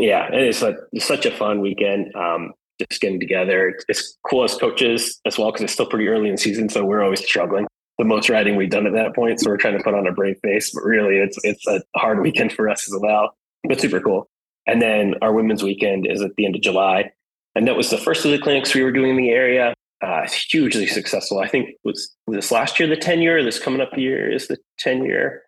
yeah, 0.03 0.33
it 0.33 0.43
is 0.43 0.63
a, 0.63 0.77
it's 0.93 1.07
such 1.07 1.27
a 1.27 1.31
fun 1.31 1.61
weekend. 1.61 2.15
Um, 2.17 2.53
just 2.79 3.01
getting 3.01 3.21
together. 3.21 3.79
It's 3.89 4.19
cool 4.29 4.43
as 4.43 4.55
coaches 4.57 5.21
as 5.25 5.39
well 5.39 5.53
because 5.53 5.63
it's 5.63 5.73
still 5.73 5.87
pretty 5.87 6.09
early 6.09 6.29
in 6.29 6.35
the 6.35 6.41
season, 6.41 6.69
so 6.69 6.85
we're 6.85 7.03
always 7.03 7.25
struggling. 7.25 7.67
The 7.99 8.05
most 8.05 8.29
riding 8.29 8.57
we've 8.57 8.71
done 8.71 8.87
at 8.87 8.95
that 8.95 9.15
point, 9.15 9.41
so 9.41 9.51
we're 9.51 9.59
trying 9.59 9.77
to 9.77 9.85
put 9.85 9.95
on 9.95 10.07
a 10.07 10.13
brave 10.13 10.39
face. 10.43 10.71
But 10.73 10.83
really, 10.85 11.19
it's 11.19 11.39
it's 11.45 11.67
a 11.67 11.83
hard 11.97 12.23
weekend 12.23 12.53
for 12.53 12.69
us 12.69 12.91
as 12.91 12.99
well, 13.01 13.37
but 13.65 13.81
super 13.81 14.01
cool. 14.01 14.29
And 14.67 14.81
then 14.81 15.15
our 15.23 15.33
women's 15.33 15.63
weekend 15.63 16.07
is 16.07 16.23
at 16.23 16.35
the 16.37 16.47
end 16.47 16.57
of 16.57 16.63
July, 16.63 17.11
and 17.55 17.67
that 17.69 17.77
was 17.77 17.91
the 17.91 17.99
first 17.99 18.25
of 18.25 18.31
the 18.31 18.39
clinics 18.39 18.75
we 18.75 18.83
were 18.83 18.93
doing 18.93 19.11
in 19.11 19.17
the 19.17 19.31
area. 19.31 19.75
Uh, 20.01 20.27
hugely 20.51 20.87
successful. 20.87 21.39
I 21.39 21.47
think 21.47 21.71
was, 21.85 22.13
was 22.27 22.37
this 22.37 22.51
last 22.51 22.81
year 22.81 22.89
the 22.89 22.97
ten 22.97 23.21
year. 23.21 23.43
This 23.45 23.61
coming 23.61 23.81
up 23.81 23.97
year 23.97 24.31
is 24.31 24.49
the 24.49 24.57
ten 24.79 25.05
year. 25.05 25.43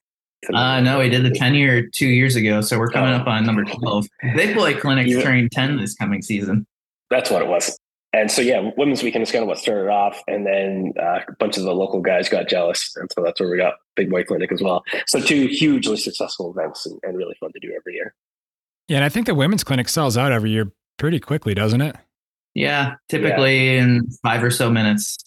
Uh, 0.52 0.80
no, 0.80 0.98
we 0.98 1.08
did 1.08 1.24
the 1.24 1.30
10 1.30 1.54
year 1.54 1.88
two 1.94 2.06
years 2.06 2.36
ago. 2.36 2.60
So 2.60 2.78
we're 2.78 2.90
coming 2.90 3.14
oh. 3.14 3.16
up 3.16 3.26
on 3.26 3.46
number 3.46 3.64
12. 3.64 4.06
Big 4.36 4.54
Boy 4.54 4.74
Clinic's 4.74 5.10
yeah. 5.10 5.22
turning 5.22 5.48
10 5.48 5.78
this 5.78 5.94
coming 5.94 6.20
season. 6.20 6.66
That's 7.10 7.30
what 7.30 7.40
it 7.40 7.48
was. 7.48 7.78
And 8.14 8.30
so, 8.30 8.42
yeah, 8.42 8.70
Women's 8.76 9.02
Weekend 9.02 9.24
is 9.24 9.32
kind 9.32 9.42
of 9.42 9.48
what 9.48 9.58
started 9.58 9.90
off. 9.90 10.22
And 10.28 10.46
then 10.46 10.92
uh, 11.02 11.18
a 11.26 11.32
bunch 11.40 11.56
of 11.56 11.64
the 11.64 11.74
local 11.74 12.00
guys 12.00 12.28
got 12.28 12.48
jealous. 12.48 12.92
And 12.94 13.10
so 13.12 13.24
that's 13.24 13.40
where 13.40 13.50
we 13.50 13.56
got 13.56 13.74
Big 13.96 14.08
Boy 14.08 14.22
Clinic 14.22 14.52
as 14.52 14.62
well. 14.62 14.84
So, 15.08 15.18
two 15.18 15.48
hugely 15.48 15.96
successful 15.96 16.54
events 16.56 16.86
and, 16.86 17.00
and 17.02 17.16
really 17.16 17.34
fun 17.40 17.50
to 17.52 17.58
do 17.58 17.74
every 17.76 17.94
year. 17.94 18.14
Yeah. 18.86 18.98
And 18.98 19.04
I 19.04 19.08
think 19.08 19.26
the 19.26 19.34
Women's 19.34 19.64
Clinic 19.64 19.88
sells 19.88 20.16
out 20.16 20.30
every 20.30 20.50
year 20.50 20.70
pretty 20.96 21.18
quickly, 21.18 21.54
doesn't 21.54 21.80
it? 21.80 21.96
Yeah. 22.54 22.94
Typically 23.08 23.74
yeah. 23.74 23.82
in 23.82 24.08
five 24.22 24.44
or 24.44 24.50
so 24.50 24.70
minutes. 24.70 25.18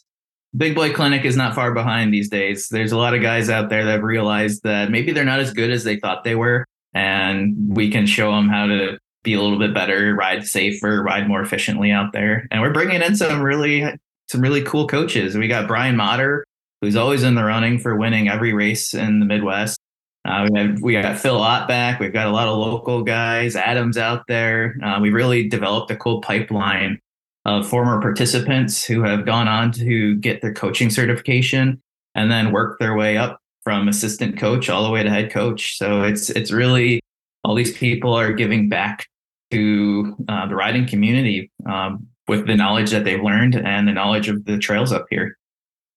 Big 0.56 0.74
Boy 0.74 0.94
Clinic 0.94 1.26
is 1.26 1.36
not 1.36 1.56
far 1.56 1.74
behind 1.74 2.14
these 2.14 2.30
days. 2.30 2.70
There's 2.70 2.94
a 2.94 2.98
lot 2.98 3.14
of 3.14 3.22
guys 3.22 3.50
out 3.50 3.68
there 3.68 3.84
that 3.84 3.92
have 3.92 4.04
realized 4.04 4.64
that 4.64 4.92
maybe 4.92 5.12
they're 5.12 5.26
not 5.26 5.42
as 5.42 5.52
good 5.52 5.72
as 5.72 5.84
they 5.84 5.98
thought 5.98 6.24
they 6.24 6.36
were. 6.36 6.64
And 6.94 7.76
we 7.76 7.92
can 7.92 8.06
show 8.06 8.32
them 8.32 8.48
how 8.48 8.68
to 8.68 8.98
be 9.24 9.34
a 9.34 9.42
little 9.42 9.60
bit 9.60 9.74
better, 9.74 10.16
ride 10.16 10.46
safer, 10.46 11.04
ride 11.04 11.28
more 11.28 11.42
efficiently 11.42 11.92
out 11.92 12.14
there. 12.14 12.48
And 12.52 12.62
we're 12.62 12.74
bringing 12.74 13.02
in 13.02 13.16
some 13.16 13.42
really, 13.42 13.84
some 14.30 14.42
really 14.42 14.62
cool 14.62 14.88
coaches. 14.88 15.38
We 15.38 15.48
got 15.48 15.68
Brian 15.68 15.98
Matter, 15.98 16.46
who's 16.82 16.96
always 16.96 17.24
in 17.24 17.36
the 17.36 17.44
running 17.44 17.80
for 17.80 17.96
winning 17.96 18.30
every 18.30 18.54
race 18.54 18.94
in 18.94 19.20
the 19.20 19.26
Midwest. 19.26 19.80
Uh, 20.26 20.48
we 20.52 20.60
have 20.60 20.82
we 20.82 20.94
got 20.94 21.18
Phil 21.18 21.40
Ott 21.40 21.68
back. 21.68 22.00
We've 22.00 22.12
got 22.12 22.28
a 22.28 22.32
lot 22.32 22.48
of 22.48 22.58
local 22.58 23.04
guys. 23.04 23.56
Adams 23.56 23.98
out 23.98 24.24
there. 24.28 24.76
Uh, 24.84 25.00
we 25.02 25.10
really 25.10 25.48
developed 25.48 25.90
a 25.90 25.96
cool 25.96 26.22
pipeline 26.22 27.00
of 27.46 27.68
former 27.68 28.02
participants 28.02 28.84
who 28.84 29.04
have 29.04 29.26
gone 29.26 29.48
on 29.48 29.72
to 29.72 30.16
get 30.18 30.42
their 30.42 30.54
coaching 30.54 30.90
certification 30.90 31.82
and 32.14 32.30
then 32.30 32.52
work 32.52 32.78
their 32.80 32.94
way 32.94 33.16
up 33.16 33.40
from 33.64 33.88
assistant 33.88 34.38
coach 34.38 34.70
all 34.70 34.84
the 34.84 34.90
way 34.90 35.02
to 35.02 35.10
head 35.10 35.32
coach. 35.32 35.78
So 35.78 36.04
it's 36.04 36.30
it's 36.30 36.52
really 36.52 37.00
all 37.44 37.56
these 37.56 37.78
people 37.78 38.14
are 38.14 38.34
giving 38.34 38.70
back 38.70 39.08
to 39.52 40.16
uh, 40.28 40.48
the 40.48 40.56
riding 40.56 40.88
community 40.88 41.52
um, 41.66 42.08
with 42.28 42.48
the 42.48 42.56
knowledge 42.56 42.92
that 42.92 43.04
they've 43.04 43.22
learned 43.22 43.56
and 43.56 43.88
the 43.88 43.94
knowledge 43.94 44.28
of 44.30 44.46
the 44.46 44.58
trails 44.58 44.92
up 44.92 45.06
here. 45.10 45.38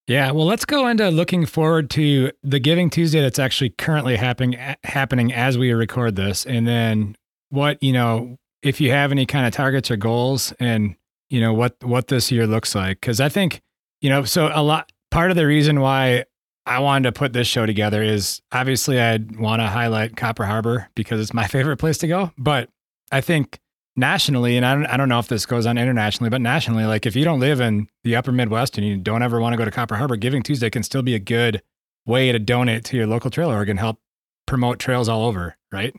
Yeah, 0.06 0.32
well, 0.32 0.46
let's 0.46 0.64
go 0.64 0.88
into 0.88 1.08
looking 1.10 1.46
forward 1.46 1.88
to 1.90 2.32
the 2.42 2.58
Giving 2.58 2.90
Tuesday 2.90 3.20
that's 3.20 3.38
actually 3.38 3.70
currently 3.70 4.16
happening 4.16 4.58
happening 4.82 5.32
as 5.32 5.56
we 5.56 5.72
record 5.72 6.16
this, 6.16 6.44
and 6.46 6.66
then 6.66 7.16
what 7.50 7.80
you 7.82 7.92
know 7.92 8.36
if 8.62 8.80
you 8.80 8.90
have 8.90 9.12
any 9.12 9.26
kind 9.26 9.46
of 9.46 9.52
targets 9.52 9.90
or 9.90 9.96
goals 9.96 10.52
and 10.58 10.96
you 11.28 11.40
know 11.40 11.52
what 11.52 11.76
what 11.82 12.08
this 12.08 12.30
year 12.32 12.46
looks 12.46 12.74
like 12.74 13.00
because 13.00 13.20
I 13.20 13.28
think 13.28 13.60
you 14.00 14.10
know 14.10 14.24
so 14.24 14.50
a 14.52 14.62
lot 14.62 14.90
part 15.10 15.30
of 15.30 15.36
the 15.36 15.46
reason 15.46 15.80
why 15.80 16.24
I 16.70 16.78
wanted 16.78 17.08
to 17.08 17.12
put 17.12 17.32
this 17.32 17.48
show 17.48 17.66
together 17.66 18.00
is 18.00 18.42
obviously 18.52 19.00
I'd 19.00 19.40
want 19.40 19.60
to 19.60 19.66
highlight 19.66 20.16
Copper 20.16 20.44
Harbor 20.44 20.88
because 20.94 21.20
it's 21.20 21.34
my 21.34 21.46
favorite 21.48 21.78
place 21.78 21.98
to 21.98 22.06
go, 22.06 22.30
but 22.38 22.70
I 23.10 23.20
think 23.20 23.58
nationally, 23.96 24.56
and 24.56 24.64
I 24.64 24.74
don't, 24.74 24.86
I 24.86 24.96
don't 24.96 25.08
know 25.08 25.18
if 25.18 25.26
this 25.26 25.46
goes 25.46 25.66
on 25.66 25.76
internationally, 25.76 26.30
but 26.30 26.40
nationally, 26.40 26.84
like 26.84 27.06
if 27.06 27.16
you 27.16 27.24
don't 27.24 27.40
live 27.40 27.60
in 27.60 27.88
the 28.04 28.14
upper 28.14 28.30
Midwest 28.30 28.78
and 28.78 28.86
you 28.86 28.96
don't 28.96 29.20
ever 29.20 29.40
want 29.40 29.52
to 29.52 29.56
go 29.56 29.64
to 29.64 29.70
Copper 29.72 29.96
Harbor, 29.96 30.14
Giving 30.14 30.44
Tuesday 30.44 30.70
can 30.70 30.84
still 30.84 31.02
be 31.02 31.16
a 31.16 31.18
good 31.18 31.60
way 32.06 32.30
to 32.30 32.38
donate 32.38 32.84
to 32.84 32.96
your 32.96 33.08
local 33.08 33.30
trail 33.30 33.50
org 33.50 33.68
and 33.68 33.80
help 33.80 33.98
promote 34.46 34.78
trails 34.78 35.08
all 35.08 35.26
over, 35.26 35.56
right? 35.72 35.92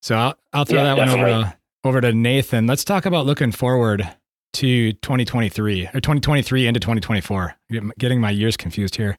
So 0.00 0.16
I'll, 0.16 0.38
I'll 0.54 0.64
throw 0.64 0.78
yeah, 0.78 0.94
that 0.94 1.04
definitely. 1.04 1.32
one 1.32 1.40
over 1.42 1.50
to, 1.50 1.56
over 1.84 2.00
to 2.00 2.12
Nathan. 2.14 2.66
Let's 2.66 2.84
talk 2.84 3.04
about 3.04 3.26
looking 3.26 3.52
forward 3.52 4.08
to 4.54 4.92
2023 4.94 5.88
or 5.88 6.00
2023 6.00 6.66
into 6.66 6.80
2024. 6.80 7.56
Getting 7.98 8.22
my 8.22 8.30
years 8.30 8.56
confused 8.56 8.96
here. 8.96 9.18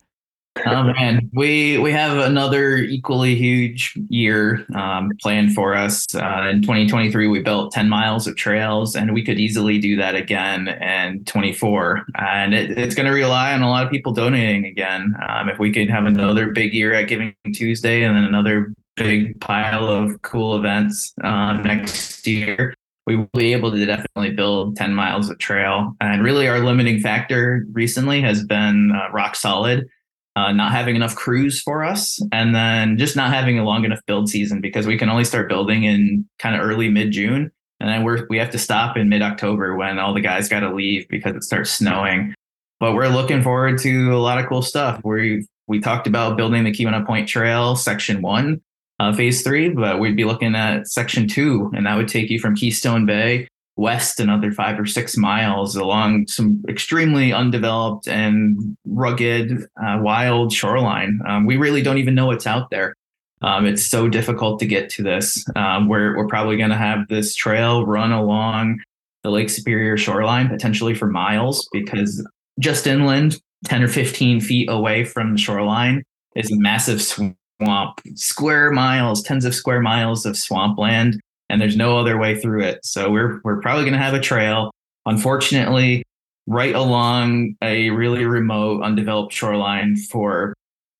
Oh 0.65 0.83
man, 0.83 1.29
we 1.33 1.77
we 1.79 1.91
have 1.91 2.17
another 2.17 2.77
equally 2.77 3.35
huge 3.35 3.93
year 4.07 4.65
um, 4.73 5.11
planned 5.21 5.53
for 5.53 5.75
us. 5.75 6.05
Uh, 6.15 6.47
in 6.49 6.61
2023, 6.61 7.27
we 7.27 7.41
built 7.41 7.73
10 7.73 7.89
miles 7.89 8.25
of 8.25 8.37
trails, 8.37 8.95
and 8.95 9.13
we 9.13 9.23
could 9.23 9.37
easily 9.37 9.79
do 9.79 9.97
that 9.97 10.15
again 10.15 10.69
in 10.69 11.25
24. 11.25 12.05
And 12.15 12.53
it, 12.53 12.77
it's 12.77 12.95
going 12.95 13.05
to 13.05 13.11
rely 13.11 13.53
on 13.53 13.63
a 13.63 13.69
lot 13.69 13.85
of 13.85 13.91
people 13.91 14.13
donating 14.13 14.65
again. 14.65 15.13
Um, 15.27 15.49
if 15.49 15.59
we 15.59 15.73
could 15.73 15.89
have 15.89 16.05
another 16.05 16.51
big 16.51 16.73
year 16.73 16.93
at 16.93 17.09
Giving 17.09 17.35
Tuesday, 17.53 18.03
and 18.03 18.15
then 18.15 18.23
another 18.23 18.73
big 18.95 19.39
pile 19.41 19.89
of 19.89 20.21
cool 20.21 20.55
events 20.55 21.13
uh, 21.21 21.53
next 21.53 22.25
year, 22.25 22.73
we 23.05 23.17
will 23.17 23.29
be 23.33 23.51
able 23.51 23.71
to 23.71 23.85
definitely 23.85 24.31
build 24.31 24.77
10 24.77 24.93
miles 24.93 25.29
of 25.29 25.37
trail. 25.37 25.95
And 25.99 26.23
really, 26.23 26.47
our 26.47 26.59
limiting 26.59 27.01
factor 27.01 27.65
recently 27.71 28.21
has 28.21 28.43
been 28.45 28.91
uh, 28.91 29.11
rock 29.11 29.35
solid, 29.35 29.87
uh, 30.36 30.52
not 30.52 30.71
having 30.71 30.95
enough 30.95 31.15
crews 31.15 31.62
for 31.62 31.84
us, 31.84 32.19
and 32.32 32.54
then 32.54 32.98
just 32.98 33.15
not 33.15 33.34
having 33.34 33.58
a 33.58 33.63
long 33.63 33.86
enough 33.86 34.02
build 34.06 34.30
season 34.30 34.62
because 34.62 34.86
we 34.86 34.98
can 34.98 35.10
only 35.10 35.24
start 35.24 35.50
building 35.50 35.84
in 35.84 36.28
kind 36.39 36.56
of 36.56 36.62
early 36.62 36.89
mid 36.89 37.12
June. 37.12 37.52
And 37.80 37.89
then 37.89 38.04
we're, 38.04 38.26
we 38.30 38.38
have 38.38 38.52
to 38.52 38.58
stop 38.58 38.98
in 38.98 39.10
mid 39.10 39.21
October 39.21 39.76
when 39.76 40.00
all 40.00 40.13
the 40.13 40.21
guys 40.21 40.50
got 40.50 40.62
to 40.62 40.74
leave 40.74 41.08
because 41.10 41.36
it 41.36 41.43
starts 41.43 41.71
snowing. 41.71 42.34
But 42.80 42.93
we're 42.93 43.08
looking 43.08 43.41
forward 43.41 43.78
to 43.80 44.13
a 44.13 44.19
lot 44.19 44.39
of 44.39 44.48
cool 44.48 44.62
stuff. 44.62 45.02
We 45.04 45.45
we 45.67 45.80
talked 45.80 46.08
about 46.08 46.38
building 46.38 46.63
the 46.63 46.71
Keweenaw 46.71 47.06
Point 47.06 47.28
Trail 47.28 47.76
section 47.76 48.21
one 48.21 48.62
uh, 49.00 49.13
phase 49.13 49.41
three, 49.41 49.69
but 49.69 50.00
we'd 50.00 50.15
be 50.15 50.26
looking 50.26 50.56
at 50.56 50.88
section 50.88 51.28
two, 51.28 51.71
and 51.76 51.86
that 51.86 51.95
would 51.95 52.08
take 52.08 52.30
you 52.30 52.39
from 52.39 52.56
Keystone 52.56 53.06
Bay 53.06 53.48
west 53.77 54.19
another 54.19 54.51
five 54.51 54.79
or 54.79 54.85
six 54.85 55.17
miles 55.17 55.75
along 55.75 56.27
some 56.27 56.63
extremely 56.69 57.33
undeveloped 57.33 58.07
and 58.07 58.77
rugged, 58.85 59.65
uh, 59.83 59.99
wild 60.01 60.53
shoreline. 60.53 61.19
Um, 61.27 61.45
we 61.45 61.57
really 61.57 61.81
don't 61.81 61.97
even 61.97 62.15
know 62.15 62.27
what's 62.27 62.47
out 62.47 62.69
there. 62.69 62.95
Um, 63.41 63.65
it's 63.65 63.85
so 63.85 64.07
difficult 64.07 64.59
to 64.61 64.65
get 64.65 64.89
to 64.91 65.03
this. 65.03 65.45
Um, 65.55 65.89
we're, 65.89 66.15
we're 66.17 66.27
probably 66.27 66.57
going 66.57 66.69
to 66.69 66.77
have 66.77 67.07
this 67.09 67.35
trail 67.35 67.85
run 67.85 68.11
along 68.11 68.79
the 69.23 69.29
Lake 69.29 69.49
Superior 69.49 69.97
shoreline 69.97 70.47
potentially 70.47 70.95
for 70.95 71.07
miles 71.07 71.67
because 71.71 72.25
just 72.59 72.88
inland, 72.88 73.41
10 73.65 73.83
or 73.83 73.88
15 73.88 74.39
feet 74.39 74.69
away 74.69 75.03
from 75.03 75.33
the 75.33 75.38
shoreline, 75.38 76.03
is 76.35 76.51
a 76.51 76.55
massive 76.55 77.01
swamp, 77.01 78.01
square 78.13 78.71
miles, 78.71 79.21
tens 79.23 79.43
of 79.43 79.53
square 79.53 79.81
miles 79.81 80.25
of 80.25 80.38
swampland, 80.38 81.19
and 81.49 81.62
there's 81.62 81.77
no 81.77 81.97
other 81.97 82.17
way 82.17 82.39
through 82.39 82.63
it. 82.63 82.79
So 82.84 83.10
we're 83.12 83.39
we're 83.43 83.62
probably 83.62 83.84
going 83.84 83.93
to 83.93 83.99
have 83.99 84.13
a 84.13 84.19
trail. 84.19 84.71
Unfortunately, 85.05 86.03
right 86.47 86.75
along 86.75 87.55
a 87.62 87.89
really 87.91 88.25
remote, 88.25 88.81
undeveloped 88.81 89.34
shoreline 89.34 89.95
for 89.95 90.53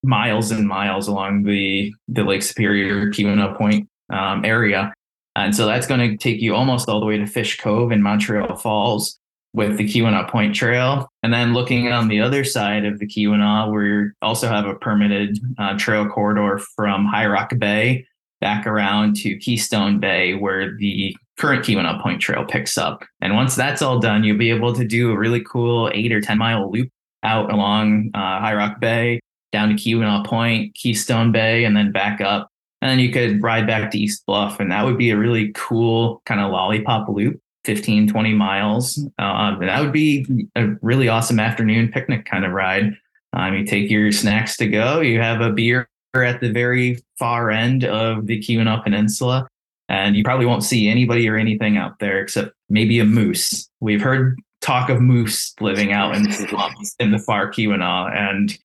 miles 0.04 0.52
and 0.52 0.68
miles 0.68 1.08
along 1.08 1.44
the 1.44 1.94
the 2.08 2.24
Lake 2.24 2.44
Superior 2.44 3.10
Keweenaw 3.10 3.58
Point 3.58 3.88
um, 4.12 4.46
area. 4.46 4.94
And 5.36 5.54
so 5.54 5.66
that's 5.66 5.88
going 5.88 6.00
to 6.00 6.18
take 6.18 6.42
you 6.42 6.56
almost 6.56 6.88
all 6.88 7.00
the 7.02 7.06
way 7.06 7.18
to 7.18 7.26
Fish 7.26 7.58
Cove 7.58 7.92
in 7.92 8.02
Montreal 8.02 8.56
Falls 8.56 9.20
with 9.54 9.78
the 9.78 9.84
Keweenaw 9.84 10.30
Point 10.30 10.56
Trail. 10.56 11.10
And 11.24 11.34
then 11.34 11.54
looking 11.54 11.92
on 11.92 12.08
the 12.08 12.22
other 12.22 12.44
side 12.44 12.86
of 12.86 13.00
the 13.00 13.08
Keweenaw, 13.08 13.74
we 13.74 14.12
also 14.22 14.48
have 14.48 14.66
a 14.66 14.76
permitted 14.76 15.38
uh, 15.58 15.78
trail 15.78 16.08
corridor 16.08 16.60
from 16.76 17.06
High 17.06 17.26
Rock 17.26 17.52
Bay 17.58 18.06
back 18.46 18.68
around 18.68 19.16
to 19.16 19.36
Keystone 19.40 20.00
Bay, 20.00 20.36
where 20.36 20.78
the 20.78 21.18
current 21.40 21.66
Keweenaw 21.66 22.00
Point 22.00 22.22
Trail 22.22 22.46
picks 22.46 22.78
up. 22.78 23.04
And 23.20 23.34
once 23.34 23.56
that's 23.56 23.82
all 23.82 23.98
done, 23.98 24.24
you'll 24.24 24.38
be 24.38 24.52
able 24.52 24.72
to 24.76 24.86
do 24.86 25.12
a 25.12 25.18
really 25.18 25.42
cool 25.42 25.90
eight 25.96 26.12
or 26.12 26.22
10 26.22 26.38
mile 26.38 26.72
loop 26.72 26.88
out 27.24 27.52
along 27.52 28.12
uh, 28.14 28.40
High 28.40 28.54
Rock 28.54 28.80
Bay, 28.80 29.20
down 29.52 29.70
to 29.70 29.74
Keweenaw 29.74 30.28
Point, 30.28 30.76
Keystone 30.76 31.32
Bay, 31.32 31.66
and 31.66 31.76
then 31.76 31.92
back 31.92 32.22
up. 32.22 32.52
And 32.84 32.92
then 32.92 33.00
you 33.00 33.12
could 33.12 33.42
ride 33.42 33.66
back 33.66 33.90
to 33.90 33.98
East 33.98 34.24
Bluff. 34.28 34.60
And 34.60 34.72
that 34.72 34.86
would 34.86 35.00
be 35.00 35.10
a 35.10 35.18
really 35.18 35.52
cool 35.56 36.22
kind 36.28 36.40
of 36.40 36.52
lollipop 36.52 37.10
loop 37.10 37.42
15, 37.64 38.10
20 38.10 38.34
miles. 38.36 39.00
Um, 39.18 39.58
that 39.60 39.82
would 39.82 39.92
be 39.92 40.48
a 40.56 40.68
really 40.84 41.08
awesome 41.08 41.40
afternoon 41.40 41.92
picnic 41.92 42.26
kind 42.26 42.46
of 42.46 42.52
ride. 42.52 42.94
Um, 43.34 43.56
you 43.56 43.66
take 43.66 43.90
your 43.90 44.12
snacks 44.12 44.56
to 44.58 44.68
go, 44.68 45.02
you 45.02 45.20
have 45.20 45.42
a 45.42 45.52
beer 45.52 45.90
at 46.24 46.42
the 46.42 46.52
very 46.52 47.04
far 47.18 47.52
end 47.52 47.84
of 47.84 48.28
the 48.28 48.40
Keweenaw 48.40 48.84
Peninsula, 48.84 49.48
and 49.90 50.16
you 50.16 50.24
probably 50.24 50.46
won't 50.46 50.64
see 50.64 50.90
anybody 50.90 51.28
or 51.30 51.38
anything 51.38 51.78
out 51.78 52.00
there 52.00 52.20
except 52.20 52.54
maybe 52.70 53.00
a 53.00 53.06
moose. 53.06 53.70
We've 53.80 54.02
heard 54.02 54.40
talk 54.62 54.90
of 54.90 55.02
moose 55.02 55.54
living 55.60 55.92
out 55.92 56.16
in 56.16 56.24
the 56.24 56.96
in 57.00 57.12
the 57.12 57.20
far 57.20 57.52
Keweenaw, 57.52 58.16
and 58.16 58.58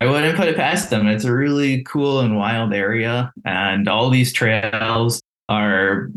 I 0.00 0.06
wouldn't 0.06 0.36
put 0.36 0.48
it 0.48 0.56
past 0.56 0.90
them. 0.90 1.06
It's 1.06 1.24
a 1.24 1.32
really 1.32 1.82
cool 1.84 2.20
and 2.20 2.36
wild 2.36 2.72
area, 2.72 3.32
and 3.44 3.88
all 3.88 4.10
these 4.10 4.32
trails 4.32 5.20
are 5.48 6.10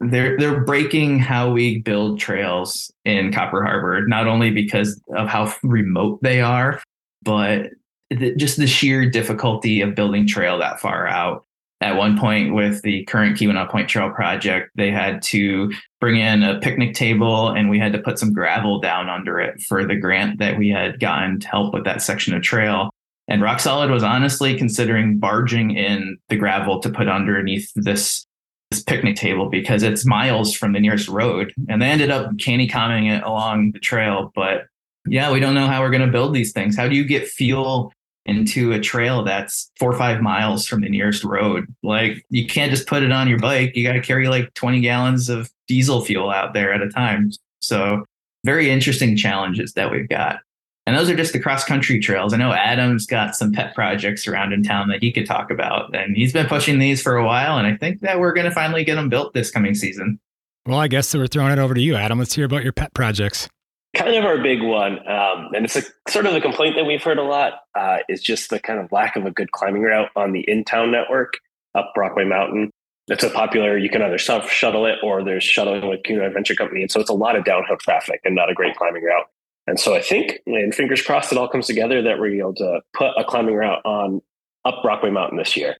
they're 0.00 0.36
they're 0.38 0.60
breaking 0.60 1.20
how 1.20 1.50
we 1.50 1.78
build 1.78 2.18
trails 2.18 2.90
in 3.04 3.32
Copper 3.32 3.62
Harbor. 3.62 4.06
Not 4.06 4.26
only 4.26 4.50
because 4.50 5.00
of 5.16 5.28
how 5.28 5.54
remote 5.62 6.20
they 6.22 6.40
are, 6.40 6.82
but 7.22 7.70
the, 8.14 8.34
just 8.36 8.56
the 8.56 8.66
sheer 8.66 9.08
difficulty 9.08 9.80
of 9.80 9.94
building 9.94 10.26
trail 10.26 10.58
that 10.58 10.80
far 10.80 11.06
out. 11.06 11.44
At 11.80 11.96
one 11.96 12.16
point, 12.16 12.54
with 12.54 12.80
the 12.82 13.04
current 13.06 13.36
Keweenaw 13.36 13.68
Point 13.68 13.88
Trail 13.88 14.08
project, 14.10 14.70
they 14.76 14.92
had 14.92 15.20
to 15.22 15.72
bring 16.00 16.16
in 16.16 16.44
a 16.44 16.60
picnic 16.60 16.94
table 16.94 17.48
and 17.48 17.68
we 17.68 17.78
had 17.78 17.92
to 17.92 17.98
put 17.98 18.20
some 18.20 18.32
gravel 18.32 18.78
down 18.78 19.08
under 19.08 19.40
it 19.40 19.60
for 19.62 19.84
the 19.84 19.96
grant 19.96 20.38
that 20.38 20.56
we 20.56 20.68
had 20.68 21.00
gotten 21.00 21.40
to 21.40 21.48
help 21.48 21.74
with 21.74 21.84
that 21.84 22.00
section 22.00 22.34
of 22.34 22.42
trail. 22.42 22.90
And 23.26 23.42
Rock 23.42 23.58
Solid 23.58 23.90
was 23.90 24.04
honestly 24.04 24.56
considering 24.56 25.18
barging 25.18 25.76
in 25.76 26.18
the 26.28 26.36
gravel 26.36 26.78
to 26.80 26.88
put 26.88 27.08
underneath 27.08 27.70
this 27.74 28.26
this 28.70 28.82
picnic 28.82 29.16
table 29.16 29.48
because 29.50 29.82
it's 29.82 30.06
miles 30.06 30.54
from 30.54 30.72
the 30.72 30.80
nearest 30.80 31.08
road. 31.08 31.52
And 31.68 31.82
they 31.82 31.86
ended 31.86 32.10
up 32.10 32.38
candy 32.38 32.66
combing 32.66 33.06
it 33.06 33.22
along 33.22 33.72
the 33.72 33.78
trail. 33.78 34.32
But 34.34 34.66
yeah, 35.06 35.30
we 35.30 35.40
don't 35.40 35.54
know 35.54 35.66
how 35.66 35.82
we're 35.82 35.90
going 35.90 36.06
to 36.06 36.12
build 36.12 36.34
these 36.34 36.52
things. 36.52 36.76
How 36.76 36.88
do 36.88 36.96
you 36.96 37.04
get 37.04 37.28
fuel 37.28 37.92
into 38.26 38.72
a 38.72 38.80
trail 38.80 39.24
that's 39.24 39.70
four 39.78 39.92
or 39.92 39.98
five 39.98 40.20
miles 40.20 40.66
from 40.66 40.80
the 40.80 40.88
nearest 40.88 41.24
road. 41.24 41.66
Like 41.82 42.24
you 42.30 42.46
can't 42.46 42.70
just 42.70 42.86
put 42.86 43.02
it 43.02 43.12
on 43.12 43.28
your 43.28 43.38
bike. 43.38 43.72
You 43.74 43.84
got 43.84 43.94
to 43.94 44.00
carry 44.00 44.28
like 44.28 44.54
20 44.54 44.80
gallons 44.80 45.28
of 45.28 45.50
diesel 45.66 46.04
fuel 46.04 46.30
out 46.30 46.54
there 46.54 46.72
at 46.72 46.82
a 46.82 46.88
time. 46.88 47.32
So 47.60 48.04
very 48.44 48.70
interesting 48.70 49.16
challenges 49.16 49.72
that 49.74 49.90
we've 49.90 50.08
got. 50.08 50.40
And 50.84 50.96
those 50.96 51.08
are 51.08 51.16
just 51.16 51.32
the 51.32 51.38
cross 51.38 51.64
country 51.64 52.00
trails. 52.00 52.34
I 52.34 52.38
know 52.38 52.52
Adam's 52.52 53.06
got 53.06 53.36
some 53.36 53.52
pet 53.52 53.72
projects 53.74 54.26
around 54.26 54.52
in 54.52 54.64
town 54.64 54.88
that 54.88 55.00
he 55.00 55.12
could 55.12 55.26
talk 55.26 55.50
about. 55.50 55.94
And 55.94 56.16
he's 56.16 56.32
been 56.32 56.46
pushing 56.46 56.80
these 56.80 57.00
for 57.00 57.16
a 57.16 57.24
while. 57.24 57.56
And 57.56 57.68
I 57.68 57.76
think 57.76 58.00
that 58.00 58.18
we're 58.18 58.32
going 58.32 58.46
to 58.46 58.50
finally 58.50 58.82
get 58.82 58.96
them 58.96 59.08
built 59.08 59.32
this 59.32 59.50
coming 59.50 59.76
season. 59.76 60.18
Well, 60.66 60.78
I 60.78 60.88
guess 60.88 61.14
we're 61.14 61.28
throwing 61.28 61.52
it 61.52 61.58
over 61.60 61.74
to 61.74 61.80
you, 61.80 61.94
Adam. 61.94 62.18
Let's 62.18 62.34
hear 62.34 62.44
about 62.44 62.64
your 62.64 62.72
pet 62.72 62.94
projects 62.94 63.48
kind 63.94 64.14
of 64.14 64.24
our 64.24 64.38
big 64.38 64.62
one, 64.62 64.98
um, 65.08 65.50
and 65.54 65.64
it's 65.64 65.76
a, 65.76 65.82
sort 66.08 66.26
of 66.26 66.34
a 66.34 66.40
complaint 66.40 66.76
that 66.76 66.84
we've 66.84 67.02
heard 67.02 67.18
a 67.18 67.22
lot, 67.22 67.60
uh, 67.74 67.98
is 68.08 68.22
just 68.22 68.50
the 68.50 68.58
kind 68.58 68.80
of 68.80 68.90
lack 68.90 69.16
of 69.16 69.26
a 69.26 69.30
good 69.30 69.52
climbing 69.52 69.82
route 69.82 70.08
on 70.16 70.32
the 70.32 70.40
in-town 70.48 70.90
network 70.90 71.34
up 71.74 71.92
Brockway 71.94 72.24
Mountain. 72.24 72.70
It's 73.08 73.24
a 73.24 73.30
popular, 73.30 73.76
you 73.76 73.90
can 73.90 74.00
either 74.00 74.18
self 74.18 74.48
shuttle 74.48 74.86
it 74.86 74.98
or 75.02 75.24
there's 75.24 75.44
shuttling 75.44 75.88
with 75.88 76.02
Keweenaw 76.04 76.28
Adventure 76.28 76.54
Company. 76.54 76.82
And 76.82 76.90
so 76.90 77.00
it's 77.00 77.10
a 77.10 77.14
lot 77.14 77.36
of 77.36 77.44
downhill 77.44 77.76
traffic 77.76 78.20
and 78.24 78.34
not 78.34 78.50
a 78.50 78.54
great 78.54 78.76
climbing 78.76 79.02
route. 79.02 79.26
And 79.66 79.78
so 79.78 79.94
I 79.94 80.00
think, 80.00 80.40
and 80.46 80.74
fingers 80.74 81.02
crossed, 81.02 81.32
it 81.32 81.38
all 81.38 81.48
comes 81.48 81.66
together 81.66 82.02
that 82.02 82.18
we're 82.18 82.34
able 82.36 82.54
to 82.54 82.80
put 82.94 83.10
a 83.16 83.24
climbing 83.24 83.54
route 83.54 83.84
on 83.84 84.20
up 84.64 84.82
Brockway 84.82 85.10
Mountain 85.10 85.38
this 85.38 85.56
year. 85.56 85.76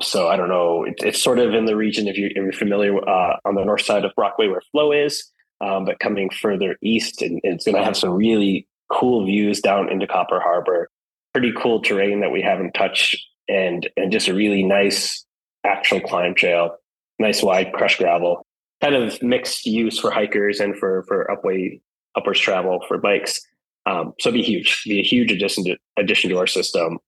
So 0.00 0.28
I 0.28 0.36
don't 0.36 0.48
know, 0.48 0.84
it, 0.84 0.94
it's 0.98 1.22
sort 1.22 1.38
of 1.38 1.54
in 1.54 1.66
the 1.66 1.76
region, 1.76 2.08
if, 2.08 2.16
you, 2.16 2.30
you're 2.34 2.52
familiar 2.52 2.96
uh, 3.08 3.36
on 3.44 3.54
the 3.54 3.64
north 3.64 3.82
side 3.82 4.04
of 4.04 4.12
Brockway 4.16 4.48
where 4.48 4.62
Flow 4.72 4.92
is, 4.92 5.30
um, 5.62 5.84
but 5.84 6.00
coming 6.00 6.28
further 6.28 6.76
east, 6.82 7.22
and, 7.22 7.40
and 7.44 7.54
it's 7.54 7.64
going 7.64 7.76
to 7.76 7.84
have 7.84 7.96
some 7.96 8.10
really 8.10 8.66
cool 8.90 9.24
views 9.24 9.60
down 9.60 9.90
into 9.90 10.06
Copper 10.06 10.40
Harbor. 10.40 10.90
Pretty 11.32 11.52
cool 11.56 11.80
terrain 11.80 12.20
that 12.20 12.32
we 12.32 12.42
haven't 12.42 12.72
touched, 12.72 13.24
and 13.48 13.88
and 13.96 14.12
just 14.12 14.28
a 14.28 14.34
really 14.34 14.62
nice 14.62 15.24
actual 15.64 16.00
climb 16.00 16.34
trail, 16.34 16.76
nice 17.18 17.42
wide 17.42 17.72
crushed 17.72 17.98
gravel, 17.98 18.44
kind 18.82 18.94
of 18.94 19.22
mixed 19.22 19.64
use 19.64 19.98
for 19.98 20.10
hikers 20.10 20.60
and 20.60 20.76
for 20.76 21.04
for 21.04 21.26
upway 21.30 21.80
uppers 22.16 22.38
travel 22.38 22.84
for 22.86 22.98
bikes. 22.98 23.40
Um, 23.86 24.12
so 24.20 24.28
it'd 24.28 24.38
be 24.38 24.42
huge, 24.42 24.82
be 24.84 25.00
a 25.00 25.04
huge 25.04 25.32
addition 25.32 25.64
to 25.64 25.76
addition 25.96 26.28
to 26.30 26.38
our 26.38 26.46
system. 26.46 26.98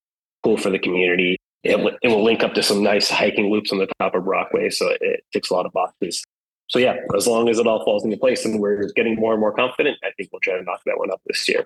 Cool 0.42 0.56
for 0.56 0.70
the 0.70 0.78
community. 0.78 1.36
It, 1.64 1.76
it 2.02 2.08
will 2.08 2.22
link 2.22 2.42
up 2.42 2.52
to 2.54 2.62
some 2.62 2.82
nice 2.82 3.08
hiking 3.08 3.50
loops 3.50 3.72
on 3.72 3.78
the 3.78 3.88
top 3.98 4.14
of 4.14 4.24
Brockway, 4.24 4.70
so 4.70 4.90
it 5.00 5.24
ticks 5.32 5.50
a 5.50 5.54
lot 5.54 5.64
of 5.64 5.72
boxes 5.72 6.22
so 6.68 6.78
yeah, 6.78 6.96
as 7.16 7.26
long 7.26 7.48
as 7.48 7.58
it 7.58 7.66
all 7.66 7.84
falls 7.84 8.04
into 8.04 8.16
place 8.16 8.44
and 8.44 8.60
we're 8.60 8.88
getting 8.94 9.16
more 9.16 9.32
and 9.32 9.40
more 9.40 9.52
confident, 9.52 9.98
I 10.02 10.10
think 10.16 10.30
we'll 10.32 10.40
try 10.40 10.56
to 10.56 10.62
knock 10.62 10.80
that 10.86 10.98
one 10.98 11.10
up 11.10 11.20
this 11.26 11.48
year. 11.48 11.64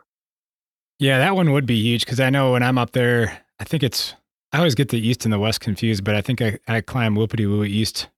Yeah, 0.98 1.18
that 1.18 1.36
one 1.36 1.52
would 1.52 1.66
be 1.66 1.80
huge 1.80 2.04
because 2.04 2.18
I 2.18 2.30
know 2.30 2.52
when 2.52 2.62
I'm 2.62 2.78
up 2.78 2.90
there, 2.90 3.44
I 3.60 3.64
think 3.64 3.82
it's 3.82 4.14
I 4.52 4.58
always 4.58 4.74
get 4.74 4.88
the 4.88 4.98
east 4.98 5.24
and 5.24 5.32
the 5.32 5.38
west 5.38 5.60
confused, 5.60 6.04
but 6.04 6.14
I 6.14 6.22
think 6.22 6.42
I, 6.42 6.58
I 6.66 6.80
climb 6.80 7.14
Whoopity 7.14 7.46
Woo 7.46 7.64
East 7.64 8.08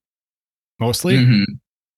mostly. 0.79 1.17
Mm-hmm. 1.17 1.43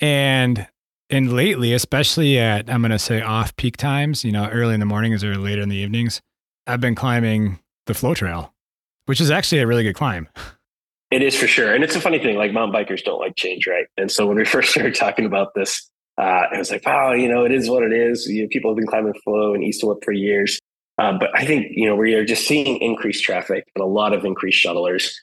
And 0.01 0.67
and 1.09 1.33
lately, 1.33 1.73
especially 1.73 2.37
at 2.39 2.69
I'm 2.69 2.81
gonna 2.81 2.99
say 2.99 3.21
off 3.21 3.55
peak 3.55 3.77
times, 3.77 4.25
you 4.25 4.31
know, 4.31 4.49
early 4.49 4.73
in 4.73 4.79
the 4.79 4.85
mornings 4.85 5.23
or 5.23 5.37
later 5.37 5.61
in 5.61 5.69
the 5.69 5.77
evenings, 5.77 6.21
I've 6.67 6.81
been 6.81 6.95
climbing 6.95 7.59
the 7.85 7.93
flow 7.93 8.13
trail, 8.13 8.53
which 9.05 9.21
is 9.21 9.31
actually 9.31 9.61
a 9.61 9.67
really 9.67 9.83
good 9.83 9.95
climb. 9.95 10.27
It 11.13 11.21
is 11.21 11.35
for 11.35 11.45
sure. 11.45 11.75
And 11.75 11.83
it's 11.83 11.95
a 11.95 12.01
funny 12.01 12.17
thing, 12.17 12.37
like 12.37 12.53
mountain 12.53 12.73
bikers 12.73 13.03
don't 13.03 13.19
like 13.19 13.35
change, 13.35 13.67
right? 13.67 13.85
And 13.97 14.09
so 14.09 14.25
when 14.25 14.35
we 14.35 14.45
first 14.55 14.71
started 14.71 14.95
talking 14.95 15.25
about 15.25 15.53
this, 15.53 15.87
uh, 16.17 16.45
it 16.51 16.57
was 16.57 16.71
like, 16.71 16.81
oh, 16.87 17.11
you 17.11 17.27
know, 17.27 17.45
it 17.45 17.51
is 17.51 17.69
what 17.69 17.83
it 17.83 17.93
is. 17.93 18.25
You 18.25 18.41
know, 18.41 18.47
people 18.51 18.71
have 18.71 18.77
been 18.77 18.87
climbing 18.87 19.13
flow 19.23 19.53
and 19.53 19.63
east 19.63 19.85
for 20.03 20.11
years. 20.11 20.59
Um, 20.97 21.19
but 21.19 21.29
I 21.35 21.45
think, 21.45 21.67
you 21.69 21.85
know, 21.85 21.95
we 21.95 22.15
are 22.15 22.25
just 22.25 22.47
seeing 22.47 22.77
increased 22.77 23.23
traffic 23.23 23.63
and 23.75 23.83
a 23.83 23.87
lot 23.87 24.13
of 24.13 24.25
increased 24.25 24.63
shuttlers. 24.63 25.13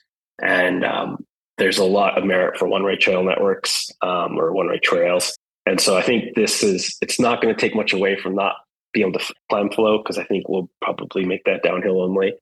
And 0.41 0.85
um, 0.85 1.25
there's 1.57 1.77
a 1.77 1.83
lot 1.83 2.17
of 2.17 2.23
merit 2.23 2.57
for 2.57 2.69
one 2.69 2.85
way 2.85 2.95
trail 2.95 3.21
networks 3.21 3.89
um, 4.01 4.39
or 4.39 4.53
one 4.53 4.69
way 4.69 4.79
trails. 4.79 5.35
And 5.65 5.81
so 5.81 5.97
I 5.97 6.03
think 6.03 6.35
this 6.35 6.63
is, 6.63 6.95
it's 7.01 7.19
not 7.19 7.41
going 7.41 7.53
to 7.53 7.59
take 7.59 7.75
much 7.75 7.91
away 7.91 8.17
from 8.17 8.35
not 8.35 8.55
being 8.93 9.09
able 9.09 9.19
to 9.19 9.33
climb 9.49 9.69
flow 9.69 9.97
because 9.97 10.17
I 10.17 10.23
think 10.23 10.47
we'll 10.47 10.69
probably 10.81 11.25
make 11.25 11.43
that 11.43 11.63
downhill 11.63 12.01
only. 12.01 12.33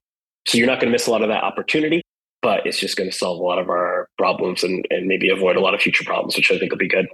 So 0.48 0.60
you're 0.60 0.68
not 0.68 0.80
going 0.80 0.92
to 0.92 0.92
miss 0.92 1.08
a 1.08 1.12
lot 1.12 1.24
of 1.24 1.30
that 1.30 1.44
opportunity 1.44 2.04
but 2.42 2.66
it's 2.66 2.80
just 2.80 2.96
going 2.96 3.10
to 3.10 3.16
solve 3.16 3.40
a 3.40 3.44
lot 3.44 3.60
of 3.60 3.70
our 3.70 4.08
problems 4.18 4.64
and, 4.64 4.86
and 4.90 5.08
maybe 5.08 5.30
avoid 5.30 5.56
a 5.56 5.60
lot 5.60 5.74
of 5.74 5.82
future 5.82 6.04
problems, 6.04 6.36
which 6.36 6.52
I 6.52 6.58
think 6.58 6.72
will 6.72 6.78
be 6.78 6.88
good. 6.88 7.08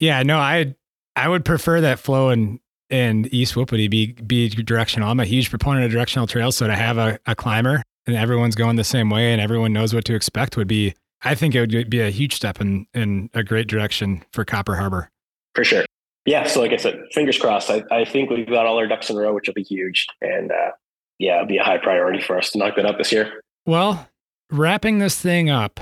Yeah, 0.00 0.22
no, 0.22 0.38
I 0.38 0.74
I 1.16 1.28
would 1.28 1.44
prefer 1.44 1.80
that 1.80 1.98
flow 1.98 2.30
and 2.30 2.60
and 2.90 3.32
East 3.32 3.54
Whoopity 3.54 3.88
be 3.90 4.12
be 4.12 4.48
directional. 4.48 5.08
I'm 5.08 5.20
a 5.20 5.24
huge 5.24 5.50
proponent 5.50 5.86
of 5.86 5.92
directional 5.92 6.26
trails, 6.26 6.56
so 6.56 6.66
to 6.66 6.74
have 6.74 6.98
a, 6.98 7.18
a 7.26 7.34
climber 7.34 7.82
and 8.06 8.16
everyone's 8.16 8.54
going 8.54 8.76
the 8.76 8.84
same 8.84 9.10
way 9.10 9.32
and 9.32 9.40
everyone 9.40 9.72
knows 9.72 9.94
what 9.94 10.04
to 10.06 10.14
expect 10.14 10.56
would 10.56 10.68
be 10.68 10.94
I 11.22 11.34
think 11.34 11.54
it 11.54 11.60
would 11.60 11.90
be 11.90 12.00
a 12.00 12.10
huge 12.10 12.34
step 12.34 12.60
in 12.60 12.86
in 12.92 13.30
a 13.34 13.42
great 13.42 13.66
direction 13.66 14.22
for 14.32 14.44
Copper 14.44 14.76
Harbor. 14.76 15.10
For 15.54 15.64
sure. 15.64 15.84
Yeah. 16.26 16.46
So 16.46 16.60
like 16.60 16.72
I 16.72 16.76
said, 16.76 17.00
fingers 17.12 17.38
crossed. 17.38 17.70
I, 17.70 17.82
I 17.90 18.04
think 18.04 18.30
we've 18.30 18.48
got 18.48 18.66
all 18.66 18.78
our 18.78 18.86
ducks 18.86 19.10
in 19.10 19.16
a 19.16 19.20
row, 19.20 19.34
which 19.34 19.46
will 19.46 19.54
be 19.54 19.62
huge. 19.62 20.06
And 20.20 20.50
uh, 20.50 20.70
yeah, 21.18 21.36
it'll 21.36 21.46
be 21.46 21.58
a 21.58 21.62
high 21.62 21.78
priority 21.78 22.20
for 22.20 22.38
us 22.38 22.50
to 22.50 22.58
knock 22.58 22.76
that 22.76 22.86
up 22.86 22.98
this 22.98 23.12
year. 23.12 23.42
Well, 23.66 24.08
wrapping 24.50 24.98
this 24.98 25.20
thing 25.20 25.50
up, 25.50 25.80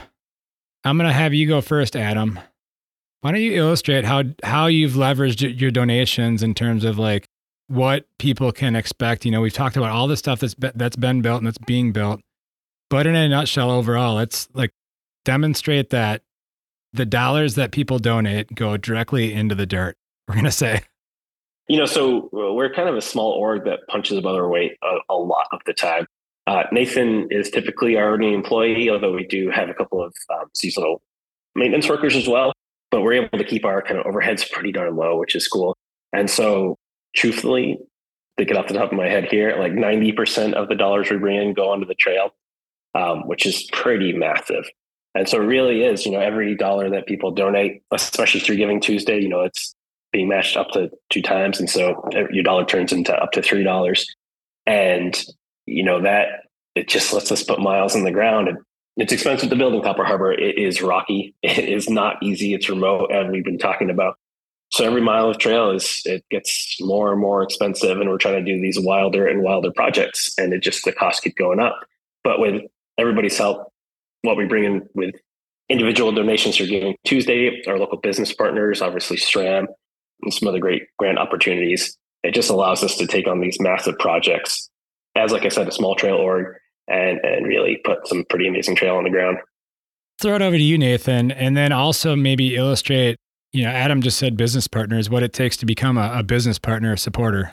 I'm 0.85 0.96
going 0.96 1.09
to 1.09 1.14
have 1.14 1.35
you 1.35 1.46
go 1.46 1.61
first, 1.61 1.96
Adam. 1.96 2.38
Why 3.20 3.31
don't 3.31 3.40
you 3.40 3.55
illustrate 3.55 4.05
how 4.05 4.25
how 4.42 4.66
you've 4.66 4.92
leveraged 4.92 5.61
your 5.61 5.70
donations 5.70 6.42
in 6.42 6.55
terms 6.55 6.85
of 6.85 6.98
like 6.98 7.27
what 7.68 8.05
people 8.18 8.51
can 8.51 8.75
expect? 8.75 9.25
You 9.25 9.31
know, 9.31 9.40
we've 9.40 9.53
talked 9.53 9.77
about 9.77 9.90
all 9.90 10.09
the 10.09 10.16
stuff 10.16 10.40
that's 10.40 10.55
be, 10.55 10.70
that's 10.75 10.96
been 10.96 11.22
built 11.22 11.38
and 11.38 11.46
that's 11.46 11.59
being 11.59 11.92
built, 11.92 12.20
but 12.90 13.07
in 13.07 13.14
a 13.14 13.29
nutshell, 13.29 13.70
overall, 13.70 14.18
it's 14.18 14.48
like 14.55 14.70
demonstrate 15.25 15.90
that 15.90 16.22
the 16.92 17.07
dollars 17.07 17.55
that 17.55 17.70
people 17.70 17.98
donate 17.98 18.55
go 18.55 18.77
directly 18.77 19.33
into 19.33 19.55
the 19.55 19.66
dirt. 19.66 19.96
We're 20.29 20.35
going 20.35 20.44
to 20.44 20.51
say. 20.51 20.83
You 21.68 21.79
know, 21.79 21.87
so 21.87 22.29
uh, 22.35 22.53
we're 22.53 22.72
kind 22.75 22.88
of 22.88 22.96
a 22.96 23.01
small 23.01 23.33
org 23.33 23.64
that 23.64 23.87
punches 23.88 24.18
above 24.18 24.35
our 24.35 24.48
weight 24.48 24.72
a, 24.83 24.96
a 25.09 25.14
lot 25.14 25.46
of 25.53 25.61
the 25.64 25.72
time. 25.72 26.07
Uh, 26.46 26.64
Nathan 26.72 27.28
is 27.31 27.50
typically 27.50 27.96
our 27.96 28.14
only 28.14 28.35
employee, 28.35 28.90
although 28.90 29.12
we 29.12 29.24
do 29.26 29.50
have 29.50 29.68
a 29.68 29.74
couple 29.74 30.02
of 30.02 30.12
um, 30.31 30.46
seasonal 30.55 31.00
maintenance 31.55 31.88
workers 31.88 32.16
as 32.16 32.26
well. 32.26 32.52
But 32.90 33.02
we're 33.02 33.14
able 33.14 33.38
to 33.38 33.44
keep 33.44 33.64
our 33.64 33.81
kind 33.81 33.98
of 33.98 34.07
overheads 34.07 34.50
pretty 34.50 34.72
darn 34.72 34.96
low, 34.96 35.18
which 35.18 35.35
is 35.35 35.48
cool. 35.48 35.76
And 36.12 36.28
so, 36.28 36.76
truthfully, 37.14 37.78
thinking 38.37 38.57
off 38.57 38.68
the 38.68 38.74
top 38.74 38.92
of 38.92 38.98
my 38.98 39.09
head 39.09 39.28
here, 39.31 39.57
like 39.59 39.72
90% 39.72 40.55
of 40.55 40.68
the 40.68 40.74
dollars 40.74 41.11
we 41.11 41.16
bring 41.16 41.37
in 41.37 41.55
go 41.55 41.70
onto 41.70 41.87
the 41.87 41.94
trail, 41.94 42.35
um, 42.94 43.26
which 43.26 43.46
is 43.46 43.68
pretty 43.72 44.12
massive. 44.12 44.64
And 45.14 45.28
so, 45.28 45.40
it 45.40 45.46
really 45.46 45.85
is, 45.85 46.05
you 46.05 46.12
know, 46.12 46.20
every 46.20 46.55
dollar 46.55 46.90
that 46.90 47.07
people 47.07 47.31
donate, 47.31 47.83
especially 47.92 48.40
through 48.40 48.57
Giving 48.57 48.81
Tuesday, 48.81 49.20
you 49.20 49.28
know, 49.28 49.42
it's 49.42 49.74
being 50.12 50.28
matched 50.28 50.57
up 50.57 50.70
to 50.72 50.90
two 51.11 51.22
times. 51.22 51.59
And 51.59 51.68
so 51.68 52.02
your 52.31 52.44
dollar 52.44 52.64
turns 52.64 52.92
into 52.92 53.14
up 53.14 53.33
to 53.33 53.40
$3. 53.40 54.05
And 54.66 55.24
you 55.66 55.85
know, 55.85 56.01
that 56.03 56.44
it 56.75 56.88
just 56.88 57.12
lets 57.12 57.31
us 57.31 57.42
put 57.42 57.61
miles 57.61 57.94
in 57.94 58.05
the 58.05 58.11
ground. 58.11 58.48
And 58.48 58.59
it's 58.96 59.12
expensive 59.12 59.51
to 59.51 59.57
build 59.57 59.75
in 59.75 59.83
Copper 59.83 60.05
Harbor. 60.05 60.33
It 60.33 60.59
is 60.59 60.83
rocky. 60.83 61.35
It 61.42 61.68
is 61.68 61.88
not 61.88 62.22
easy. 62.22 62.55
It's 62.55 62.68
remote, 62.68 63.11
and 63.12 63.31
we've 63.31 63.44
been 63.44 63.59
talking 63.59 63.90
about 63.90 64.16
So 64.70 64.85
every 64.85 65.03
mile 65.03 65.29
of 65.29 65.38
trail 65.38 65.70
is 65.70 66.01
it 66.05 66.25
gets 66.31 66.79
more 66.81 67.12
and 67.12 67.20
more 67.20 67.42
expensive, 67.42 68.01
and 68.01 68.09
we're 68.09 68.18
trying 68.18 68.44
to 68.44 68.55
do 68.55 68.61
these 68.61 68.79
wilder 68.79 69.27
and 69.27 69.42
wilder 69.42 69.70
projects, 69.75 70.33
and 70.38 70.53
it 70.53 70.62
just 70.62 70.85
the 70.85 70.92
costs 70.92 71.20
keep 71.20 71.37
going 71.37 71.61
up. 71.61 71.79
But 72.25 72.40
with 72.40 72.62
everybody's 72.98 73.37
help, 73.37 73.72
what 74.22 74.37
we 74.37 74.46
bring 74.46 74.64
in 74.64 74.88
with 74.94 75.14
individual 75.68 76.12
donations 76.12 76.61
are 76.61 76.66
Giving 76.66 76.96
Tuesday, 77.05 77.62
our 77.66 77.79
local 77.79 77.98
business 77.98 78.33
partners, 78.33 78.83
obviously 78.83 79.16
SRAM 79.16 79.66
and 80.22 80.35
some 80.35 80.48
other 80.48 80.59
great 80.59 80.83
grant 80.98 81.18
opportunities, 81.18 81.96
it 82.22 82.35
just 82.35 82.51
allows 82.51 82.85
us 82.85 82.96
to 82.98 83.07
take 83.07 83.27
on 83.27 83.40
these 83.40 83.59
massive 83.61 83.98
projects 83.98 84.70
as, 85.16 85.33
like 85.33 85.44
I 85.44 85.48
said, 85.48 85.68
a 85.68 85.72
small 85.72 85.94
trail 85.94 86.16
org, 86.16 86.55
and 86.88 87.18
and 87.22 87.46
really 87.46 87.81
put 87.85 88.07
some 88.07 88.25
pretty 88.29 88.48
amazing 88.48 88.77
trail 88.77 88.96
on 88.96 89.05
the 89.05 89.11
ground. 89.11 89.38
Throw 90.20 90.37
it 90.37 90.42
over 90.42 90.57
to 90.57 90.62
you, 90.62 90.79
Nathan, 90.79 91.31
and 91.31 91.57
then 91.57 91.72
also 91.72 92.14
maybe 92.14 92.55
illustrate 92.57 93.16
you 93.53 93.64
know, 93.64 93.70
Adam 93.70 94.01
just 94.01 94.18
said 94.18 94.37
business 94.37 94.66
partners, 94.66 95.11
what 95.11 95.22
it 95.22 95.33
takes 95.33 95.57
to 95.59 95.66
become 95.66 95.98
a, 95.98 96.11
a 96.16 96.22
business 96.22 96.59
partner, 96.59 96.92
a 96.94 96.98
supporter. 96.98 97.53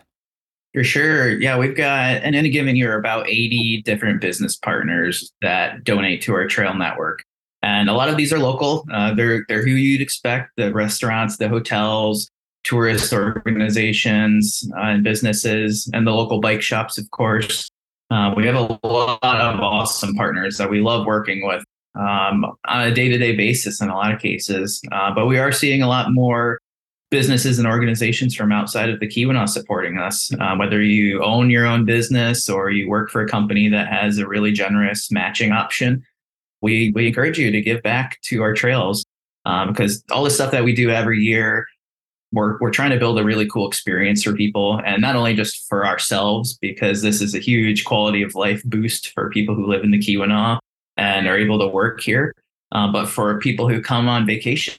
For 0.74 0.84
sure. 0.84 1.40
Yeah, 1.40 1.58
we've 1.58 1.76
got 1.76 2.24
in 2.24 2.36
any 2.36 2.50
given 2.50 2.76
year 2.76 2.98
about 2.98 3.28
80 3.28 3.82
different 3.84 4.22
business 4.22 4.56
partners 4.56 5.32
that 5.42 5.84
donate 5.84 6.22
to 6.24 6.34
our 6.34 6.48
trail 6.48 6.74
network. 6.74 7.24
And 7.62 7.90
a 7.90 7.94
lot 7.94 8.08
of 8.08 8.18
these 8.18 8.32
are 8.32 8.40
local. 8.40 8.86
Uh, 8.92 9.14
they're 9.14 9.44
they're 9.50 9.64
who 9.64 9.72
you'd 9.72 10.00
expect: 10.00 10.52
the 10.56 10.72
restaurants, 10.72 11.36
the 11.38 11.50
hotels, 11.50 12.30
tourist 12.70 13.12
organizations, 13.12 14.70
uh, 14.78 14.82
and 14.82 15.04
businesses, 15.04 15.90
and 15.94 16.06
the 16.06 16.12
local 16.12 16.40
bike 16.40 16.62
shops, 16.62 17.00
of 17.00 17.10
course. 17.10 17.68
Uh, 18.12 18.34
we 18.36 18.46
have 18.46 18.56
a 18.56 18.80
lot 18.88 19.20
of 19.24 19.60
awesome 19.60 20.14
partners 20.16 20.58
that 20.58 20.70
we 20.70 20.80
love 20.80 21.06
working 21.06 21.46
with 21.46 21.64
um, 21.96 22.46
on 22.68 22.88
a 22.88 22.94
day 22.94 23.08
to 23.10 23.18
day 23.18 23.36
basis 23.36 23.82
in 23.82 23.90
a 23.90 23.96
lot 23.96 24.14
of 24.14 24.22
cases. 24.22 24.82
Uh, 24.92 25.12
but 25.14 25.26
we 25.26 25.40
are 25.40 25.52
seeing 25.52 25.82
a 25.82 25.88
lot 25.88 26.12
more 26.12 26.60
businesses 27.12 27.58
and 27.58 27.68
organizations 27.68 28.36
from 28.36 28.52
outside 28.52 28.90
of 28.90 29.00
the 29.00 29.08
Keweenaw 29.08 29.50
supporting 29.50 29.98
us. 29.98 30.32
Uh, 30.40 30.56
whether 30.56 30.82
you 30.82 31.24
own 31.24 31.50
your 31.50 31.66
own 31.66 31.86
business 31.86 32.48
or 32.48 32.70
you 32.70 32.88
work 32.88 33.10
for 33.10 33.22
a 33.22 33.28
company 33.28 33.68
that 33.68 33.88
has 33.88 34.20
a 34.20 34.28
really 34.28 34.52
generous 34.52 35.10
matching 35.12 35.52
option, 35.52 36.04
we, 36.62 36.92
we 36.94 37.08
encourage 37.08 37.40
you 37.40 37.50
to 37.52 37.62
give 37.62 37.82
back 37.82 38.20
to 38.26 38.44
our 38.44 38.54
trails 38.54 39.04
um, 39.46 39.70
because 39.70 40.04
all 40.12 40.24
the 40.24 40.30
stuff 40.30 40.52
that 40.52 40.64
we 40.64 40.76
do 40.76 40.92
every 40.92 41.20
year. 41.20 41.66
We're, 42.32 42.60
we're 42.60 42.72
trying 42.72 42.92
to 42.92 43.00
build 43.00 43.18
a 43.20 43.24
really 43.24 43.48
cool 43.48 43.68
experience 43.68 44.24
for 44.24 44.34
people 44.34 44.80
and 44.86 45.02
not 45.02 45.16
only 45.16 45.34
just 45.34 45.68
for 45.68 45.86
ourselves 45.86 46.58
because 46.62 47.02
this 47.02 47.22
is 47.22 47.34
a 47.34 47.40
huge 47.40 47.86
quality 47.86 48.22
of 48.22 48.36
life 48.36 48.62
boost 48.66 49.12
for 49.14 49.32
people 49.32 49.56
who 49.56 49.66
live 49.66 49.84
in 49.84 49.92
the 49.92 49.98
Keweenaw 49.98 50.60
and 50.98 51.28
are 51.28 51.38
able 51.38 51.58
to 51.60 51.68
work 51.68 52.02
here. 52.02 52.36
Uh, 52.72 52.92
but 52.92 53.08
for 53.08 53.40
people 53.40 53.68
who 53.68 53.82
come 53.82 54.08
on 54.08 54.28
vacation, 54.28 54.76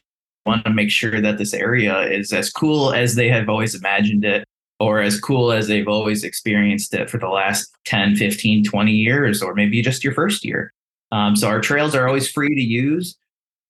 want 0.46 0.64
to 0.64 0.72
make 0.72 0.90
sure 0.90 1.20
that 1.20 1.38
this 1.38 1.54
area 1.54 2.00
is 2.02 2.32
as 2.32 2.50
cool 2.50 2.92
as 2.92 3.14
they 3.14 3.28
have 3.28 3.48
always 3.48 3.74
imagined 3.74 4.24
it 4.24 4.44
or 4.78 5.00
as 5.00 5.20
cool 5.20 5.52
as 5.52 5.68
they've 5.68 5.88
always 5.88 6.24
experienced 6.24 6.94
it 6.94 7.10
for 7.10 7.18
the 7.18 7.28
last 7.28 7.70
10, 7.84 8.16
15, 8.16 8.64
20 8.64 8.92
years, 8.92 9.42
or 9.42 9.54
maybe 9.54 9.82
just 9.82 10.02
your 10.02 10.14
first 10.14 10.44
year. 10.44 10.72
Um, 11.12 11.36
so 11.36 11.48
our 11.48 11.60
trails 11.60 11.94
are 11.94 12.08
always 12.08 12.30
free 12.30 12.54
to 12.54 12.62
use, 12.62 13.16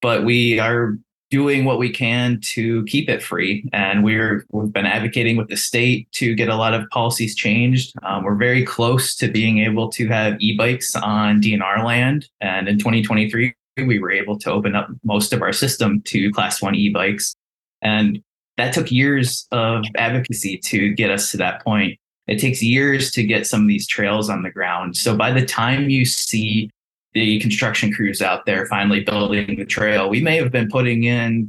but 0.01 0.25
we 0.25 0.61
are 0.61 0.97
doing 1.31 1.65
what 1.65 1.79
we 1.79 1.89
can 1.89 2.41
to 2.43 2.85
keep 2.85 3.09
it 3.09 3.23
free. 3.23 3.69
And 3.73 4.05
we're 4.05 4.45
we've 4.51 4.73
been 4.73 4.87
advocating 4.87 5.37
with 5.37 5.49
the 5.49 5.57
state 5.57 6.11
to 6.13 6.35
get 6.35 6.49
a 6.49 6.57
lot 6.57 6.75
of 6.75 6.89
policies 6.91 7.35
changed. 7.35 7.95
Um, 8.03 8.25
we're 8.25 8.35
very 8.35 8.65
close 8.65 9.15
to 9.17 9.29
being 9.29 9.59
able 9.59 9.89
to 9.91 10.09
have 10.09 10.37
e-bikes 10.41 10.95
on 10.97 11.41
DNR 11.41 11.85
land, 11.85 12.29
and 12.41 12.69
in 12.69 12.79
2023 12.79 13.55
we 13.79 13.99
were 13.99 14.11
able 14.11 14.39
to 14.39 14.51
open 14.51 14.75
up 14.75 14.89
most 15.05 15.33
of 15.33 15.41
our 15.41 15.53
system 15.53 16.03
to 16.03 16.31
Class 16.33 16.61
One 16.61 16.75
e-bikes, 16.75 17.35
and 17.81 18.21
that 18.57 18.75
took 18.75 18.91
years 18.91 19.47
of 19.53 19.85
advocacy 19.97 20.59
to 20.59 20.93
get 20.93 21.11
us 21.11 21.31
to 21.31 21.37
that 21.39 21.65
point. 21.65 21.99
It 22.27 22.39
takes 22.39 22.63
years 22.63 23.11
to 23.13 23.25
get 23.25 23.47
some 23.47 23.63
of 23.63 23.69
these 23.69 23.87
trails 23.87 24.29
on 24.29 24.43
the 24.43 24.51
ground. 24.51 24.97
So 24.97 25.17
by 25.17 25.33
the 25.33 25.45
time 25.45 25.89
you 25.89 26.05
see 26.05 26.71
the 27.13 27.41
construction 27.41 27.93
crews 27.93 28.23
out 28.23 28.47
there 28.47 28.67
finally 28.67 29.01
building 29.01 29.57
the 29.57 29.65
trail. 29.65 30.09
We 30.09 30.21
may 30.21 30.37
have 30.37 30.53
been 30.53 30.69
putting 30.69 31.05
in 31.05 31.49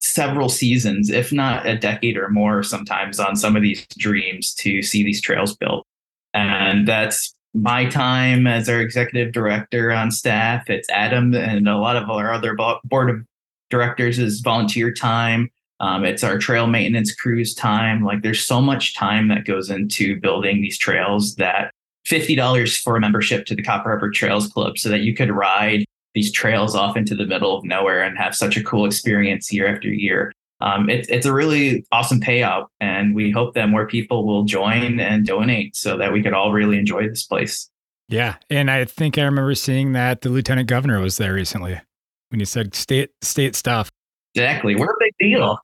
several 0.00 0.48
seasons, 0.48 1.10
if 1.10 1.32
not 1.32 1.66
a 1.66 1.76
decade 1.76 2.16
or 2.16 2.28
more, 2.28 2.62
sometimes 2.62 3.20
on 3.20 3.36
some 3.36 3.56
of 3.56 3.62
these 3.62 3.86
dreams 3.98 4.54
to 4.54 4.82
see 4.82 5.04
these 5.04 5.20
trails 5.20 5.56
built. 5.56 5.86
And 6.34 6.88
that's 6.88 7.34
my 7.54 7.84
time 7.86 8.46
as 8.46 8.68
our 8.68 8.80
executive 8.80 9.32
director 9.32 9.92
on 9.92 10.10
staff. 10.10 10.68
It's 10.70 10.88
Adam 10.90 11.34
and 11.34 11.68
a 11.68 11.76
lot 11.76 11.96
of 11.96 12.08
our 12.08 12.32
other 12.32 12.56
board 12.84 13.10
of 13.10 13.24
directors 13.70 14.18
is 14.18 14.40
volunteer 14.40 14.92
time. 14.92 15.50
Um, 15.80 16.04
it's 16.04 16.24
our 16.24 16.38
trail 16.38 16.66
maintenance 16.66 17.14
crews 17.14 17.54
time. 17.54 18.04
Like 18.04 18.22
there's 18.22 18.44
so 18.44 18.60
much 18.60 18.94
time 18.94 19.28
that 19.28 19.44
goes 19.44 19.68
into 19.68 20.18
building 20.20 20.62
these 20.62 20.78
trails 20.78 21.34
that 21.36 21.72
$50 22.06 22.82
for 22.82 22.96
a 22.96 23.00
membership 23.00 23.46
to 23.46 23.54
the 23.54 23.62
Copper 23.62 23.90
Harbor 23.90 24.10
Trails 24.10 24.48
Club 24.48 24.78
so 24.78 24.88
that 24.88 25.00
you 25.00 25.14
could 25.14 25.30
ride 25.30 25.84
these 26.14 26.30
trails 26.30 26.74
off 26.74 26.96
into 26.96 27.14
the 27.14 27.26
middle 27.26 27.56
of 27.56 27.64
nowhere 27.64 28.02
and 28.02 28.18
have 28.18 28.34
such 28.34 28.56
a 28.56 28.62
cool 28.62 28.84
experience 28.84 29.52
year 29.52 29.66
after 29.66 29.88
year. 29.88 30.32
Um, 30.60 30.88
it, 30.88 31.06
it's 31.08 31.26
a 31.26 31.32
really 31.32 31.84
awesome 31.90 32.20
payout, 32.20 32.66
and 32.80 33.14
we 33.14 33.30
hope 33.30 33.54
that 33.54 33.68
more 33.68 33.86
people 33.86 34.24
will 34.26 34.44
join 34.44 35.00
and 35.00 35.26
donate 35.26 35.74
so 35.74 35.96
that 35.96 36.12
we 36.12 36.22
could 36.22 36.34
all 36.34 36.52
really 36.52 36.78
enjoy 36.78 37.08
this 37.08 37.24
place. 37.24 37.68
Yeah, 38.08 38.36
and 38.48 38.70
I 38.70 38.84
think 38.84 39.18
I 39.18 39.24
remember 39.24 39.54
seeing 39.54 39.92
that 39.94 40.20
the 40.20 40.28
lieutenant 40.28 40.68
governor 40.68 41.00
was 41.00 41.16
there 41.16 41.34
recently 41.34 41.80
when 42.28 42.38
you 42.38 42.46
said 42.46 42.74
state 42.74 43.10
state 43.22 43.56
stuff. 43.56 43.90
Exactly, 44.34 44.76
what 44.76 44.88
a 44.88 44.94
big 45.00 45.14
deal. 45.18 45.58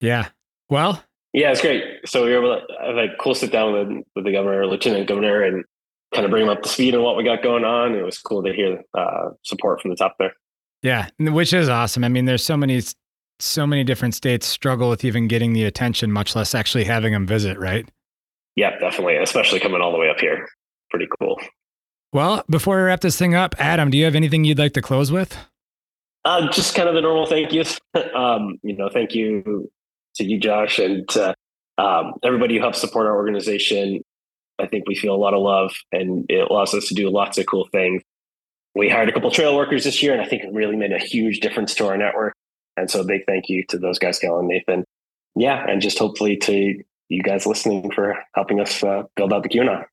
Yeah. 0.00 0.28
Well, 0.68 1.02
yeah, 1.32 1.52
it's 1.52 1.60
great. 1.60 1.84
So 2.06 2.24
we 2.24 2.32
were 2.32 2.38
able 2.38 2.60
to 2.60 2.84
have 2.84 2.96
a 2.96 3.08
cool 3.20 3.34
sit 3.34 3.52
down 3.52 3.72
with, 3.72 4.04
with 4.16 4.24
the 4.24 4.32
governor, 4.32 4.66
lieutenant 4.66 5.06
governor, 5.06 5.42
and 5.42 5.64
kind 6.12 6.24
of 6.24 6.30
bring 6.30 6.46
them 6.46 6.56
up 6.56 6.62
to 6.62 6.68
speed 6.68 6.94
on 6.94 7.02
what 7.02 7.16
we 7.16 7.22
got 7.22 7.42
going 7.42 7.64
on. 7.64 7.94
It 7.94 8.02
was 8.02 8.18
cool 8.18 8.42
to 8.42 8.52
hear 8.52 8.82
uh, 8.94 9.30
support 9.42 9.80
from 9.80 9.90
the 9.90 9.96
top 9.96 10.16
there. 10.18 10.34
Yeah, 10.82 11.08
which 11.18 11.52
is 11.52 11.68
awesome. 11.68 12.02
I 12.04 12.08
mean, 12.08 12.24
there's 12.24 12.42
so 12.42 12.56
many, 12.56 12.82
so 13.38 13.66
many 13.66 13.84
different 13.84 14.14
states 14.14 14.46
struggle 14.46 14.88
with 14.88 15.04
even 15.04 15.28
getting 15.28 15.52
the 15.52 15.64
attention, 15.64 16.10
much 16.10 16.34
less 16.34 16.54
actually 16.54 16.84
having 16.84 17.12
them 17.12 17.26
visit, 17.26 17.58
right? 17.58 17.88
Yeah, 18.56 18.78
definitely. 18.78 19.16
Especially 19.16 19.60
coming 19.60 19.80
all 19.80 19.92
the 19.92 19.98
way 19.98 20.08
up 20.08 20.18
here. 20.18 20.48
Pretty 20.90 21.06
cool. 21.20 21.40
Well, 22.12 22.42
before 22.50 22.76
we 22.76 22.82
wrap 22.82 23.02
this 23.02 23.16
thing 23.16 23.36
up, 23.36 23.54
Adam, 23.58 23.90
do 23.90 23.96
you 23.96 24.04
have 24.04 24.16
anything 24.16 24.42
you'd 24.42 24.58
like 24.58 24.72
to 24.72 24.82
close 24.82 25.12
with? 25.12 25.36
Uh, 26.24 26.50
just 26.50 26.74
kind 26.74 26.88
of 26.88 26.94
the 26.96 27.00
normal 27.00 27.26
thank 27.26 27.52
yous. 27.52 27.78
um, 28.14 28.58
you 28.62 28.76
know, 28.76 28.88
thank 28.92 29.14
you 29.14 29.70
to 30.16 30.24
you, 30.24 30.38
Josh, 30.38 30.78
and 30.78 31.08
to 31.10 31.34
um, 31.78 32.14
everybody 32.22 32.56
who 32.56 32.60
helps 32.60 32.80
support 32.80 33.06
our 33.06 33.16
organization. 33.16 34.02
I 34.58 34.66
think 34.66 34.86
we 34.86 34.94
feel 34.94 35.14
a 35.14 35.16
lot 35.16 35.34
of 35.34 35.40
love, 35.40 35.72
and 35.92 36.26
it 36.28 36.50
allows 36.50 36.74
us 36.74 36.88
to 36.88 36.94
do 36.94 37.08
lots 37.08 37.38
of 37.38 37.46
cool 37.46 37.66
things. 37.72 38.02
We 38.74 38.88
hired 38.88 39.08
a 39.08 39.12
couple 39.12 39.30
trail 39.30 39.56
workers 39.56 39.84
this 39.84 40.02
year, 40.02 40.12
and 40.12 40.20
I 40.20 40.26
think 40.26 40.44
it 40.44 40.52
really 40.52 40.76
made 40.76 40.92
a 40.92 40.98
huge 40.98 41.40
difference 41.40 41.74
to 41.76 41.86
our 41.86 41.96
network. 41.96 42.34
And 42.76 42.90
so, 42.90 43.00
a 43.00 43.04
big 43.04 43.24
thank 43.26 43.48
you 43.48 43.64
to 43.68 43.78
those 43.78 43.98
guys, 43.98 44.18
Gal 44.18 44.38
and 44.38 44.48
Nathan. 44.48 44.84
Yeah, 45.34 45.64
and 45.66 45.80
just 45.80 45.98
hopefully 45.98 46.36
to 46.38 46.82
you 47.08 47.22
guys 47.22 47.46
listening 47.46 47.90
for 47.90 48.16
helping 48.34 48.60
us 48.60 48.84
uh, 48.84 49.04
build 49.16 49.32
out 49.32 49.42
the 49.42 49.48
Keweenaw. 49.48 49.84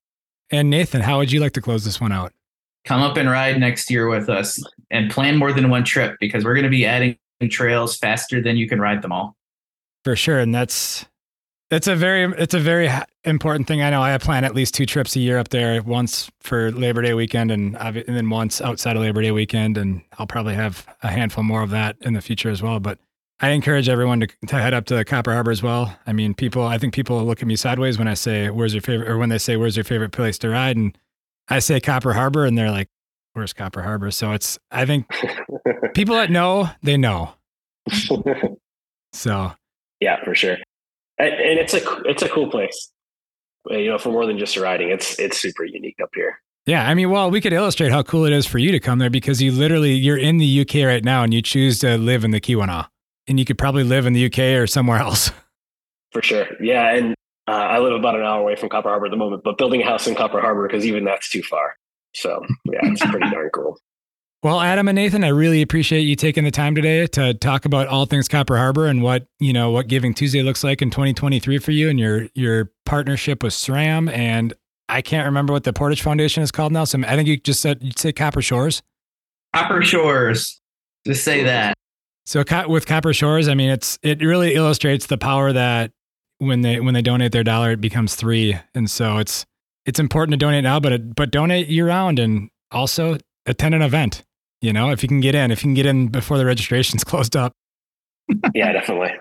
And 0.51 0.69
Nathan, 0.69 1.01
how 1.01 1.17
would 1.17 1.31
you 1.31 1.39
like 1.39 1.53
to 1.53 1.61
close 1.61 1.85
this 1.85 1.99
one 1.99 2.11
out? 2.11 2.33
Come 2.85 3.01
up 3.01 3.17
and 3.17 3.29
ride 3.29 3.59
next 3.59 3.89
year 3.89 4.07
with 4.07 4.29
us, 4.29 4.61
and 4.91 5.09
plan 5.09 5.37
more 5.37 5.53
than 5.53 5.69
one 5.69 5.85
trip 5.85 6.17
because 6.19 6.43
we're 6.43 6.53
going 6.53 6.63
to 6.63 6.69
be 6.69 6.85
adding 6.85 7.17
trails 7.49 7.97
faster 7.97 8.41
than 8.41 8.57
you 8.57 8.67
can 8.67 8.81
ride 8.81 9.01
them 9.01 9.11
all 9.11 9.37
for 10.07 10.15
sure. 10.15 10.39
And 10.39 10.55
that's 10.55 11.05
that's 11.69 11.85
a 11.85 11.95
very 11.95 12.33
it's 12.37 12.53
a 12.53 12.61
very 12.61 12.89
important 13.25 13.67
thing. 13.67 13.81
I 13.81 13.89
know 13.89 14.01
I 14.01 14.17
plan 14.19 14.45
at 14.45 14.55
least 14.55 14.73
two 14.73 14.85
trips 14.85 15.17
a 15.17 15.19
year 15.19 15.37
up 15.37 15.49
there. 15.49 15.83
Once 15.83 16.31
for 16.39 16.71
Labor 16.71 17.01
Day 17.01 17.13
weekend, 17.13 17.51
and 17.51 17.75
and 17.75 18.15
then 18.15 18.29
once 18.29 18.61
outside 18.61 18.95
of 18.95 19.01
Labor 19.01 19.21
Day 19.21 19.31
weekend. 19.31 19.77
And 19.77 20.01
I'll 20.17 20.25
probably 20.25 20.55
have 20.55 20.87
a 21.03 21.09
handful 21.09 21.43
more 21.43 21.61
of 21.61 21.71
that 21.71 21.97
in 21.99 22.13
the 22.13 22.21
future 22.21 22.49
as 22.49 22.61
well. 22.61 22.79
But 22.79 22.99
I 23.41 23.49
encourage 23.49 23.89
everyone 23.89 24.21
to, 24.21 24.27
to 24.47 24.55
head 24.55 24.73
up 24.73 24.85
to 24.85 25.03
Copper 25.03 25.33
Harbor 25.33 25.51
as 25.51 25.61
well. 25.61 25.93
I 26.07 26.13
mean, 26.13 26.33
people. 26.33 26.63
I 26.63 26.77
think 26.77 26.93
people 26.93 27.21
look 27.25 27.41
at 27.41 27.47
me 27.49 27.57
sideways 27.57 27.97
when 27.97 28.07
I 28.07 28.13
say, 28.13 28.49
"Where's 28.49 28.73
your 28.73 28.81
favorite?" 28.81 29.09
or 29.09 29.17
when 29.17 29.27
they 29.27 29.37
say, 29.37 29.57
"Where's 29.57 29.75
your 29.75 29.83
favorite 29.83 30.13
place 30.13 30.37
to 30.37 30.47
ride?" 30.47 30.77
and 30.77 30.97
I 31.49 31.59
say 31.59 31.81
Copper 31.81 32.13
Harbor, 32.13 32.45
and 32.45 32.57
they're 32.57 32.71
like, 32.71 32.87
"Where's 33.33 33.51
Copper 33.51 33.81
Harbor?" 33.81 34.11
So 34.11 34.31
it's. 34.31 34.57
I 34.71 34.85
think 34.85 35.11
people 35.93 36.15
that 36.15 36.31
know, 36.31 36.69
they 36.81 36.95
know. 36.95 37.33
so 39.11 39.53
yeah, 39.99 40.23
for 40.23 40.35
sure. 40.35 40.57
And, 41.17 41.33
and 41.33 41.59
it's 41.59 41.73
a 41.73 41.81
it's 42.05 42.21
a 42.21 42.29
cool 42.29 42.49
place. 42.49 42.91
You 43.69 43.89
know, 43.89 43.97
for 43.97 44.11
more 44.11 44.25
than 44.25 44.37
just 44.37 44.55
riding, 44.57 44.89
it's 44.89 45.19
it's 45.19 45.37
super 45.37 45.65
unique 45.65 45.97
up 46.01 46.09
here. 46.13 46.39
Yeah, 46.65 46.87
I 46.87 46.93
mean, 46.95 47.09
well, 47.09 47.31
we 47.31 47.39
could 47.39 47.53
illustrate 47.53 47.91
how 47.91 48.03
cool 48.03 48.25
it 48.25 48.33
is 48.33 48.45
for 48.45 48.57
you 48.57 48.71
to 48.73 48.79
come 48.79 48.99
there 48.99 49.09
because 49.09 49.41
you 49.41 49.51
literally 49.51 49.93
you're 49.93 50.17
in 50.17 50.37
the 50.37 50.61
UK 50.61 50.85
right 50.85 51.03
now 51.03 51.23
and 51.23 51.33
you 51.33 51.41
choose 51.41 51.79
to 51.79 51.97
live 51.97 52.23
in 52.23 52.31
the 52.31 52.41
Keweenaw, 52.41 52.87
and 53.27 53.39
you 53.39 53.45
could 53.45 53.57
probably 53.57 53.83
live 53.83 54.05
in 54.05 54.13
the 54.13 54.25
UK 54.25 54.39
or 54.59 54.67
somewhere 54.67 54.97
else. 54.99 55.31
For 56.11 56.21
sure, 56.21 56.47
yeah, 56.61 56.93
and 56.93 57.15
uh, 57.47 57.51
I 57.51 57.79
live 57.79 57.93
about 57.93 58.15
an 58.15 58.21
hour 58.21 58.41
away 58.41 58.55
from 58.55 58.69
Copper 58.69 58.89
Harbor 58.89 59.05
at 59.05 59.11
the 59.11 59.17
moment, 59.17 59.43
but 59.43 59.57
building 59.57 59.81
a 59.81 59.85
house 59.85 60.07
in 60.07 60.15
Copper 60.15 60.41
Harbor 60.41 60.67
because 60.67 60.85
even 60.85 61.05
that's 61.05 61.29
too 61.29 61.41
far. 61.41 61.75
So 62.13 62.43
yeah, 62.65 62.79
it's 62.83 63.05
pretty 63.05 63.29
darn 63.31 63.49
cool. 63.53 63.77
Well, 64.43 64.61
Adam 64.61 64.87
and 64.87 64.95
Nathan, 64.95 65.23
I 65.23 65.29
really 65.29 65.63
appreciate 65.63 66.01
you 66.01 66.15
taking 66.15 66.43
the 66.43 66.51
time 66.51 66.75
today 66.75 67.07
to 67.07 67.33
talk 67.33 67.65
about 67.65 67.87
all 67.87 68.05
things 68.05 68.27
Copper 68.27 68.55
Harbor 68.55 68.85
and 68.85 69.01
what 69.01 69.25
you 69.39 69.51
know 69.51 69.71
what 69.71 69.87
Giving 69.87 70.13
Tuesday 70.13 70.43
looks 70.43 70.63
like 70.63 70.81
in 70.81 70.91
2023 70.91 71.57
for 71.57 71.71
you 71.71 71.89
and 71.89 71.99
your 71.99 72.27
your 72.35 72.71
partnership 72.85 73.41
with 73.41 73.53
SRAM. 73.53 74.11
And 74.11 74.53
I 74.89 75.01
can't 75.01 75.25
remember 75.25 75.53
what 75.53 75.63
the 75.63 75.73
Portage 75.73 76.03
Foundation 76.03 76.43
is 76.43 76.51
called 76.51 76.71
now. 76.71 76.83
So 76.83 76.99
I 76.99 77.15
think 77.15 77.27
you 77.27 77.37
just 77.37 77.61
said 77.61 77.79
you 77.81 77.91
say 77.95 78.11
Copper 78.11 78.43
Shores. 78.43 78.83
Copper 79.55 79.81
Shores. 79.81 80.61
Just 81.05 81.23
say 81.23 81.43
that. 81.43 81.73
So 82.25 82.43
with 82.67 82.85
Copper 82.85 83.13
Shores, 83.13 83.47
I 83.47 83.55
mean, 83.55 83.71
it's 83.71 83.97
it 84.03 84.21
really 84.21 84.53
illustrates 84.53 85.07
the 85.07 85.17
power 85.17 85.51
that 85.51 85.91
when 86.37 86.61
they 86.61 86.79
when 86.79 86.93
they 86.93 87.01
donate 87.01 87.31
their 87.31 87.43
dollar, 87.43 87.71
it 87.71 87.81
becomes 87.81 88.15
three, 88.15 88.55
and 88.75 88.87
so 88.87 89.17
it's 89.17 89.47
it's 89.87 89.99
important 89.99 90.33
to 90.33 90.37
donate 90.37 90.63
now, 90.63 90.79
but 90.79 90.91
it, 90.91 91.15
but 91.15 91.31
donate 91.31 91.69
year 91.69 91.87
round, 91.87 92.19
and 92.19 92.49
also 92.71 93.17
attend 93.47 93.73
an 93.73 93.81
event. 93.81 94.23
You 94.61 94.73
know, 94.73 94.89
if 94.91 95.03
you 95.03 95.09
can 95.09 95.19
get 95.21 95.35
in, 95.35 95.51
if 95.51 95.59
you 95.59 95.67
can 95.67 95.73
get 95.75 95.85
in 95.85 96.07
before 96.07 96.37
the 96.37 96.45
registration's 96.45 97.03
closed 97.05 97.35
up. 97.35 97.53
yeah, 98.53 98.71
definitely. 98.71 99.11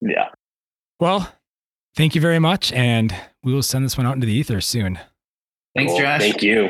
Yeah. 0.00 0.28
Well, 1.00 1.32
thank 1.96 2.14
you 2.14 2.20
very 2.20 2.38
much. 2.38 2.72
And 2.72 3.14
we 3.42 3.52
will 3.52 3.62
send 3.62 3.84
this 3.84 3.96
one 3.96 4.06
out 4.06 4.14
into 4.14 4.26
the 4.26 4.32
ether 4.32 4.60
soon. 4.60 4.98
Thanks, 5.76 5.92
cool. 5.92 6.00
Josh. 6.00 6.20
Thank 6.20 6.42
you. 6.42 6.68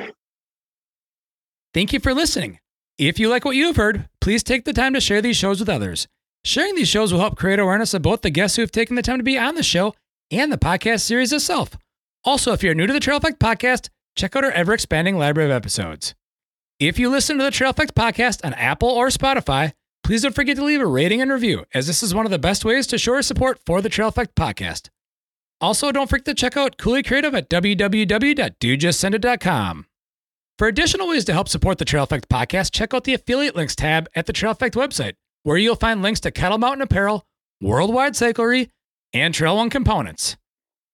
Thank 1.75 1.93
you 1.93 2.01
for 2.01 2.15
listening. 2.15 2.59
If 2.97 3.19
you 3.19 3.29
like 3.29 3.45
what 3.45 3.57
you 3.57 3.67
have 3.67 3.77
heard, 3.77 4.09
please 4.21 4.43
take 4.43 4.65
the 4.65 4.73
time 4.73 4.95
to 4.95 5.01
share 5.01 5.21
these 5.21 5.37
shows 5.37 5.59
with 5.61 5.69
others. 5.69 6.07
Sharing 6.45 6.75
these 6.77 6.89
shows 6.89 7.13
will 7.13 7.21
help 7.21 7.37
create 7.37 7.59
awareness 7.59 7.95
of 7.95 8.03
both 8.03 8.23
the 8.23 8.31
guests 8.31 8.57
who 8.57 8.63
have 8.63 8.71
taken 8.71 8.97
the 8.97 9.03
time 9.03 9.19
to 9.19 9.25
be 9.25 9.37
on 9.39 9.55
the 9.57 9.63
show 9.63 9.95
and 10.31 10.53
the 10.53 10.59
podcast 10.59 11.01
series 11.01 11.33
itself. 11.33 11.77
Also, 12.23 12.53
if 12.53 12.63
you're 12.63 12.75
new 12.75 12.87
to 12.87 12.93
the 12.93 13.01
Trail 13.01 13.19
EAffect 13.19 13.39
podcast, 13.39 13.89
check 14.15 14.37
out 14.37 14.45
our 14.45 14.51
ever 14.53 14.73
expanding 14.73 15.19
library 15.19 15.51
of 15.51 15.57
episodes. 15.57 16.15
If 16.87 16.99
you 16.99 17.09
listen 17.09 17.39
to 17.39 17.45
the 17.45 17.51
Trail 17.51 17.73
EAffect 17.73 17.93
podcast 17.93 18.45
on 18.45 18.53
Apple 18.53 18.91
or 18.91 19.09
Spotify, 19.09 19.73
please 20.03 20.21
don't 20.21 20.35
forget 20.35 20.57
to 20.57 20.65
leave 20.65 20.83
a 20.83 20.87
rating 20.87 21.23
and 21.23 21.33
review, 21.33 21.65
as 21.73 21.87
this 21.87 22.03
is 22.03 22.15
one 22.15 22.27
of 22.27 22.31
the 22.31 22.39
best 22.39 22.63
ways 22.63 22.87
to 22.89 22.99
show 22.99 23.15
our 23.15 23.23
support 23.23 23.59
for 23.65 23.81
the 23.81 23.89
Trail 23.89 24.13
EAffect 24.13 24.35
podcast. 24.35 24.91
Also, 25.63 25.91
don't 25.91 26.11
forget 26.11 26.27
to 26.27 26.35
check 26.35 26.59
out 26.59 26.77
Coulee 26.77 27.03
Creative 27.03 27.35
at 27.35 27.49
www.dudejustsendit.com. 27.49 29.87
For 30.59 30.69
additional 30.69 31.09
ways 31.09 31.25
to 31.25 31.33
help 31.33 31.49
support 31.49 31.79
the 31.79 31.87
Trail 31.87 32.07
EAffect 32.07 32.27
podcast, 32.27 32.73
check 32.73 32.93
out 32.93 33.05
the 33.05 33.15
affiliate 33.15 33.57
links 33.57 33.75
tab 33.75 34.07
at 34.15 34.27
the 34.27 34.35
Trail 34.35 34.55
EAffect 34.55 34.73
website, 34.73 35.15
where 35.43 35.57
you'll 35.57 35.77
find 35.77 36.03
links 36.03 36.21
to 36.21 36.31
KETL 36.31 36.61
Mountain 36.61 36.83
Apparel, 36.83 37.25
Worldwide 37.63 38.13
Cyclery, 38.13 38.69
and 39.15 39.33
Trail 39.33 39.57
One 39.57 39.71
components. 39.71 40.37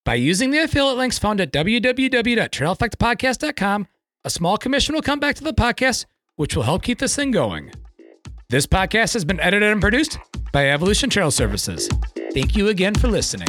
By 0.04 0.14
using 0.14 0.52
the 0.52 0.60
affiliate 0.60 0.98
links 0.98 1.18
found 1.18 1.40
at 1.40 1.52
www.traileaffectpodcast.com, 1.52 3.88
a 4.24 4.30
small 4.30 4.56
commission 4.56 4.94
will 4.94 5.02
come 5.02 5.20
back 5.20 5.34
to 5.36 5.44
the 5.44 5.54
podcast, 5.54 6.06
which 6.36 6.54
will 6.54 6.62
help 6.62 6.82
keep 6.82 6.98
this 6.98 7.16
thing 7.16 7.30
going. 7.30 7.72
This 8.48 8.66
podcast 8.66 9.14
has 9.14 9.24
been 9.24 9.40
edited 9.40 9.70
and 9.70 9.80
produced 9.80 10.18
by 10.52 10.70
Evolution 10.70 11.08
Trail 11.08 11.30
Services. 11.30 11.88
Thank 12.34 12.56
you 12.56 12.68
again 12.68 12.94
for 12.94 13.08
listening. 13.08 13.48